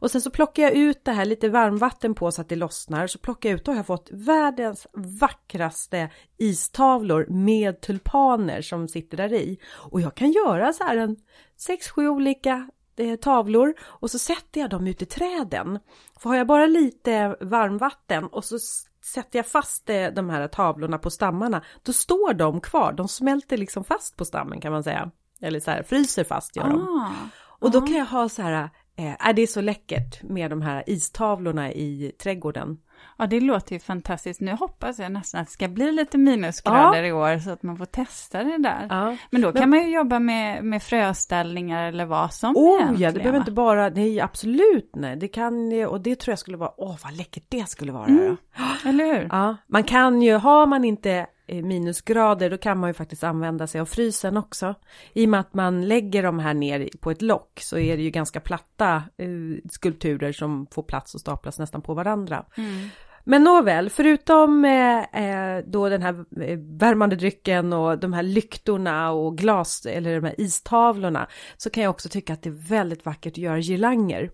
Och 0.00 0.10
sen 0.10 0.20
så 0.20 0.30
plockar 0.30 0.62
jag 0.62 0.72
ut 0.72 1.04
det 1.04 1.12
här 1.12 1.24
lite 1.24 1.48
varmvatten 1.48 2.14
på 2.14 2.32
så 2.32 2.40
att 2.40 2.48
det 2.48 2.56
lossnar. 2.56 3.06
Så 3.06 3.18
plockar 3.18 3.48
jag 3.50 3.56
ut 3.56 3.68
och 3.68 3.74
har 3.74 3.82
fått 3.82 4.08
världens 4.12 4.86
vackraste 4.92 6.10
istavlor 6.38 7.26
med 7.28 7.80
tulpaner 7.80 8.62
som 8.62 8.88
sitter 8.88 9.16
där 9.16 9.32
i. 9.32 9.58
Och 9.90 10.00
jag 10.00 10.14
kan 10.14 10.32
göra 10.32 10.72
så 10.72 10.84
här 10.84 10.96
en 10.96 11.16
sex, 11.56 11.88
sju 11.88 12.08
olika 12.08 12.70
tavlor 13.20 13.74
och 13.80 14.10
så 14.10 14.18
sätter 14.18 14.60
jag 14.60 14.70
dem 14.70 14.86
ute 14.86 15.04
i 15.04 15.06
träden. 15.06 15.78
För 16.18 16.28
har 16.28 16.36
jag 16.36 16.46
bara 16.46 16.66
lite 16.66 17.36
varmvatten 17.40 18.26
och 18.26 18.44
så 18.44 18.58
sätter 19.04 19.38
jag 19.38 19.46
fast 19.46 19.90
eh, 19.90 20.06
de 20.06 20.30
här 20.30 20.48
tavlorna 20.48 20.98
på 20.98 21.10
stammarna, 21.10 21.62
då 21.82 21.92
står 21.92 22.34
de 22.34 22.60
kvar. 22.60 22.92
De 22.92 23.08
smälter 23.08 23.56
liksom 23.56 23.84
fast 23.84 24.16
på 24.16 24.24
stammen 24.24 24.60
kan 24.60 24.72
man 24.72 24.84
säga. 24.84 25.10
Eller 25.40 25.60
så 25.60 25.70
här, 25.70 25.82
fryser 25.82 26.24
fast 26.24 26.56
gör 26.56 26.68
de. 26.68 26.82
Ah, 26.82 27.12
och 27.44 27.70
då 27.70 27.80
kan 27.80 27.96
jag 27.96 28.06
ha 28.06 28.28
så 28.28 28.42
här, 28.42 28.70
eh, 28.96 29.34
det 29.34 29.42
är 29.42 29.46
så 29.46 29.60
läckert 29.60 30.22
med 30.22 30.50
de 30.50 30.62
här 30.62 30.84
istavlorna 30.86 31.72
i 31.72 32.12
trädgården. 32.18 32.78
Ja, 33.18 33.26
det 33.26 33.40
låter 33.40 33.72
ju 33.72 33.80
fantastiskt. 33.80 34.40
Nu 34.40 34.52
hoppas 34.52 34.98
jag 34.98 35.12
nästan 35.12 35.40
att 35.40 35.46
det 35.46 35.52
ska 35.52 35.68
bli 35.68 35.92
lite 35.92 36.18
minusgrader 36.18 37.02
ja. 37.02 37.08
i 37.08 37.12
år 37.12 37.38
så 37.38 37.50
att 37.50 37.62
man 37.62 37.76
får 37.76 37.84
testa 37.84 38.44
det 38.44 38.58
där. 38.58 38.86
Ja. 38.90 39.16
Men 39.30 39.42
då 39.42 39.52
kan 39.52 39.60
Men... 39.60 39.70
man 39.70 39.88
ju 39.88 39.94
jobba 39.94 40.18
med, 40.18 40.64
med 40.64 40.82
fröställningar 40.82 41.88
eller 41.88 42.04
vad 42.04 42.32
som 42.32 42.56
Oh 42.56 42.74
egentligen. 42.74 43.00
ja, 43.00 43.10
det 43.10 43.18
behöver 43.18 43.38
inte 43.38 43.52
bara, 43.52 43.88
nej 43.88 44.20
absolut 44.20 44.90
nej, 44.94 45.16
det 45.16 45.28
kan 45.28 45.84
och 45.86 46.00
det 46.00 46.18
tror 46.18 46.32
jag 46.32 46.38
skulle 46.38 46.56
vara, 46.56 46.72
åh 46.76 46.96
vad 47.04 47.16
läckert 47.16 47.44
det 47.48 47.68
skulle 47.68 47.92
vara. 47.92 48.06
Mm. 48.06 48.36
Eller 48.86 49.04
hur? 49.04 49.28
Ja, 49.32 49.56
man 49.66 49.84
kan 49.84 50.22
ju, 50.22 50.34
har 50.34 50.66
man 50.66 50.84
inte 50.84 51.26
minusgrader 51.46 52.50
då 52.50 52.56
kan 52.58 52.78
man 52.78 52.90
ju 52.90 52.94
faktiskt 52.94 53.24
använda 53.24 53.66
sig 53.66 53.80
av 53.80 53.86
frysen 53.86 54.36
också. 54.36 54.74
I 55.12 55.24
och 55.24 55.28
med 55.28 55.40
att 55.40 55.54
man 55.54 55.88
lägger 55.88 56.22
de 56.22 56.38
här 56.38 56.54
ner 56.54 56.88
på 57.00 57.10
ett 57.10 57.22
lock 57.22 57.60
så 57.62 57.78
är 57.78 57.96
det 57.96 58.02
ju 58.02 58.10
ganska 58.10 58.40
platta 58.40 59.02
eh, 59.16 59.28
skulpturer 59.70 60.32
som 60.32 60.66
får 60.70 60.82
plats 60.82 61.14
och 61.14 61.20
staplas 61.20 61.58
nästan 61.58 61.82
på 61.82 61.94
varandra. 61.94 62.44
Mm. 62.56 62.88
Men 63.26 63.44
nåväl, 63.44 63.90
förutom 63.90 64.64
eh, 64.64 64.98
eh, 65.24 65.64
då 65.66 65.88
den 65.88 66.02
här 66.02 66.24
eh, 66.42 66.58
värmande 66.58 67.16
drycken 67.16 67.72
och 67.72 67.98
de 67.98 68.12
här 68.12 68.22
lyktorna 68.22 69.10
och 69.10 69.38
glas 69.38 69.86
eller 69.86 70.14
de 70.20 70.26
här 70.26 70.40
istavlorna 70.40 71.28
så 71.56 71.70
kan 71.70 71.82
jag 71.82 71.90
också 71.90 72.08
tycka 72.08 72.32
att 72.32 72.42
det 72.42 72.48
är 72.48 72.68
väldigt 72.68 73.04
vackert 73.04 73.32
att 73.32 73.38
göra 73.38 73.58
girlanger. 73.58 74.30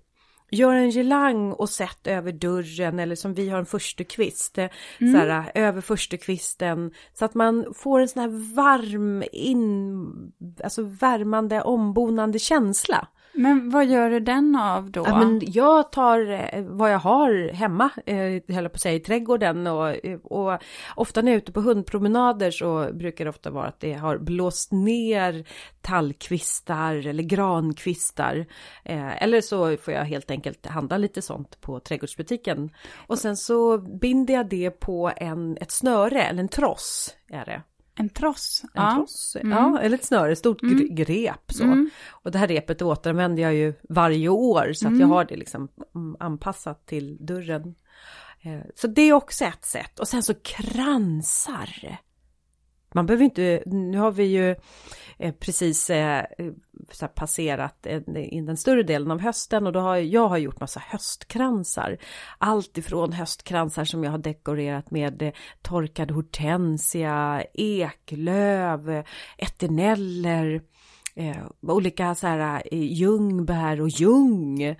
Gör 0.51 0.75
en 0.75 0.91
girlang 0.91 1.53
och 1.53 1.69
sätt 1.69 2.07
över 2.07 2.33
dörren 2.33 2.99
eller 2.99 3.15
som 3.15 3.35
vi 3.35 3.49
har 3.49 3.59
en 3.59 3.67
förstukvist, 3.67 4.59
eh, 4.59 4.69
mm. 5.01 5.13
så 5.13 5.19
här, 5.19 5.53
över 5.55 5.81
förstukvisten 5.81 6.91
så 7.15 7.25
att 7.25 7.35
man 7.35 7.75
får 7.77 8.01
en 8.01 8.09
sån 8.09 8.23
här 8.23 8.55
varm 8.55 9.25
in, 9.33 10.07
alltså 10.65 10.83
värmande 10.83 11.63
ombonande 11.63 12.39
känsla. 12.39 13.09
Men 13.41 13.71
vad 13.71 13.87
gör 13.87 14.11
du 14.11 14.21
den 14.21 14.57
av 14.57 14.91
då? 14.91 15.05
Ja, 15.07 15.19
men 15.19 15.41
jag 15.47 15.93
tar 15.93 16.31
eh, 16.31 16.63
vad 16.63 16.93
jag 16.93 16.99
har 16.99 17.53
hemma, 17.53 17.91
eh, 18.07 18.55
höll 18.55 18.69
på 18.69 18.75
att 18.75 18.81
säga, 18.81 18.95
i 18.95 19.01
trädgården 19.01 19.67
och, 19.67 20.07
eh, 20.07 20.19
och 20.19 20.59
ofta 20.97 21.23
när 21.23 21.33
jag 21.33 21.37
är 21.37 21.43
ute 21.43 21.53
på 21.53 21.61
hundpromenader 21.61 22.51
så 22.51 22.91
brukar 22.93 23.25
det 23.25 23.29
ofta 23.29 23.51
vara 23.51 23.67
att 23.67 23.81
det 23.81 23.93
har 23.93 24.19
blåst 24.19 24.73
ner 24.73 25.45
tallkvistar 25.81 27.07
eller 27.07 27.23
grankvistar. 27.23 28.47
Eh, 28.85 29.23
eller 29.23 29.41
så 29.41 29.77
får 29.77 29.95
jag 29.95 30.05
helt 30.05 30.31
enkelt 30.31 30.67
handla 30.67 30.99
lite 30.99 31.23
sånt 31.23 31.61
på 31.61 31.81
trädgårdsbutiken. 31.81 32.71
Och 33.07 33.19
sen 33.19 33.37
så 33.37 33.79
binder 33.79 34.35
jag 34.35 34.49
det 34.49 34.71
på 34.71 35.13
en, 35.17 35.57
ett 35.61 35.71
snöre 35.71 36.23
eller 36.23 36.41
en 36.41 36.49
tross 36.49 37.17
är 37.29 37.45
det. 37.45 37.63
En 38.01 38.09
tross? 38.09 38.63
En 38.65 38.83
ja. 38.83 38.95
tross, 38.95 39.37
mm. 39.41 39.59
ja, 39.59 39.81
eller 39.81 39.99
ett 39.99 40.05
snöre, 40.05 40.37
stort 40.37 40.63
mm. 40.63 40.95
grep 40.95 41.53
så. 41.53 41.65
Mm. 41.65 41.91
Och 42.09 42.31
det 42.31 42.39
här 42.39 42.49
repet 42.49 42.83
återanvänder 42.83 43.43
jag 43.43 43.55
ju 43.55 43.75
varje 43.89 44.29
år 44.29 44.73
så 44.73 44.87
att 44.87 44.93
jag 44.93 45.01
mm. 45.01 45.11
har 45.11 45.25
det 45.25 45.37
liksom 45.37 45.69
anpassat 46.19 46.87
till 46.87 47.27
dörren. 47.27 47.75
Eh, 48.43 48.61
så 48.75 48.87
det 48.87 49.03
är 49.03 49.13
också 49.13 49.45
ett 49.45 49.65
sätt. 49.65 49.99
Och 49.99 50.09
sen 50.09 50.23
så 50.23 50.35
kransar. 50.35 51.99
Man 52.95 53.07
behöver 53.07 53.25
inte, 53.25 53.63
nu 53.67 53.99
har 53.99 54.11
vi 54.11 54.25
ju 54.25 54.57
eh, 55.19 55.35
precis 55.35 55.91
eh, 55.91 56.25
passerat 57.15 57.87
in 58.15 58.47
den 58.47 58.57
större 58.57 58.83
delen 58.83 59.11
av 59.11 59.21
hösten 59.21 59.67
och 59.67 59.73
då 59.73 59.81
har 59.81 59.97
jag 59.97 60.29
har 60.29 60.39
gjort 60.39 60.61
massa 60.61 60.81
höstkransar. 60.81 61.99
Allt 62.39 62.79
ifrån 62.79 63.13
höstkransar 63.13 63.85
som 63.85 64.05
jag 64.05 64.11
har 64.11 64.19
dekorerat 64.19 64.91
med 64.91 65.23
eh, 65.23 65.33
torkad 65.63 66.11
hortensia, 66.11 67.45
eklöv, 67.55 69.05
eterneller, 69.39 70.63
olika 71.61 72.15
så 72.15 72.27
här 72.27 72.75
ljungbär 72.75 73.81
och 73.81 73.89
ljung. 73.89 74.77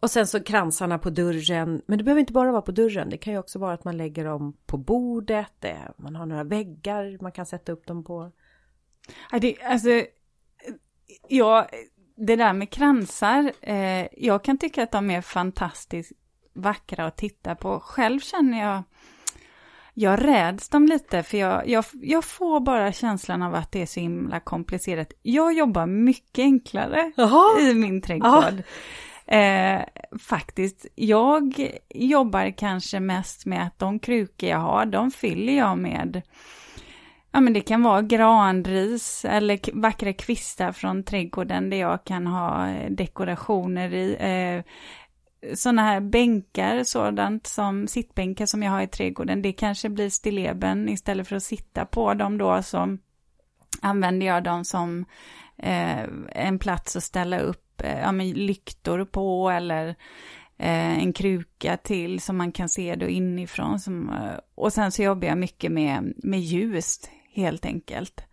Och 0.00 0.10
sen 0.10 0.26
så 0.26 0.42
kransarna 0.42 0.98
på 0.98 1.10
dörren, 1.10 1.82
men 1.86 1.98
det 1.98 2.04
behöver 2.04 2.20
inte 2.20 2.32
bara 2.32 2.52
vara 2.52 2.62
på 2.62 2.72
dörren, 2.72 3.10
det 3.10 3.16
kan 3.16 3.32
ju 3.32 3.38
också 3.38 3.58
vara 3.58 3.74
att 3.74 3.84
man 3.84 3.96
lägger 3.96 4.24
dem 4.24 4.56
på 4.66 4.76
bordet, 4.76 5.64
man 5.96 6.16
har 6.16 6.26
några 6.26 6.44
väggar 6.44 7.22
man 7.22 7.32
kan 7.32 7.46
sätta 7.46 7.72
upp 7.72 7.86
dem 7.86 8.04
på. 8.04 8.32
Ja, 9.32 9.38
det, 9.38 9.62
alltså, 9.62 10.02
ja, 11.28 11.68
det 12.16 12.36
där 12.36 12.52
med 12.52 12.70
kransar, 12.70 13.52
eh, 13.60 14.06
jag 14.12 14.44
kan 14.44 14.58
tycka 14.58 14.82
att 14.82 14.92
de 14.92 15.10
är 15.10 15.20
fantastiskt 15.20 16.12
vackra 16.54 17.06
att 17.06 17.16
titta 17.16 17.54
på. 17.54 17.80
Själv 17.80 18.20
känner 18.20 18.60
jag, 18.60 18.82
jag 19.94 20.24
räds 20.24 20.68
dem 20.68 20.86
lite 20.86 21.22
för 21.22 21.38
jag, 21.38 21.68
jag, 21.68 21.84
jag 21.92 22.24
får 22.24 22.60
bara 22.60 22.92
känslan 22.92 23.42
av 23.42 23.54
att 23.54 23.72
det 23.72 23.82
är 23.82 23.86
så 23.86 24.00
himla 24.00 24.40
komplicerat. 24.40 25.12
Jag 25.22 25.52
jobbar 25.52 25.86
mycket 25.86 26.42
enklare 26.42 27.12
Aha. 27.18 27.58
i 27.60 27.74
min 27.74 28.02
trädgård. 28.02 28.32
Aha. 28.32 28.50
Eh, 29.26 29.82
faktiskt, 30.18 30.86
jag 30.94 31.70
jobbar 31.94 32.58
kanske 32.58 33.00
mest 33.00 33.46
med 33.46 33.66
att 33.66 33.78
de 33.78 33.98
krukor 33.98 34.48
jag 34.48 34.58
har, 34.58 34.86
de 34.86 35.10
fyller 35.10 35.56
jag 35.56 35.78
med 35.78 36.22
Ja 37.36 37.40
men 37.40 37.52
det 37.52 37.60
kan 37.60 37.82
vara 37.82 38.02
granris 38.02 39.24
eller 39.24 39.80
vackra 39.80 40.12
kvistar 40.12 40.72
från 40.72 41.02
trädgården 41.02 41.70
där 41.70 41.76
jag 41.76 42.04
kan 42.04 42.26
ha 42.26 42.66
dekorationer 42.88 43.94
i. 43.94 44.16
Eh, 44.20 44.64
sådana 45.54 45.82
här 45.82 46.00
bänkar, 46.00 46.84
sådant 46.84 47.46
som 47.46 47.88
sittbänkar 47.88 48.46
som 48.46 48.62
jag 48.62 48.70
har 48.70 48.82
i 48.82 48.86
trädgården, 48.86 49.42
det 49.42 49.52
kanske 49.52 49.88
blir 49.88 50.10
stilleben 50.10 50.88
istället 50.88 51.28
för 51.28 51.36
att 51.36 51.42
sitta 51.42 51.84
på 51.86 52.14
dem 52.14 52.38
då 52.38 52.62
så 52.62 52.98
använder 53.80 54.26
jag 54.26 54.42
dem 54.42 54.64
som 54.64 55.04
eh, 55.58 56.04
en 56.28 56.58
plats 56.58 56.96
att 56.96 57.02
ställa 57.02 57.38
upp 57.38 57.65
Eh, 57.84 58.00
ja, 58.00 58.12
men 58.12 58.30
lyktor 58.30 59.04
på 59.04 59.50
eller 59.50 59.88
eh, 60.58 60.98
en 61.02 61.12
kruka 61.12 61.76
till 61.76 62.20
som 62.20 62.36
man 62.36 62.52
kan 62.52 62.68
se 62.68 62.94
då 62.94 63.06
inifrån. 63.06 63.80
Som, 63.80 64.08
eh, 64.08 64.38
och 64.54 64.72
sen 64.72 64.92
så 64.92 65.02
jobbar 65.02 65.28
jag 65.28 65.38
mycket 65.38 65.72
med, 65.72 66.12
med 66.16 66.40
ljus 66.40 67.00
helt 67.34 67.66
enkelt. 67.66 68.26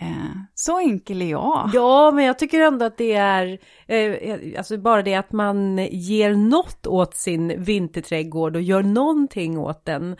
Eh, 0.00 0.40
så 0.54 0.78
enkel 0.78 1.22
är 1.22 1.30
jag. 1.30 1.70
Ja, 1.72 2.10
men 2.10 2.24
jag 2.24 2.38
tycker 2.38 2.60
ändå 2.60 2.84
att 2.84 2.98
det 2.98 3.14
är, 3.14 3.58
eh, 3.86 4.58
alltså 4.58 4.78
bara 4.78 5.02
det 5.02 5.14
att 5.14 5.32
man 5.32 5.78
ger 5.90 6.34
något 6.34 6.86
åt 6.86 7.14
sin 7.14 7.64
vinterträdgård 7.64 8.56
och 8.56 8.62
gör 8.62 8.82
någonting 8.82 9.58
åt 9.58 9.84
den. 9.84 10.16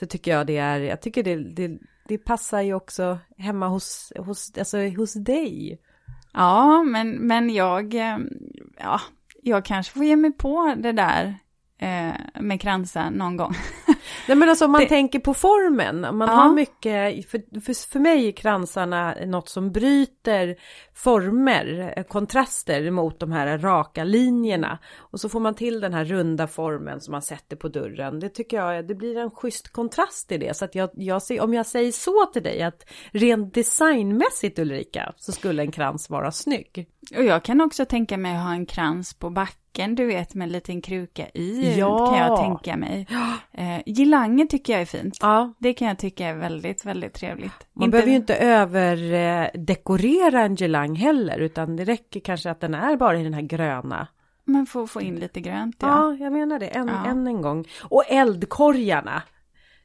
Så 0.00 0.06
tycker 0.06 0.30
jag 0.30 0.46
det 0.46 0.56
är, 0.56 0.80
jag 0.80 1.02
tycker 1.02 1.22
det, 1.22 1.36
det, 1.36 1.78
det 2.08 2.18
passar 2.18 2.60
ju 2.60 2.74
också 2.74 3.18
hemma 3.36 3.68
hos, 3.68 4.12
hos, 4.16 4.58
alltså 4.58 4.78
hos 4.78 5.14
dig. 5.14 5.80
Ja, 6.32 6.82
men, 6.82 7.10
men 7.10 7.50
jag, 7.50 7.94
eh, 7.94 8.18
ja, 8.78 9.00
jag 9.42 9.64
kanske 9.64 9.92
får 9.92 10.04
ge 10.04 10.16
mig 10.16 10.32
på 10.32 10.74
det 10.78 10.92
där 10.92 11.34
eh, 11.78 12.40
med 12.40 12.60
kransar 12.60 13.10
någon 13.10 13.36
gång. 13.36 13.54
Nej 14.28 14.36
men 14.36 14.48
alltså 14.48 14.64
om 14.64 14.72
man 14.72 14.80
det... 14.80 14.88
tänker 14.88 15.18
på 15.18 15.34
formen, 15.34 16.00
man 16.00 16.28
ja. 16.28 16.34
har 16.34 16.52
mycket, 16.52 17.30
för, 17.30 17.60
för, 17.60 17.90
för 17.90 17.98
mig 17.98 18.28
är 18.28 18.32
kransarna 18.32 19.14
något 19.26 19.48
som 19.48 19.72
bryter 19.72 20.56
former, 20.94 21.94
eh, 21.96 22.04
kontraster 22.04 22.90
mot 22.90 23.20
de 23.20 23.32
här 23.32 23.58
raka 23.58 24.04
linjerna. 24.04 24.78
Och 24.96 25.20
så 25.20 25.28
får 25.28 25.40
man 25.40 25.54
till 25.54 25.80
den 25.80 25.94
här 25.94 26.04
runda 26.04 26.46
formen 26.46 27.00
som 27.00 27.12
man 27.12 27.22
sätter 27.22 27.56
på 27.56 27.68
dörren. 27.68 28.20
Det 28.20 28.28
tycker 28.28 28.56
jag, 28.56 28.88
det 28.88 28.94
blir 28.94 29.16
en 29.16 29.30
schysst 29.30 29.72
kontrast 29.72 30.32
i 30.32 30.38
det. 30.38 30.56
Så 30.56 30.64
att 30.64 30.74
jag, 30.74 30.90
jag 30.92 31.22
ser, 31.22 31.40
om 31.40 31.54
jag 31.54 31.66
säger 31.66 31.92
så 31.92 32.26
till 32.26 32.42
dig 32.42 32.62
att 32.62 32.84
rent 33.12 33.54
designmässigt 33.54 34.58
Ulrika 34.58 35.12
så 35.16 35.32
skulle 35.32 35.62
en 35.62 35.72
krans 35.72 36.10
vara 36.10 36.32
snygg. 36.32 36.88
Och 37.16 37.24
jag 37.24 37.44
kan 37.44 37.60
också 37.60 37.84
tänka 37.84 38.16
mig 38.16 38.36
att 38.36 38.42
ha 38.42 38.52
en 38.52 38.66
krans 38.66 39.14
på 39.14 39.30
backen, 39.30 39.67
du 39.86 40.06
vet 40.06 40.34
med 40.34 40.46
en 40.46 40.52
liten 40.52 40.80
kruka 40.80 41.28
i, 41.34 41.78
ja. 41.78 42.06
kan 42.06 42.18
jag 42.18 42.38
tänka 42.38 42.76
mig. 42.76 43.06
Eh, 43.52 43.80
girlanger 43.86 44.46
tycker 44.46 44.72
jag 44.72 44.82
är 44.82 44.86
fint. 44.86 45.18
Ja. 45.20 45.52
Det 45.58 45.74
kan 45.74 45.88
jag 45.88 45.98
tycka 45.98 46.26
är 46.26 46.34
väldigt, 46.34 46.84
väldigt 46.84 47.14
trevligt. 47.14 47.52
Man 47.72 47.84
inte... 47.84 47.90
behöver 47.90 48.10
ju 48.10 48.16
inte 48.16 48.36
överdekorera 48.36 50.42
en 50.42 50.56
girlang 50.56 50.94
heller, 50.94 51.38
utan 51.38 51.76
det 51.76 51.84
räcker 51.84 52.20
kanske 52.20 52.50
att 52.50 52.60
den 52.60 52.74
är 52.74 52.96
bara 52.96 53.18
i 53.18 53.22
den 53.22 53.34
här 53.34 53.42
gröna 53.42 54.06
Men 54.44 54.66
få 54.66 54.86
få 54.86 55.00
in 55.00 55.16
lite 55.16 55.40
grönt 55.40 55.76
ja. 55.78 55.88
Ja, 55.88 56.14
jag 56.24 56.32
menar 56.32 56.58
det. 56.58 56.66
Än, 56.66 56.88
Ja. 56.88 57.06
än 57.06 57.26
en 57.26 57.42
gång. 57.42 57.64
Och 57.82 58.04
eldkorgarna. 58.08 59.22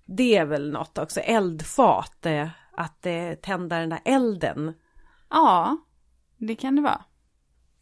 Det 0.05 0.37
är 0.37 0.45
väl 0.45 0.71
något 0.71 0.97
också. 0.97 1.19
Eldfat. 1.19 2.25
Eh, 2.25 2.47
att 2.75 3.05
eh, 3.05 3.31
tända 3.41 3.79
den 3.79 3.89
där 3.89 3.99
elden. 4.05 4.73
Ja, 5.29 5.77
det 6.37 6.55
kan 6.55 6.75
det 6.75 6.81
vara. 6.81 7.01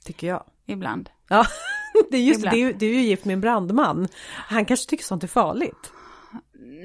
Tycker 0.05 0.28
jag. 0.28 0.43
Ibland. 0.66 1.09
Ja, 1.30 1.45
det 2.12 2.18
är 2.18 2.22
just 2.22 2.54
ju- 2.54 2.74
Du 2.74 2.86
är 2.89 2.94
ju 2.94 3.02
gift 3.02 3.26
med 3.26 3.34
en 3.34 3.42
brandman. 3.42 4.08
Han 4.36 4.66
kanske 4.66 4.89
tycker 4.89 5.04
sånt 5.04 5.24
är 5.24 5.28
farligt. 5.28 5.92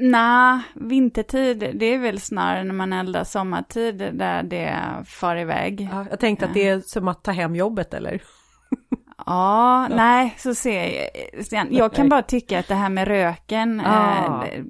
Nej, 0.00 0.61
vintertid, 0.74 1.59
det 1.74 1.86
är 1.86 1.98
väl 1.98 2.20
snarare 2.20 2.64
när 2.64 2.74
man 2.74 2.92
eldar 2.92 3.24
sommartid 3.24 3.96
där 4.12 4.42
det 4.42 4.76
far 5.07 5.36
iväg. 5.36 5.88
Ja, 5.92 6.07
jag 6.11 6.20
tänkte 6.20 6.46
att 6.46 6.54
det 6.54 6.68
är 6.68 6.82
som 6.86 7.09
att 7.09 7.24
ta 7.24 7.30
hem 7.30 7.57
jobbet 7.57 7.94
eller? 7.94 8.22
Ja, 9.26 9.88
nej, 9.88 10.34
så 10.38 10.54
ser 10.54 11.09
jag. 11.50 11.72
Jag 11.72 11.92
kan 11.92 12.09
bara 12.09 12.22
tycka 12.22 12.59
att 12.59 12.68
det 12.68 12.74
här 12.74 12.88
med 12.88 13.09
röken, 13.09 13.82
Ja. 13.84 14.44
eh, 14.46 14.62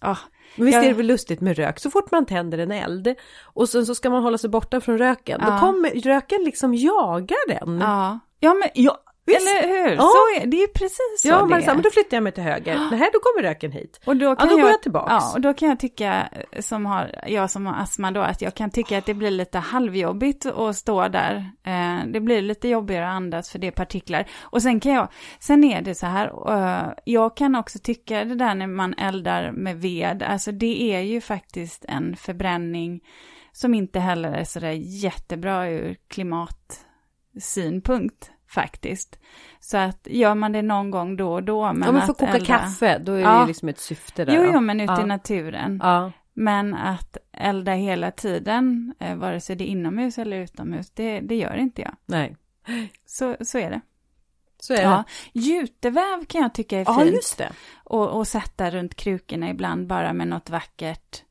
ja, 0.00 0.16
Men 0.56 0.66
visst 0.66 0.74
Jag- 0.76 0.84
är 0.84 0.88
det 0.88 0.94
väl 0.94 1.06
lustigt 1.06 1.40
med 1.40 1.56
rök? 1.56 1.78
Så 1.78 1.90
fort 1.90 2.10
man 2.10 2.26
tänder 2.26 2.58
en 2.58 2.72
eld 2.72 3.14
och 3.42 3.68
sen 3.68 3.86
så 3.86 3.94
ska 3.94 4.10
man 4.10 4.22
hålla 4.22 4.38
sig 4.38 4.50
borta 4.50 4.80
från 4.80 4.98
röken. 4.98 5.40
Då 5.40 5.46
Ja. 5.52 5.58
kommer 5.60 5.90
röken 5.90 6.38
liksom 6.44 6.74
jaga 6.74 7.34
den. 7.48 7.78
ja, 7.80 8.18
ja 8.40 8.54
men, 8.54 8.68
ja, 8.74 9.01
Visst. 9.26 9.40
eller 9.40 9.68
hur? 9.68 9.90
Ja. 9.94 10.00
Så 10.02 10.40
är 10.42 10.46
det 10.46 10.62
är 10.62 10.66
precis 10.68 11.20
så 11.22 11.28
Ja, 11.28 11.40
man 11.46 11.52
är. 11.52 11.60
säger, 11.60 11.74
men 11.74 11.82
då 11.82 11.90
flyttar 11.90 12.16
jag 12.16 12.22
mig 12.22 12.32
till 12.32 12.42
höger. 12.42 12.74
Nej, 12.90 13.10
då 13.12 13.18
kommer 13.20 13.42
röken 13.48 13.72
hit. 13.72 14.00
Och 14.06 14.16
då 14.16 14.24
Ja, 14.26 14.36
kan 14.36 14.48
då 14.48 14.54
jag, 14.54 14.60
går 14.60 14.70
jag 14.70 14.82
tillbaks. 14.82 15.10
Ja, 15.10 15.32
och 15.34 15.40
då 15.40 15.54
kan 15.54 15.68
jag 15.68 15.80
tycka, 15.80 16.28
eh, 16.52 16.60
som 16.60 16.86
har, 16.86 17.10
jag 17.26 17.50
som 17.50 17.66
har 17.66 17.82
astma 17.82 18.10
då, 18.10 18.20
att 18.20 18.42
jag 18.42 18.54
kan 18.54 18.70
tycka 18.70 18.98
att 18.98 19.06
det 19.06 19.14
blir 19.14 19.30
lite 19.30 19.58
halvjobbigt 19.58 20.46
att 20.46 20.76
stå 20.76 21.08
där. 21.08 21.50
Eh, 21.64 21.98
det 22.06 22.20
blir 22.20 22.42
lite 22.42 22.68
jobbigare 22.68 23.06
att 23.08 23.12
andas 23.14 23.50
för 23.50 23.58
det 23.58 23.66
är 23.66 23.70
partiklar. 23.70 24.26
Och 24.40 24.62
sen 24.62 24.80
kan 24.80 24.92
jag, 24.92 25.08
sen 25.40 25.64
är 25.64 25.82
det 25.82 25.94
så 25.94 26.06
här, 26.06 26.26
eh, 26.48 26.82
jag 27.04 27.36
kan 27.36 27.54
också 27.56 27.78
tycka 27.78 28.24
det 28.24 28.34
där 28.34 28.54
när 28.54 28.66
man 28.66 28.94
eldar 28.94 29.52
med 29.52 29.76
ved, 29.80 30.22
alltså 30.22 30.52
det 30.52 30.82
är 30.94 31.00
ju 31.00 31.20
faktiskt 31.20 31.84
en 31.88 32.16
förbränning 32.16 33.00
som 33.52 33.74
inte 33.74 34.00
heller 34.00 34.32
är 34.32 34.44
sådär 34.44 34.72
jättebra 35.04 35.68
ur 35.70 35.96
klimatsynpunkt 36.08 38.30
faktiskt. 38.54 39.18
Så 39.60 39.76
att 39.76 40.06
gör 40.10 40.34
man 40.34 40.52
det 40.52 40.62
någon 40.62 40.90
gång 40.90 41.16
då 41.16 41.32
och 41.32 41.42
då, 41.42 41.72
men 41.72 41.82
ja, 41.86 41.92
men 41.92 42.02
för 42.02 42.12
att 42.12 42.18
koka 42.18 42.32
elda- 42.32 42.44
kaffe, 42.44 42.98
då 42.98 43.12
är 43.12 43.16
det 43.16 43.22
Ja. 43.22 43.40
ju 43.42 43.46
liksom 43.48 43.68
ett 43.68 43.78
syfte 43.80 44.24
där. 44.24 44.34
Jo, 44.36 44.50
jo, 44.54 44.60
men 44.60 44.80
ute 44.80 44.92
ja. 44.92 45.02
i 45.02 45.06
naturen. 45.06 45.80
Ja. 45.82 46.12
Men 46.34 46.74
att 46.74 47.16
elda 47.32 47.72
hela 47.72 48.10
tiden, 48.10 48.94
eh, 48.98 49.16
vare 49.16 49.40
sig 49.40 49.56
det 49.56 49.64
är 49.64 49.66
inomhus 49.66 50.18
eller 50.18 50.36
utomhus, 50.36 50.90
det, 50.90 51.20
det 51.20 51.34
gör 51.34 51.56
inte 51.56 51.82
jag. 51.82 51.94
Nej, 52.06 52.36
Så, 53.06 53.36
så 53.40 53.58
är 53.58 53.70
det. 53.70 53.80
så 54.60 54.74
är 54.74 54.82
Ja. 54.82 55.04
det. 55.32 55.40
Juteväv 55.40 56.24
kan 56.28 56.40
jag 56.42 56.54
tycka 56.54 56.78
är 56.80 56.84
Ja, 56.86 56.98
fint. 57.00 57.14
just 57.14 57.38
det. 57.38 57.52
Och, 57.84 58.08
och 58.18 58.28
sätta 58.28 58.70
runt 58.70 58.94
krukorna 58.94 59.50
ibland 59.50 59.86
bara 59.86 60.12
med 60.12 60.28
något 60.28 60.50
vackert. 60.50 61.22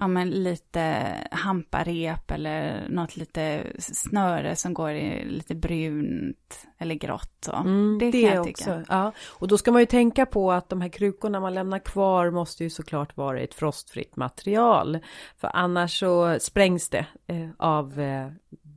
Ja, 0.00 0.08
men 0.08 0.30
lite 0.30 1.06
hamparep 1.30 2.30
eller 2.30 2.88
något 2.88 3.16
lite 3.16 3.66
snöre 3.78 4.56
som 4.56 4.74
går 4.74 4.90
i 4.90 5.24
lite 5.24 5.54
brunt 5.54 6.66
eller 6.78 6.94
grått. 6.94 7.32
Så. 7.40 7.52
Mm, 7.52 7.98
det 7.98 8.10
det 8.10 8.22
kan 8.26 8.36
jag 8.36 8.44
tycka. 8.46 8.60
också. 8.76 8.92
Ja. 8.94 9.12
Och 9.28 9.48
då 9.48 9.58
ska 9.58 9.72
man 9.72 9.82
ju 9.82 9.86
tänka 9.86 10.26
på 10.26 10.52
att 10.52 10.68
de 10.68 10.80
här 10.80 10.88
krukorna 10.88 11.40
man 11.40 11.54
lämnar 11.54 11.78
kvar 11.78 12.30
måste 12.30 12.64
ju 12.64 12.70
såklart 12.70 13.16
vara 13.16 13.40
i 13.40 13.44
ett 13.44 13.54
frostfritt 13.54 14.16
material. 14.16 14.98
För 15.36 15.50
annars 15.54 15.98
så 15.98 16.36
sprängs 16.40 16.88
det 16.88 17.06
eh, 17.26 17.48
av 17.56 18.00
eh, 18.00 18.28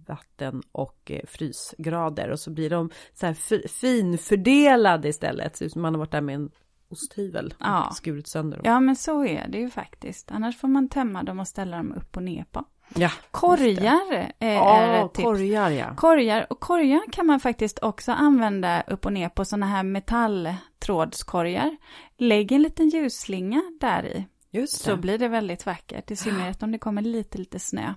vatten 0.07 0.61
och 0.72 1.11
eh, 1.11 1.22
frysgrader 1.28 2.30
och 2.30 2.39
så 2.39 2.51
blir 2.51 2.69
de 2.69 2.89
så 3.13 3.26
här 3.26 3.34
fi- 3.34 3.67
finfördelade 3.67 5.09
istället. 5.09 5.57
Så 5.72 5.80
man 5.80 5.93
har 5.93 5.99
varit 5.99 6.11
där 6.11 6.22
med 6.22 6.36
en 6.36 6.49
osthyvel 6.92 7.54
Ja. 7.60 7.92
skurit 7.94 8.28
sönder 8.28 8.58
dem. 8.58 8.66
Ja, 8.72 8.80
men 8.80 8.96
så 8.96 9.26
är 9.26 9.48
det 9.48 9.58
ju 9.58 9.70
faktiskt. 9.70 10.32
Annars 10.32 10.58
får 10.58 10.68
man 10.68 10.89
tömma 10.89 11.24
dem 11.24 11.39
och 11.39 11.48
ställa 11.48 11.78
dem 11.78 11.94
upp 11.94 12.18
och 12.18 12.24
ner 12.24 12.46
på. 12.52 12.66
Ja, 12.96 13.12
Korgar 13.32 14.14
är, 14.14 14.32
är 14.39 14.54
Ja, 14.54 15.06
ett 15.06 15.14
tips. 15.14 15.24
korgar 15.26 15.70
ja. 15.70 15.96
Korgar, 15.96 16.48
och 16.50 16.60
korgar 16.60 17.02
kan 17.12 17.26
man 17.28 17.39
faktiskt 17.39 17.80
också 17.84 18.12
använda 18.12 18.82
upp 18.82 19.06
och 19.06 19.14
ner 19.14 19.30
på 19.30 19.46
sådana 19.46 19.66
här 19.66 19.84
metalltrådskorgar. 19.84 21.78
Lägg 22.18 22.52
en 22.52 22.62
liten 22.62 22.89
ljusslinga 22.89 23.62
där 23.80 24.06
i, 24.06 24.26
Just 24.52 24.82
så 24.82 24.92
det. 24.92 24.98
blir 24.98 25.18
det 25.18 25.28
väldigt 25.28 25.66
vackert. 25.66 26.12
I 26.12 26.16
synnerhet 26.16 26.64
om 26.64 26.72
det 26.72 26.78
kommer 26.80 27.02
lite, 27.02 27.38
lite 27.38 27.60
snö. 27.60 27.94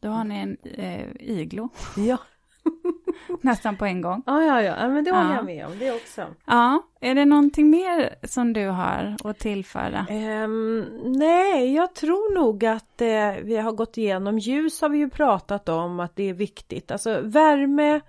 Då 0.00 0.08
har 0.08 0.24
ni 0.24 0.34
en 0.38 0.56
eh, 0.64 1.08
iglo 1.20 1.68
Ja. 1.96 2.18
nästan 3.42 3.76
på 3.76 3.84
en 3.84 4.00
gång. 4.00 4.22
Ja, 4.26 4.42
ja, 4.44 4.62
ja, 4.62 4.88
men 4.88 5.04
det 5.04 5.10
håller 5.10 5.30
Ja. 5.30 5.36
jag 5.36 5.44
med 5.44 5.66
om, 5.66 5.78
det 5.78 5.92
också. 5.92 6.26
Ja, 6.46 6.82
är 7.00 7.14
det 7.14 7.24
någonting 7.24 7.70
mer 7.70 8.14
som 8.22 8.52
du 8.52 8.66
har 8.66 9.16
att 9.24 9.38
tillföra? 9.38 10.06
Ehm, 10.10 10.84
nej, 11.04 11.74
jag 11.74 11.94
tror 11.94 12.34
nog 12.34 12.64
att 12.64 13.00
eh, 13.00 13.32
vi 13.42 13.56
har 13.56 13.72
gått 13.72 13.98
igenom 13.98 14.38
ljus 14.38 14.80
har 14.80 14.88
vi 14.88 14.98
ju 14.98 15.10
pratat 15.10 15.68
om 15.68 16.00
att 16.00 16.16
det 16.16 16.28
är 16.28 16.34
viktigt. 16.34 16.90
Alltså 16.90 17.20
värme 17.20 18.00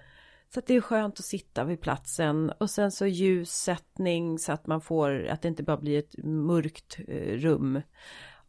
så 0.53 0.59
att 0.59 0.68
det 0.68 0.76
är 0.76 0.82
skönt 0.82 1.20
att 1.20 1.26
sitta 1.26 1.63
vid 1.63 1.82
platsen 1.82 2.51
och 2.59 2.70
sen 2.70 2.91
så 2.91 3.05
ljussättning 3.05 4.39
så 4.39 4.51
att 4.51 4.68
man 4.68 4.82
får 4.82 5.28
att 5.28 5.41
det 5.41 5.47
inte 5.47 5.63
bara 5.63 5.78
blir 5.78 5.99
ett 5.99 6.24
mörkt 6.24 6.97
eh, 7.07 7.38
rum. 7.38 7.82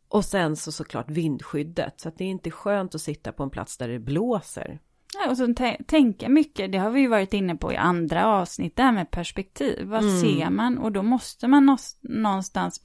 Och 0.08 0.24
sen 0.24 0.56
så 0.56 0.72
såklart 0.72 1.10
vindskyddet 1.10 2.00
så 2.00 2.08
att 2.08 2.18
det 2.18 2.24
är 2.24 2.28
inte 2.28 2.50
skönt 2.50 2.94
att 2.94 3.00
sitta 3.00 3.32
på 3.32 3.42
en 3.42 3.50
plats 3.50 3.78
där 3.78 3.88
det 3.88 3.98
blåser. 3.98 4.78
Ja, 5.24 5.30
och 5.30 5.36
så 5.36 5.46
tä- 5.46 5.84
tänka 5.86 6.28
mycket, 6.28 6.72
det 6.72 6.78
har 6.78 6.90
vi 6.90 7.00
ju 7.00 7.08
varit 7.08 7.34
inne 7.34 7.56
på 7.56 7.72
i 7.72 7.76
andra 7.76 8.26
avsnitt, 8.26 8.76
det 8.76 8.82
här 8.82 8.92
med 8.92 9.10
perspektiv. 9.10 9.86
Vad 9.86 10.02
Mm. 10.04 10.20
ser 10.20 10.50
man? 10.50 10.78
Och 10.78 10.92
då 10.92 11.02
måste 11.02 11.48
man 11.48 11.76
någonstans 12.02 12.82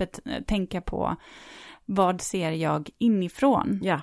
tänka 0.47 0.81
på 0.81 1.15
vad 1.85 2.21
ser 2.21 2.51
jag 2.51 2.89
inifrån? 2.97 3.79
Ja. 3.83 4.01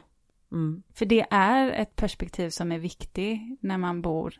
Mm. 0.53 0.83
För 0.95 1.07
det 1.07 1.27
är 1.31 1.71
ett 1.71 1.97
perspektiv 1.97 2.51
som 2.51 2.73
är 2.73 2.79
viktigt 2.79 3.41
när 3.61 3.79
man 3.79 4.03
bor 4.03 4.35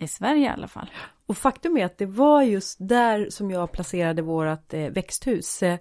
i 0.00 0.08
Sverige 0.08 0.44
i 0.44 0.48
alla 0.48 0.68
fall. 0.68 0.90
Och 1.26 1.36
faktum 1.36 1.76
är 1.76 1.84
att 1.84 1.98
det 1.98 2.06
var 2.06 2.42
just 2.42 2.76
där 2.80 3.30
som 3.30 3.50
jag 3.50 3.72
placerade 3.72 4.22
vårat 4.22 4.74
eh, 4.74 4.88
växthus. 4.88 5.62
Eh, 5.62 5.78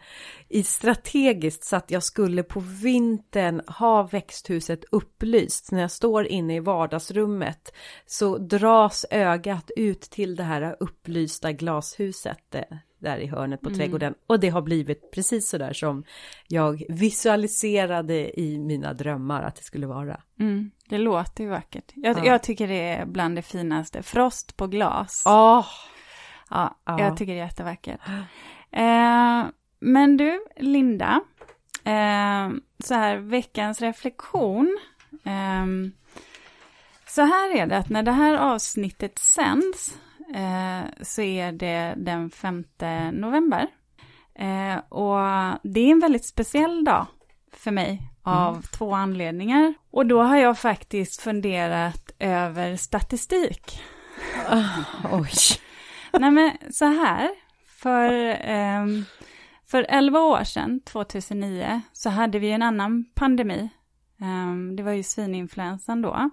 I 0.50 0.64
strategiskt 0.64 1.64
så 1.64 1.76
att 1.76 1.92
jag 1.92 2.04
skulle 2.04 2.44
på 2.44 2.60
vintern 2.60 3.62
ha 3.68 4.04
växthuset 4.04 4.84
upplyst. 4.92 5.66
Så 5.66 5.76
när 5.76 5.82
jag 5.82 5.92
står 5.92 6.28
inne 6.28 6.56
i 6.56 6.60
vardagsrummet 6.60 7.74
så 8.06 8.38
dras 8.38 9.06
ögat 9.12 9.72
ut 9.76 10.02
till 10.02 10.36
det 10.36 10.44
här 10.44 10.76
upplysta 10.80 11.52
glashuset 11.52 12.56
eh, 12.56 12.78
där 13.08 13.18
i 13.18 13.28
hörnet 13.28 13.62
på 13.62 13.70
trädgården. 13.70 14.14
Och 14.28 14.40
det 14.40 14.50
har 14.50 14.62
blivit 14.62 15.12
precis 15.12 15.50
så 15.50 15.58
där 15.58 15.74
som 15.74 16.04
jag 16.48 16.84
visualiserade 16.90 18.40
i 18.40 18.58
mina 18.60 18.94
drömmar 18.94 19.44
att 19.44 19.56
det 19.56 19.64
skulle 19.64 19.88
vara. 19.88 20.22
Mm, 20.40 20.72
det 20.90 20.98
låter 20.98 21.44
ju 21.44 21.50
vackert. 21.50 21.92
Jag, 21.96 22.18
Ja. 22.18 22.26
jag 22.26 22.44
tycker 22.44 22.68
det 22.68 22.90
är 22.90 23.06
bland 23.06 23.36
det 23.36 23.42
finaste. 23.42 24.04
Frost 24.04 24.58
på 24.58 24.68
glas. 24.68 25.24
Åh! 25.26 25.66
Ja, 26.50 26.78
Ja. 26.86 27.00
jag 27.00 27.18
tycker 27.18 27.34
det 27.34 27.40
är 27.40 27.44
jättevackert. 27.46 28.00
Eh, 28.72 29.46
men 29.80 30.18
du, 30.18 30.46
Linda, 30.58 31.22
eh, 31.84 32.50
så 32.84 32.94
här 32.94 33.18
veckans 33.18 33.82
reflektion. 33.82 34.80
Eh, 35.24 35.66
så 37.08 37.22
här 37.22 37.56
är 37.56 37.68
det 37.68 37.78
att 37.78 37.90
när 37.90 38.04
det 38.04 38.12
här 38.12 38.38
avsnittet 38.38 39.20
sänds 39.20 39.98
eh, 40.36 40.82
så 41.02 41.22
är 41.22 41.52
det 41.52 41.94
den 41.98 42.30
5 42.30 42.64
november. 43.12 43.68
Eh, 44.36 44.78
och 44.90 45.20
det 45.64 45.80
är 45.80 45.92
en 45.92 46.00
väldigt 46.00 46.26
speciell 46.26 46.84
dag 46.84 47.06
för 47.54 47.72
mig 47.72 48.02
av 48.24 48.62
två 48.62 48.94
anledningar. 48.94 49.74
Och 49.92 50.06
då 50.06 50.22
har 50.22 50.38
jag 50.38 50.58
faktiskt 50.58 51.22
funderat 51.22 52.12
över 52.20 52.76
statistik. 52.76 53.82
Oj! 55.12 55.32
Nej 56.20 56.32
men 56.32 56.52
så 56.72 56.86
här, 56.86 57.30
för, 57.68 58.38
ehm, 58.42 59.06
för 59.66 59.86
11 59.90 60.20
år 60.20 60.44
sedan, 60.44 60.80
2009, 60.86 61.82
så 61.94 62.10
hade 62.10 62.40
vi 62.40 62.52
en 62.52 62.62
annan 62.62 63.06
pandemi. 63.16 63.70
Ehm, 64.22 64.76
det 64.76 64.84
var 64.84 64.92
ju 64.92 65.04
svininfluensan 65.04 66.02
då. 66.02 66.30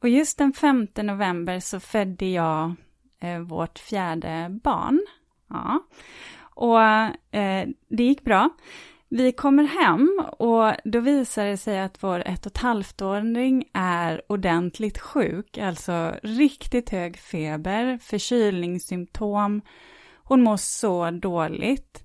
Och 0.00 0.08
just 0.08 0.38
den 0.38 0.52
5 0.52 0.86
november 0.96 1.60
så 1.60 1.80
födde 1.80 2.26
jag 2.26 2.64
eh, 2.64 2.74
Eh, 3.24 3.38
vårt 3.40 3.78
fjärde 3.78 4.60
barn. 4.62 5.06
Ja. 5.48 5.80
Och 6.40 6.80
eh, 7.38 7.68
det 7.88 8.02
gick 8.02 8.24
bra. 8.24 8.50
Vi 9.08 9.32
kommer 9.32 9.64
hem 9.64 10.22
och 10.38 10.72
då 10.84 11.00
visar 11.00 11.46
det 11.46 11.56
sig 11.56 11.80
att 11.80 12.02
vår 12.02 12.22
ett 12.26 12.46
och 12.46 12.52
ett 12.52 12.58
halvt-åring 12.58 13.64
är 13.72 14.22
ordentligt 14.28 14.98
sjuk, 14.98 15.58
alltså 15.58 16.14
riktigt 16.22 16.90
hög 16.90 17.16
feber, 17.16 17.98
förkylningssymptom. 18.02 19.60
Hon 20.16 20.42
mår 20.42 20.56
så 20.56 21.10
dåligt 21.10 22.04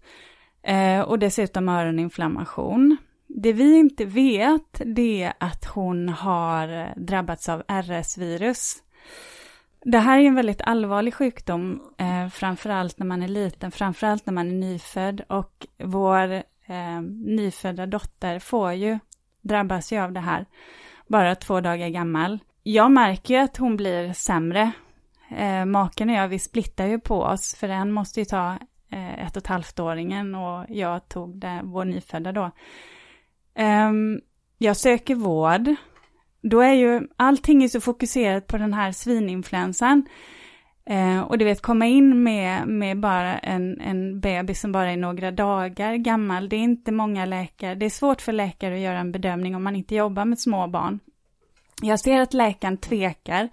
eh, 0.63 1.01
och 1.01 1.19
dessutom 1.19 1.69
öroninflammation. 1.69 2.97
Det 3.27 3.53
vi 3.53 3.75
inte 3.77 4.05
vet 4.05 4.81
det 4.85 5.23
är 5.23 5.33
att 5.39 5.65
hon 5.65 6.09
har 6.09 6.93
drabbats 6.99 7.49
av 7.49 7.63
RS-virus. 7.67 8.83
Det 9.81 9.99
här 9.99 10.19
är 10.19 10.23
en 10.23 10.35
väldigt 10.35 10.61
allvarlig 10.61 11.13
sjukdom, 11.13 11.81
eh, 11.97 12.27
framförallt 12.29 12.99
när 12.99 13.05
man 13.05 13.23
är 13.23 13.27
liten, 13.27 13.71
framförallt 13.71 14.25
när 14.25 14.33
man 14.33 14.47
är 14.47 14.55
nyfödd. 14.55 15.21
Och 15.27 15.67
vår 15.77 16.33
eh, 16.65 17.01
nyfödda 17.25 17.85
dotter 17.85 18.39
får 18.39 18.73
ju, 18.73 18.99
drabbas 19.41 19.93
ju 19.93 19.99
av 19.99 20.11
det 20.11 20.19
här, 20.19 20.45
bara 21.07 21.35
två 21.35 21.61
dagar 21.61 21.89
gammal. 21.89 22.39
Jag 22.63 22.91
märker 22.91 23.33
ju 23.33 23.39
att 23.39 23.57
hon 23.57 23.77
blir 23.77 24.13
sämre. 24.13 24.71
Eh, 25.37 25.65
maken 25.65 26.09
och 26.09 26.15
jag, 26.15 26.27
vi 26.27 26.39
splittar 26.39 26.85
ju 26.87 26.99
på 26.99 27.21
oss, 27.21 27.55
för 27.55 27.69
en 27.69 27.91
måste 27.91 28.19
ju 28.19 28.25
ta 28.25 28.57
eh, 28.91 29.25
ett 29.25 29.37
och 29.37 29.41
ett 29.41 29.47
halvt-åringen 29.47 30.35
och 30.35 30.65
jag 30.69 31.09
tog 31.09 31.39
det, 31.39 31.61
vår 31.63 31.85
nyfödda 31.85 32.31
då. 32.31 32.51
Eh, 33.55 33.91
jag 34.57 34.77
söker 34.77 35.15
vård. 35.15 35.75
Då 36.41 36.61
är 36.61 36.73
ju 36.73 37.07
allting 37.15 37.63
är 37.63 37.67
så 37.67 37.81
fokuserat 37.81 38.47
på 38.47 38.57
den 38.57 38.73
här 38.73 38.91
svininfluensan. 38.91 40.05
Eh, 40.89 41.21
och 41.21 41.37
du 41.37 41.45
vet, 41.45 41.61
komma 41.61 41.85
in 41.85 42.23
med, 42.23 42.67
med 42.67 42.99
bara 42.99 43.37
en, 43.37 43.81
en 43.81 44.19
bebis 44.19 44.61
som 44.61 44.71
bara 44.71 44.91
är 44.91 44.97
några 44.97 45.31
dagar 45.31 45.95
gammal, 45.95 46.49
det 46.49 46.55
är 46.55 46.59
inte 46.59 46.91
många 46.91 47.25
läkare, 47.25 47.75
det 47.75 47.85
är 47.85 47.89
svårt 47.89 48.21
för 48.21 48.31
läkare 48.31 48.75
att 48.75 48.81
göra 48.81 48.99
en 48.99 49.11
bedömning 49.11 49.55
om 49.55 49.63
man 49.63 49.75
inte 49.75 49.95
jobbar 49.95 50.25
med 50.25 50.39
små 50.39 50.67
barn. 50.67 50.99
Jag 51.81 51.99
ser 51.99 52.21
att 52.21 52.33
läkaren 52.33 52.77
tvekar, 52.77 53.49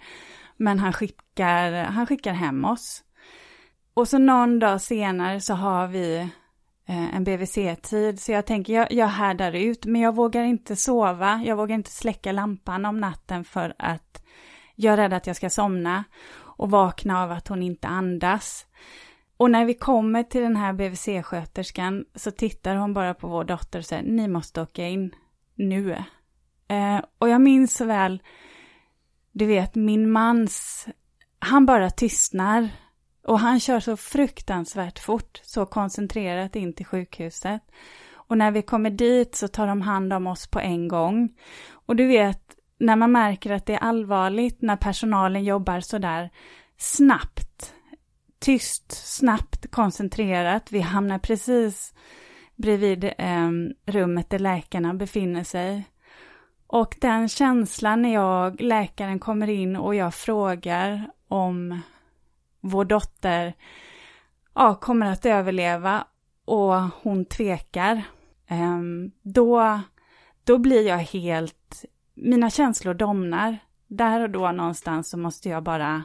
men 0.57 0.79
han 0.79 0.93
skickar, 0.93 1.71
han 1.83 2.07
skickar 2.07 2.33
hem 2.33 2.65
oss. 2.65 3.03
Och 3.93 4.07
så 4.07 4.17
någon 4.17 4.59
dag 4.59 4.81
senare 4.81 5.41
så 5.41 5.53
har 5.53 5.87
vi 5.87 6.29
Eh, 6.89 7.15
en 7.15 7.23
BVC-tid. 7.23 8.19
Så 8.19 8.31
jag 8.31 8.45
tänker, 8.45 8.73
jag, 8.73 8.91
jag 8.91 9.07
härdar 9.07 9.51
ut, 9.51 9.85
men 9.85 10.01
jag 10.01 10.15
vågar 10.15 10.43
inte 10.43 10.75
sova. 10.75 11.41
Jag 11.45 11.55
vågar 11.55 11.75
inte 11.75 11.91
släcka 11.91 12.31
lampan 12.31 12.85
om 12.85 12.99
natten 12.99 13.43
för 13.43 13.73
att 13.79 14.23
jag 14.75 14.93
är 14.93 14.97
rädd 14.97 15.13
att 15.13 15.27
jag 15.27 15.35
ska 15.35 15.49
somna 15.49 16.03
och 16.39 16.71
vakna 16.71 17.23
av 17.23 17.31
att 17.31 17.47
hon 17.47 17.63
inte 17.63 17.87
andas. 17.87 18.65
Och 19.37 19.51
när 19.51 19.65
vi 19.65 19.73
kommer 19.73 20.23
till 20.23 20.41
den 20.41 20.55
här 20.55 20.73
BVC-sköterskan 20.73 22.05
så 22.15 22.31
tittar 22.31 22.75
hon 22.75 22.93
bara 22.93 23.13
på 23.13 23.27
vår 23.27 23.43
dotter 23.43 23.79
och 23.79 23.85
säger, 23.85 24.03
ni 24.03 24.27
måste 24.27 24.61
åka 24.61 24.87
in 24.87 25.15
nu. 25.55 25.91
Eh, 26.67 27.01
och 27.17 27.29
jag 27.29 27.41
minns 27.41 27.73
så 27.73 27.85
väl, 27.85 28.21
du 29.31 29.45
vet, 29.45 29.75
min 29.75 30.11
mans, 30.11 30.87
han 31.39 31.65
bara 31.65 31.89
tystnar 31.89 32.69
och 33.27 33.39
han 33.39 33.59
kör 33.59 33.79
så 33.79 33.97
fruktansvärt 33.97 34.99
fort, 34.99 35.41
så 35.43 35.65
koncentrerat 35.65 36.55
in 36.55 36.73
till 36.73 36.85
sjukhuset. 36.85 37.61
Och 38.13 38.37
när 38.37 38.51
vi 38.51 38.61
kommer 38.61 38.89
dit 38.89 39.35
så 39.35 39.47
tar 39.47 39.67
de 39.67 39.81
hand 39.81 40.13
om 40.13 40.27
oss 40.27 40.47
på 40.47 40.59
en 40.59 40.87
gång. 40.87 41.35
Och 41.71 41.95
du 41.95 42.07
vet, 42.07 42.41
när 42.79 42.95
man 42.95 43.11
märker 43.11 43.51
att 43.51 43.65
det 43.65 43.73
är 43.73 43.83
allvarligt, 43.83 44.61
när 44.61 44.75
personalen 44.75 45.43
jobbar 45.43 45.79
sådär 45.79 46.29
snabbt, 46.77 47.73
tyst, 48.39 48.91
snabbt, 48.91 49.71
koncentrerat. 49.71 50.71
Vi 50.71 50.79
hamnar 50.79 51.19
precis 51.19 51.93
bredvid 52.55 53.03
eh, 53.03 53.51
rummet 53.85 54.29
där 54.29 54.39
läkarna 54.39 54.93
befinner 54.93 55.43
sig. 55.43 55.83
Och 56.67 56.95
den 57.01 57.29
känslan 57.29 58.01
när 58.01 58.13
jag, 58.13 58.61
läkaren 58.61 59.19
kommer 59.19 59.49
in 59.49 59.75
och 59.75 59.95
jag 59.95 60.13
frågar 60.13 61.11
om 61.27 61.81
vår 62.69 62.85
dotter 62.85 63.53
ja, 64.55 64.75
kommer 64.75 65.05
att 65.05 65.25
överleva 65.25 66.07
och 66.45 66.73
hon 66.75 67.25
tvekar, 67.25 68.03
ehm, 68.47 69.11
då, 69.21 69.81
då 70.43 70.57
blir 70.57 70.87
jag 70.87 70.97
helt, 70.97 71.85
mina 72.13 72.49
känslor 72.49 72.93
domnar. 72.93 73.57
Där 73.87 74.21
och 74.21 74.29
då 74.29 74.51
någonstans 74.51 75.09
så 75.09 75.17
måste 75.17 75.49
jag 75.49 75.63
bara, 75.63 76.03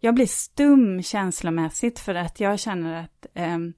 jag 0.00 0.14
blir 0.14 0.26
stum 0.26 1.02
känslomässigt 1.02 1.98
för 1.98 2.14
att 2.14 2.40
jag 2.40 2.58
känner 2.58 3.04
att 3.04 3.26
ehm, 3.34 3.72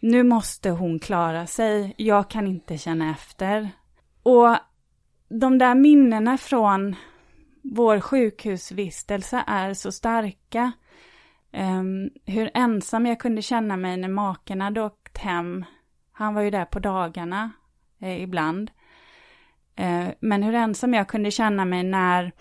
nu 0.00 0.22
måste 0.22 0.70
hon 0.70 0.98
klara 0.98 1.46
sig, 1.46 1.94
jag 1.96 2.30
kan 2.30 2.46
inte 2.46 2.78
känna 2.78 3.10
efter. 3.10 3.70
Och 4.22 4.56
de 5.28 5.58
där 5.58 5.74
minnena 5.74 6.38
från 6.38 6.96
vår 7.62 8.00
sjukhusvistelse 8.00 9.44
är 9.46 9.74
så 9.74 9.92
starka. 9.92 10.72
Um, 11.52 12.10
hur 12.26 12.50
ensam 12.54 13.06
jag 13.06 13.20
kunde 13.20 13.42
känna 13.42 13.76
mig 13.76 13.96
när 13.96 14.08
maken 14.08 14.60
hade 14.60 14.82
åkt 14.82 15.18
hem. 15.18 15.64
Han 16.12 16.34
var 16.34 16.42
ju 16.42 16.50
där 16.50 16.64
på 16.64 16.78
dagarna 16.78 17.50
eh, 18.00 18.22
ibland. 18.22 18.70
Uh, 19.80 20.08
men 20.20 20.42
hur 20.42 20.54
ensam 20.54 20.94
jag 20.94 21.08
kunde 21.08 21.30
känna 21.30 21.64
mig 21.64 21.82
när, 21.82 22.32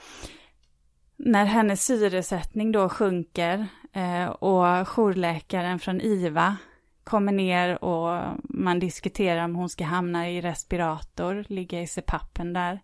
när 1.18 1.45
hennes 1.45 1.86
syresättning 1.86 2.72
då 2.72 2.89
sjunker 2.89 3.68
uh, 3.97 4.26
och 4.26 4.88
jourläkaren 4.88 5.80
från 5.80 6.01
IVA 6.01 6.57
kommer 7.03 7.32
ner 7.32 7.84
och 7.84 8.38
man 8.43 8.80
diskuterar 8.80 9.45
om 9.45 9.55
hon 9.55 9.70
ska 9.70 9.84
hamna 9.84 10.30
i 10.30 10.41
respirator, 10.41 11.45
ligga 11.47 11.82
i 11.82 11.88
CPAPen 11.88 12.53
där. 12.53 12.80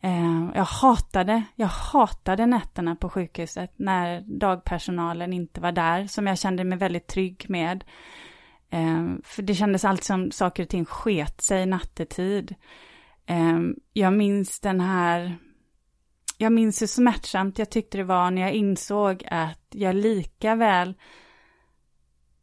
Eh, 0.00 0.50
jag 0.54 0.64
hatade, 0.64 1.42
jag 1.54 1.66
hatade 1.66 2.46
nätterna 2.46 2.96
på 2.96 3.08
sjukhuset 3.08 3.72
när 3.76 4.20
dagpersonalen 4.20 5.32
inte 5.32 5.60
var 5.60 5.72
där, 5.72 6.06
som 6.06 6.26
jag 6.26 6.38
kände 6.38 6.64
mig 6.64 6.78
väldigt 6.78 7.06
trygg 7.06 7.46
med. 7.48 7.84
Eh, 8.70 9.04
för 9.24 9.42
det 9.42 9.54
kändes 9.54 9.84
alltid 9.84 10.04
som 10.04 10.30
saker 10.30 10.62
och 10.62 10.68
ting 10.68 10.84
sket 10.84 11.40
sig 11.40 11.66
nattetid. 11.66 12.54
Eh, 13.26 13.58
jag 13.92 14.12
minns 14.12 14.60
den 14.60 14.80
här, 14.80 15.38
jag 16.38 16.52
minns 16.52 16.82
hur 16.82 16.86
smärtsamt 16.86 17.58
jag 17.58 17.70
tyckte 17.70 17.98
det 17.98 18.04
var 18.04 18.30
när 18.30 18.42
jag 18.42 18.52
insåg 18.52 19.24
att 19.30 19.66
jag 19.70 19.94
lika 19.94 20.54
väl 20.54 20.94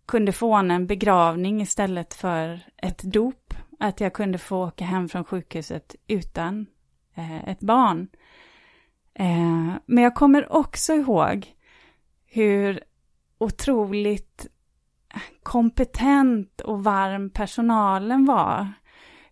kunde 0.06 0.32
få 0.32 0.54
en 0.54 0.88
begravning 0.88 1.62
istället 1.62 2.14
för 2.14 2.60
ett 2.78 3.04
dop. 3.04 3.54
Att 3.80 4.00
jag 4.00 4.14
kunde 4.14 4.38
få 4.38 4.68
åka 4.68 4.86
hem 4.86 5.10
från 5.10 5.24
sjukhuset 5.24 5.96
utan 6.08 6.66
Eh, 7.16 7.50
ett 7.50 7.60
barn. 7.60 8.08
Eh, 9.14 9.74
men 9.86 10.04
jag 10.04 10.16
kommer 10.16 10.54
också 10.54 10.94
ihåg 10.94 11.54
hur 12.26 12.84
otroligt 13.38 14.48
kompetent 15.44 16.62
och 16.62 16.84
varm 16.84 17.30
personalen 17.30 18.26
var. 18.26 18.74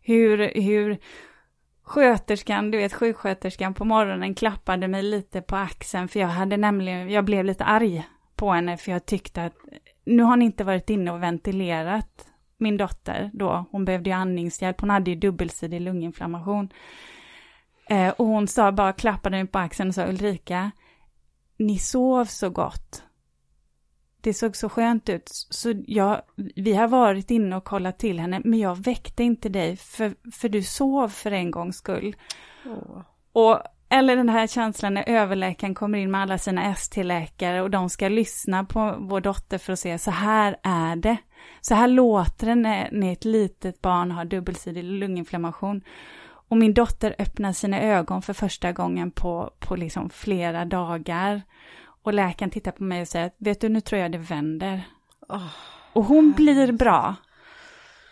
Hur, 0.01 0.61
hur 0.61 0.97
sköterskan, 1.83 2.71
du 2.71 2.77
vet 2.77 2.93
sjuksköterskan 2.93 3.73
på 3.73 3.85
morgonen 3.85 4.35
klappade 4.35 4.87
mig 4.87 5.03
lite 5.03 5.41
på 5.41 5.55
axeln 5.55 6.07
för 6.07 6.19
jag 6.19 6.27
hade 6.27 6.57
nämligen, 6.57 7.09
jag 7.09 7.25
blev 7.25 7.45
lite 7.45 7.63
arg 7.63 8.07
på 8.35 8.51
henne 8.51 8.77
för 8.77 8.91
jag 8.91 9.05
tyckte 9.05 9.43
att 9.43 9.53
nu 10.05 10.23
har 10.23 10.37
ni 10.37 10.45
inte 10.45 10.63
varit 10.63 10.89
inne 10.89 11.11
och 11.11 11.23
ventilerat 11.23 12.27
min 12.57 12.77
dotter 12.77 13.29
då, 13.33 13.65
hon 13.71 13.85
behövde 13.85 14.09
ju 14.09 14.15
andningshjälp, 14.15 14.81
hon 14.81 14.89
hade 14.89 15.11
ju 15.11 15.15
dubbelsidig 15.15 15.81
lunginflammation. 15.81 16.69
Eh, 17.91 18.09
och 18.09 18.25
hon 18.25 18.47
sa 18.47 18.71
bara, 18.71 18.93
klappade 18.93 19.37
mig 19.37 19.47
på 19.47 19.59
axeln 19.59 19.89
och 19.89 19.95
sa 19.95 20.07
Ulrika, 20.07 20.71
ni 21.57 21.77
sov 21.77 22.25
så 22.25 22.49
gott. 22.49 23.03
Det 24.21 24.33
såg 24.33 24.55
så 24.55 24.69
skönt 24.69 25.09
ut. 25.09 25.29
Så 25.49 25.73
jag, 25.87 26.21
vi 26.55 26.73
har 26.73 26.87
varit 26.87 27.31
inne 27.31 27.55
och 27.55 27.63
kollat 27.63 27.99
till 27.99 28.19
henne, 28.19 28.41
men 28.43 28.59
jag 28.59 28.83
väckte 28.83 29.23
inte 29.23 29.49
dig 29.49 29.77
för, 29.77 30.31
för 30.31 30.49
du 30.49 30.63
sov 30.63 31.09
för 31.09 31.31
en 31.31 31.51
gångs 31.51 31.77
skull. 31.77 32.15
Oh. 32.65 33.01
Och, 33.31 33.59
eller 33.89 34.15
den 34.15 34.29
här 34.29 34.47
känslan 34.47 34.93
när 34.93 35.09
överläkaren 35.09 35.75
kommer 35.75 35.97
in 35.97 36.11
med 36.11 36.21
alla 36.21 36.37
sina 36.37 36.71
ST-läkare 36.71 37.61
och 37.61 37.69
de 37.69 37.89
ska 37.89 38.09
lyssna 38.09 38.63
på 38.63 38.97
vår 38.99 39.21
dotter 39.21 39.57
för 39.57 39.73
att 39.73 39.79
se, 39.79 39.97
så 39.97 40.11
här 40.11 40.55
är 40.63 40.95
det. 40.95 41.17
Så 41.61 41.75
här 41.75 41.87
låter 41.87 42.47
det 42.47 42.55
när, 42.55 42.89
när 42.91 43.11
ett 43.11 43.25
litet 43.25 43.81
barn 43.81 44.11
har 44.11 44.25
dubbelsidig 44.25 44.83
lunginflammation. 44.83 45.81
Och 46.51 46.57
min 46.57 46.73
dotter 46.73 47.15
öppnar 47.19 47.53
sina 47.53 47.81
ögon 47.81 48.21
för 48.21 48.33
första 48.33 48.71
gången 48.71 49.11
på, 49.11 49.51
på 49.59 49.75
liksom 49.75 50.09
flera 50.09 50.65
dagar. 50.65 51.41
Och 52.03 52.13
läkaren 52.13 52.49
tittar 52.49 52.71
på 52.71 52.83
mig 52.83 53.01
och 53.01 53.07
säger, 53.07 53.31
vet 53.37 53.61
du, 53.61 53.69
nu 53.69 53.81
tror 53.81 54.01
jag 54.01 54.11
det 54.11 54.17
vänder. 54.17 54.81
Oh, 55.29 55.47
och 55.93 56.03
hon 56.03 56.31
blir 56.31 56.71
bra. 56.71 57.15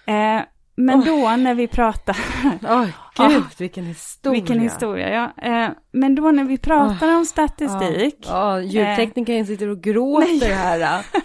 Eh, 0.05 0.41
men 0.75 0.99
oh. 0.99 1.05
då 1.05 1.35
när 1.35 1.53
vi 1.53 1.67
pratar... 1.67 2.17
Oj, 2.61 2.93
oh, 3.17 3.27
gud, 3.29 3.43
vilken 3.57 3.85
historia. 3.85 4.41
Vilken 4.41 4.59
historia, 4.59 5.09
ja. 5.09 5.43
Eh, 5.43 5.69
men 5.91 6.15
då 6.15 6.31
när 6.31 6.43
vi 6.43 6.57
pratar 6.57 7.15
om 7.15 7.25
statistik... 7.25 8.25
Ja, 8.27 8.61
ljudteknikern 8.61 9.35
eh, 9.35 9.45
sitter 9.45 9.67
och 9.67 9.81
gråter 9.81 10.39
nej. 10.39 10.53
här. 10.53 11.05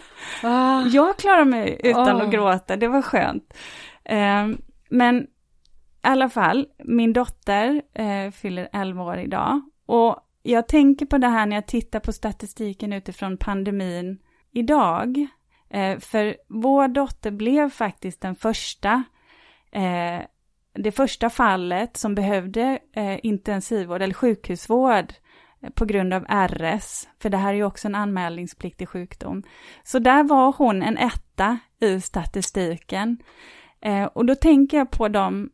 Ah. 0.42 0.82
Jag 0.86 1.16
klarar 1.16 1.44
mig 1.44 1.80
utan 1.84 2.20
att 2.20 2.30
gråta, 2.30 2.76
det 2.76 2.88
var 2.88 3.02
skönt. 3.02 3.54
Eh, 4.04 4.46
men 4.90 5.26
i 6.04 6.06
alla 6.06 6.28
fall, 6.28 6.66
min 6.78 7.12
dotter 7.12 7.82
eh, 7.94 8.30
fyller 8.30 8.68
11 8.72 9.02
år 9.02 9.18
idag. 9.18 9.60
Och 9.86 10.16
jag 10.42 10.68
tänker 10.68 11.06
på 11.06 11.18
det 11.18 11.28
här 11.28 11.46
när 11.46 11.56
jag 11.56 11.66
tittar 11.66 12.00
på 12.00 12.12
statistiken 12.12 12.92
utifrån 12.92 13.36
pandemin 13.36 14.18
idag. 14.52 15.26
Eh, 15.70 15.98
för 15.98 16.36
vår 16.48 16.88
dotter 16.88 17.30
blev 17.30 17.70
faktiskt 17.70 18.20
den 18.20 18.36
första, 18.36 19.02
eh, 19.72 20.20
det 20.72 20.92
första 20.92 21.30
fallet 21.30 21.96
som 21.96 22.14
behövde 22.14 22.78
eh, 22.92 23.18
intensivvård 23.22 24.02
eller 24.02 24.14
sjukhusvård 24.14 25.12
eh, 25.62 25.70
på 25.70 25.84
grund 25.84 26.14
av 26.14 26.24
RS, 26.28 27.08
för 27.22 27.30
det 27.30 27.36
här 27.36 27.48
är 27.48 27.56
ju 27.56 27.64
också 27.64 27.88
en 27.88 27.94
anmälningspliktig 27.94 28.88
sjukdom. 28.88 29.42
Så 29.84 29.98
där 29.98 30.24
var 30.24 30.54
hon 30.58 30.82
en 30.82 30.98
etta 30.98 31.58
i 31.80 32.00
statistiken. 32.00 33.18
Eh, 33.80 34.04
och 34.04 34.26
då 34.26 34.34
tänker 34.34 34.76
jag 34.76 34.90
på 34.90 35.08
de 35.08 35.50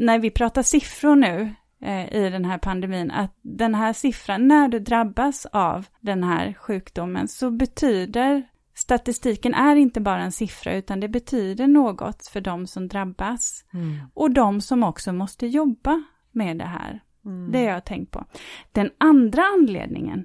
när 0.00 0.18
vi 0.18 0.30
pratar 0.30 0.62
siffror 0.62 1.16
nu 1.16 1.54
eh, 1.82 2.14
i 2.14 2.30
den 2.30 2.44
här 2.44 2.58
pandemin, 2.58 3.10
att 3.10 3.38
den 3.42 3.74
här 3.74 3.92
siffran, 3.92 4.48
när 4.48 4.68
du 4.68 4.78
drabbas 4.78 5.46
av 5.46 5.86
den 6.00 6.24
här 6.24 6.52
sjukdomen, 6.52 7.28
så 7.28 7.50
betyder 7.50 8.42
statistiken 8.74 9.54
är 9.54 9.76
inte 9.76 10.00
bara 10.00 10.22
en 10.22 10.32
siffra, 10.32 10.74
utan 10.74 11.00
det 11.00 11.08
betyder 11.08 11.66
något 11.66 12.26
för 12.26 12.40
de 12.40 12.66
som 12.66 12.88
drabbas. 12.88 13.64
Mm. 13.72 13.98
Och 14.14 14.30
de 14.30 14.60
som 14.60 14.82
också 14.82 15.12
måste 15.12 15.46
jobba 15.46 16.02
med 16.32 16.58
det 16.58 16.64
här. 16.64 17.00
Mm. 17.24 17.52
Det 17.52 17.58
har 17.58 17.72
jag 17.72 17.84
tänkt 17.84 18.10
på. 18.10 18.24
Den 18.72 18.90
andra 18.98 19.42
anledningen 19.42 20.24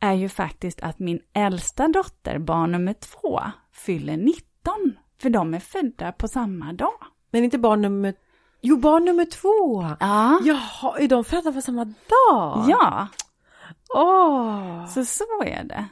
är 0.00 0.14
ju 0.14 0.28
faktiskt 0.28 0.80
att 0.80 0.98
min 0.98 1.20
äldsta 1.32 1.88
dotter, 1.88 2.38
barn 2.38 2.72
nummer 2.72 2.92
två, 2.92 3.40
fyller 3.72 4.16
19. 4.16 4.42
För 5.18 5.30
de 5.30 5.54
är 5.54 5.60
födda 5.60 6.12
på 6.12 6.28
samma 6.28 6.72
dag. 6.72 6.98
Men 7.30 7.44
inte 7.44 7.58
barn 7.58 7.82
nummer 7.82 8.14
Jo, 8.68 8.76
barn 8.76 9.04
nummer 9.04 9.24
två! 9.24 9.82
Ja. 10.00 10.40
Jaha, 10.44 10.98
är 10.98 11.08
de 11.08 11.24
födda 11.24 11.52
på 11.52 11.60
samma 11.60 11.84
dag? 11.84 12.64
Ja. 12.68 13.08
Åh! 13.94 14.02
Oh. 14.02 14.86
Så 14.86 15.04
så 15.04 15.42
är 15.44 15.64
det. 15.64 15.84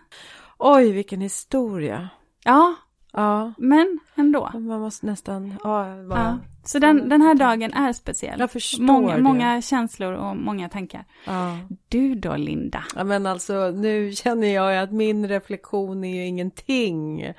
Oj, 0.59 0.93
vilken 0.93 1.21
historia. 1.21 2.09
Ja. 2.45 2.75
Ja. 3.13 3.53
Men 3.59 3.99
ändå. 4.15 4.51
Man 4.55 4.81
måste 4.81 5.07
nästan, 5.07 5.59
ja, 5.65 5.87
bara... 6.09 6.21
ja. 6.21 6.39
Så 6.65 6.79
den, 6.79 7.09
den 7.09 7.23
här 7.23 7.35
dagen 7.35 7.73
är 7.73 7.93
speciell. 7.93 8.41
Jag 8.41 8.51
förstår 8.51 8.83
många, 8.83 9.17
det. 9.17 9.23
många 9.23 9.63
känslor 9.63 10.13
och 10.13 10.37
många 10.37 10.69
tankar. 10.69 11.05
Ja. 11.25 11.59
Du 11.89 12.15
då, 12.15 12.37
Linda? 12.37 12.85
Ja, 12.97 13.05
men 13.05 13.27
alltså 13.27 13.71
nu 13.71 14.13
känner 14.13 14.55
jag 14.55 14.79
att 14.79 14.93
min 14.93 15.29
reflektion 15.29 16.05
är 16.05 16.15
ju 16.15 16.27
ingenting. 16.27 17.33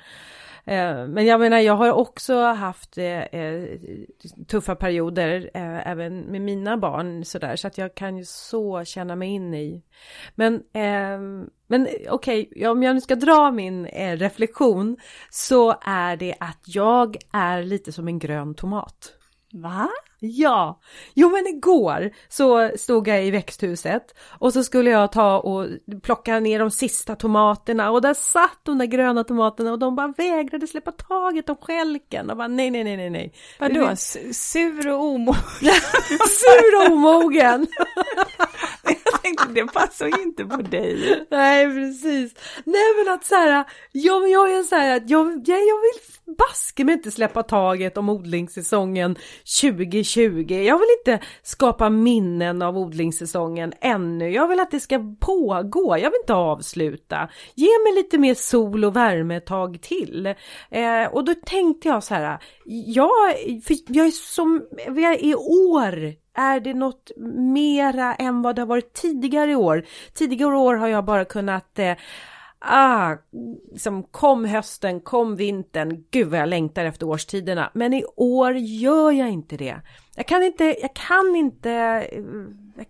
Eh, 0.66 1.07
men 1.07 1.26
jag 1.26 1.39
menar, 1.39 1.59
jag 1.59 1.76
har 1.76 1.91
också 1.91 2.41
haft 2.41 2.97
eh, 2.97 3.22
eh, 3.22 3.80
tuffa 4.47 4.76
perioder 4.76 5.49
även 5.86 6.20
med 6.20 6.41
mina 6.41 6.78
barn 6.78 7.26
sådär, 7.26 7.55
så 7.55 7.68
att 7.68 7.78
jag 7.78 7.95
kan 7.95 8.18
ju 8.18 8.26
så 8.26 8.84
känna 8.84 9.16
mig 9.16 9.30
in 9.30 9.53
i. 9.53 9.84
Men, 10.36 10.63
men 11.68 11.88
okej, 12.09 12.49
okay, 12.51 12.68
om 12.68 12.84
jag 12.84 12.95
nu 12.95 13.01
ska 13.01 13.16
dra 13.16 13.51
min 13.51 13.86
reflektion 13.95 14.97
så 15.30 15.76
är 15.82 16.18
det 16.18 16.36
att 16.39 16.61
jag 16.66 17.18
är 17.34 17.63
lite 17.63 17.91
som 17.91 18.07
en 18.07 18.20
grön 18.20 18.55
tomat. 18.55 19.13
Va? 19.53 19.89
Ja! 20.20 20.80
Jo 21.13 21.30
men 21.30 21.47
igår 21.47 22.11
så 22.30 22.72
stod 22.78 23.07
jag 23.07 23.26
i 23.26 23.32
växthuset 23.32 24.16
och 24.39 24.53
så 24.53 24.63
skulle 24.63 24.89
jag 24.89 25.11
ta 25.11 25.39
och 25.39 25.68
plocka 26.03 26.39
ner 26.39 26.59
de 26.59 26.72
sista 26.72 27.16
tomaterna 27.16 27.91
och 27.91 28.01
där 28.01 28.13
satt 28.13 28.59
de 28.63 28.78
där 28.78 28.86
gröna 28.86 29.24
tomaterna 29.24 29.72
och 29.72 29.80
de 29.80 29.95
bara 29.95 30.13
vägrade 30.18 30.68
släppa 30.68 30.91
taget 30.91 31.49
om 31.49 31.55
skälken 31.55 32.30
och 32.30 32.38
bara 32.38 32.47
nej 32.47 32.72
nej 32.72 32.84
nej 32.84 32.97
nej 32.97 33.09
nej. 33.09 33.34
Vadå? 33.59 33.95
Sur 34.32 34.89
och 34.89 35.03
omogen? 35.03 35.36
Sur 36.30 36.86
och 36.86 36.93
omogen! 36.93 37.68
jag 39.16 39.22
tänkte 39.24 39.61
det 39.61 39.74
passar 39.74 40.05
ju 40.05 40.24
inte 40.24 40.45
på 40.45 40.61
dig. 40.61 41.26
Nej 41.32 41.66
precis. 41.66 42.34
Nej 42.63 42.84
men 42.97 43.13
att 43.13 43.26
så 43.26 43.36
här, 43.36 43.66
ja 43.91 44.20
men 44.20 44.32
jag 44.32 44.53
är 44.53 44.63
så 44.63 44.76
här 44.76 44.97
att 44.97 45.09
jag, 45.09 45.26
jag, 45.28 45.59
jag 45.59 45.82
vill 45.82 46.36
baske 46.38 46.84
mig 46.84 46.93
inte 46.93 47.11
släppa 47.11 47.43
taget 47.43 47.97
om 47.97 48.09
odlingssäsongen 48.09 49.16
2020. 49.61 50.53
Jag 50.53 50.80
vill 50.80 50.88
inte 50.99 51.26
skapa 51.43 51.89
minnen 51.89 52.61
av 52.61 52.78
odlingssäsongen 52.78 53.74
ännu. 53.82 54.30
Jag 54.30 54.47
vill 54.47 54.59
att 54.59 54.72
det 54.72 54.80
ska 54.80 55.16
pågå. 55.20 55.97
Jag 55.97 56.11
vill 56.11 56.20
inte 56.22 56.34
avsluta. 56.34 57.30
Ge 57.55 57.80
mig 57.84 57.95
lite 57.95 58.18
mer 58.18 58.34
sol 58.34 58.86
och 58.86 58.95
värme 58.95 59.36
ett 59.36 59.45
tag 59.45 59.82
till. 59.82 60.26
Eh, 60.70 61.05
och 61.11 61.26
då 61.26 61.34
tänkte 61.45 61.88
jag 61.88 62.03
så 62.03 62.13
här, 62.13 62.39
jag, 62.66 63.09
för 63.63 63.76
jag 63.88 64.07
är 64.07 64.11
som, 64.11 64.61
i 65.20 65.36
år 65.36 66.24
är 66.36 66.59
det 66.59 66.73
något 66.73 67.11
mera 67.38 68.15
än 68.15 68.41
vad 68.41 68.55
det 68.55 68.61
har 68.61 68.67
varit 68.67 68.93
tidigare 68.93 69.55
år? 69.55 69.86
Tidigare 70.13 70.57
år 70.57 70.75
har 70.75 70.88
jag 70.88 71.05
bara 71.05 71.25
kunnat 71.25 71.79
eh, 71.79 71.95
Ah, 72.67 73.15
som 73.77 74.03
kom 74.03 74.45
hösten, 74.45 75.01
kom 75.01 75.36
vintern, 75.36 76.05
gud 76.11 76.27
vad 76.27 76.39
jag 76.39 76.49
längtar 76.49 76.86
efter 76.86 77.07
årstiderna. 77.07 77.71
Men 77.73 77.93
i 77.93 78.05
år 78.15 78.55
gör 78.55 79.11
jag 79.11 79.29
inte 79.29 79.57
det. 79.57 79.81
Jag 80.15 80.27
kan 80.27 80.43
inte, 80.43 80.63
jag 80.63 80.93
kan 80.93 81.36
inte 81.36 81.71
eh, 82.11 82.23
Jag, 82.75 82.88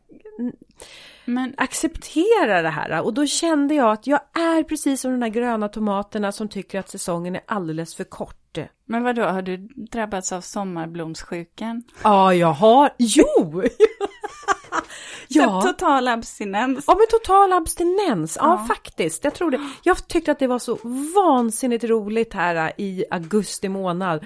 men... 1.26 1.54
acceptera 1.58 2.62
det 2.62 2.70
här. 2.70 3.02
Och 3.02 3.14
då 3.14 3.26
kände 3.26 3.76
jag 3.76 3.92
att 3.92 4.08
jag 4.08 4.20
är 4.34 4.64
precis 4.64 5.02
som 5.02 5.12
de 5.12 5.20
där 5.20 5.28
gröna 5.28 5.68
tomaterna 5.68 6.32
som 6.32 6.50
tycker 6.50 6.80
att 6.80 6.90
säsongen 6.90 7.36
är 7.36 7.42
alldeles 7.46 7.96
för 7.96 8.04
kort. 8.04 8.42
Men 8.86 9.04
vad 9.04 9.16
då 9.16 9.24
har 9.24 9.42
du 9.42 9.58
drabbats 9.92 10.32
av 10.32 10.42
sommarblomssjukan? 10.42 11.84
Ja, 12.04 12.34
jag 12.34 12.52
har, 12.52 12.90
jo! 12.98 13.64
ja. 15.28 15.62
Total 15.62 16.08
abstinens. 16.08 16.84
Ja, 16.88 16.96
men 16.96 17.08
total 17.10 17.54
abstinens. 17.54 18.38
Ja, 18.42 18.60
ja, 18.62 18.76
faktiskt. 18.76 19.24
Jag 19.24 19.34
tror 19.34 19.52
det. 19.52 19.60
Jag 19.84 20.08
tyckte 20.08 20.32
att 20.32 20.40
det 20.40 20.48
var 20.48 20.60
så 20.60 20.80
vansinnigt 21.16 21.84
roligt 21.84 22.34
här 22.34 22.72
i 22.78 23.06
augusti 23.12 23.70
månad 23.70 24.26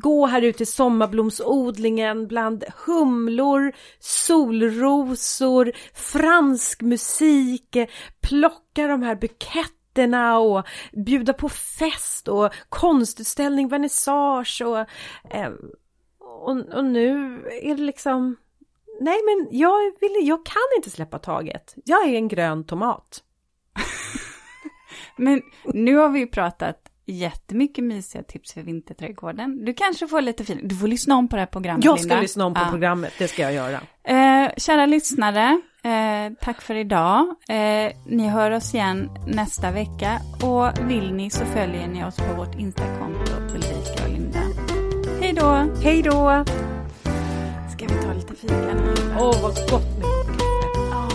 gå 0.00 0.26
här 0.26 0.42
ute 0.42 0.62
i 0.62 0.66
sommarblomsodlingen 0.66 2.26
bland 2.26 2.64
humlor, 2.86 3.72
solrosor, 3.98 5.72
fransk 5.94 6.82
musik, 6.82 7.76
plocka 8.20 8.86
de 8.86 9.02
här 9.02 9.16
buketterna 9.16 10.38
och 10.38 10.66
bjuda 10.92 11.32
på 11.32 11.48
fest 11.48 12.28
och 12.28 12.52
konstutställning, 12.68 13.68
vernissage 13.68 14.62
och, 14.64 14.78
eh, 15.34 15.52
och, 16.20 16.74
och 16.74 16.84
nu 16.84 17.40
är 17.62 17.74
det 17.74 17.82
liksom 17.82 18.36
Nej 19.00 19.20
men 19.24 19.58
jag, 19.58 19.92
vill, 20.00 20.28
jag 20.28 20.46
kan 20.46 20.62
inte 20.76 20.90
släppa 20.90 21.18
taget. 21.18 21.74
Jag 21.84 22.08
är 22.08 22.14
en 22.14 22.28
grön 22.28 22.64
tomat. 22.64 23.22
men 25.16 25.42
nu 25.64 25.96
har 25.96 26.08
vi 26.08 26.18
ju 26.18 26.26
pratat 26.26 26.83
jättemycket 27.06 27.84
mysiga 27.84 28.22
tips 28.22 28.52
för 28.52 28.62
vinterträdgården. 28.62 29.64
Du 29.64 29.74
kanske 29.74 30.08
får 30.08 30.20
lite 30.20 30.42
feeling. 30.42 30.68
Du 30.68 30.76
får 30.76 30.88
lyssna 30.88 31.16
om 31.16 31.28
på 31.28 31.36
det 31.36 31.40
här 31.42 31.46
programmet, 31.46 31.84
Jag 31.84 31.98
ska 31.98 32.08
Linda. 32.08 32.20
lyssna 32.22 32.46
om 32.46 32.54
på 32.54 32.60
ja. 32.60 32.70
programmet, 32.70 33.12
det 33.18 33.28
ska 33.28 33.42
jag 33.42 33.52
göra. 33.52 33.80
Eh, 34.04 34.50
kära 34.56 34.86
lyssnare, 34.86 35.60
eh, 35.82 36.32
tack 36.40 36.62
för 36.62 36.74
idag. 36.74 37.34
Eh, 37.48 37.92
ni 38.06 38.28
hör 38.28 38.50
oss 38.50 38.74
igen 38.74 39.10
nästa 39.26 39.70
vecka 39.70 40.20
och 40.42 40.90
vill 40.90 41.14
ni 41.14 41.30
så 41.30 41.44
följer 41.44 41.88
ni 41.88 42.04
oss 42.04 42.16
på 42.16 42.34
vårt 42.36 42.54
Instakonto 42.54 43.32
Ulrika 43.54 44.04
och 44.04 44.10
Linda. 44.10 44.40
Hej 45.20 45.32
då! 45.32 45.66
Hej 45.82 46.02
då! 46.02 46.44
Ska 47.72 47.86
vi 47.86 48.02
ta 48.02 48.12
lite 48.12 48.34
fika 48.34 48.54
nu? 48.74 48.94
Åh, 49.18 49.30
oh, 49.30 49.42
vad 49.42 49.54
gott 49.70 49.98
med. 49.98 50.06
Ja, 50.90 51.08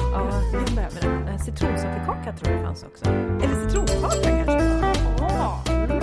jag 0.53 0.75
behöver 0.75 1.31
det. 1.31 1.39
Citronsockerkaka 1.39 2.33
tror 2.37 2.55
jag 2.55 2.65
fanns 2.65 2.83
också. 2.83 3.05
Eller 3.05 3.67
citron 3.69 4.78
何？ 5.49 5.98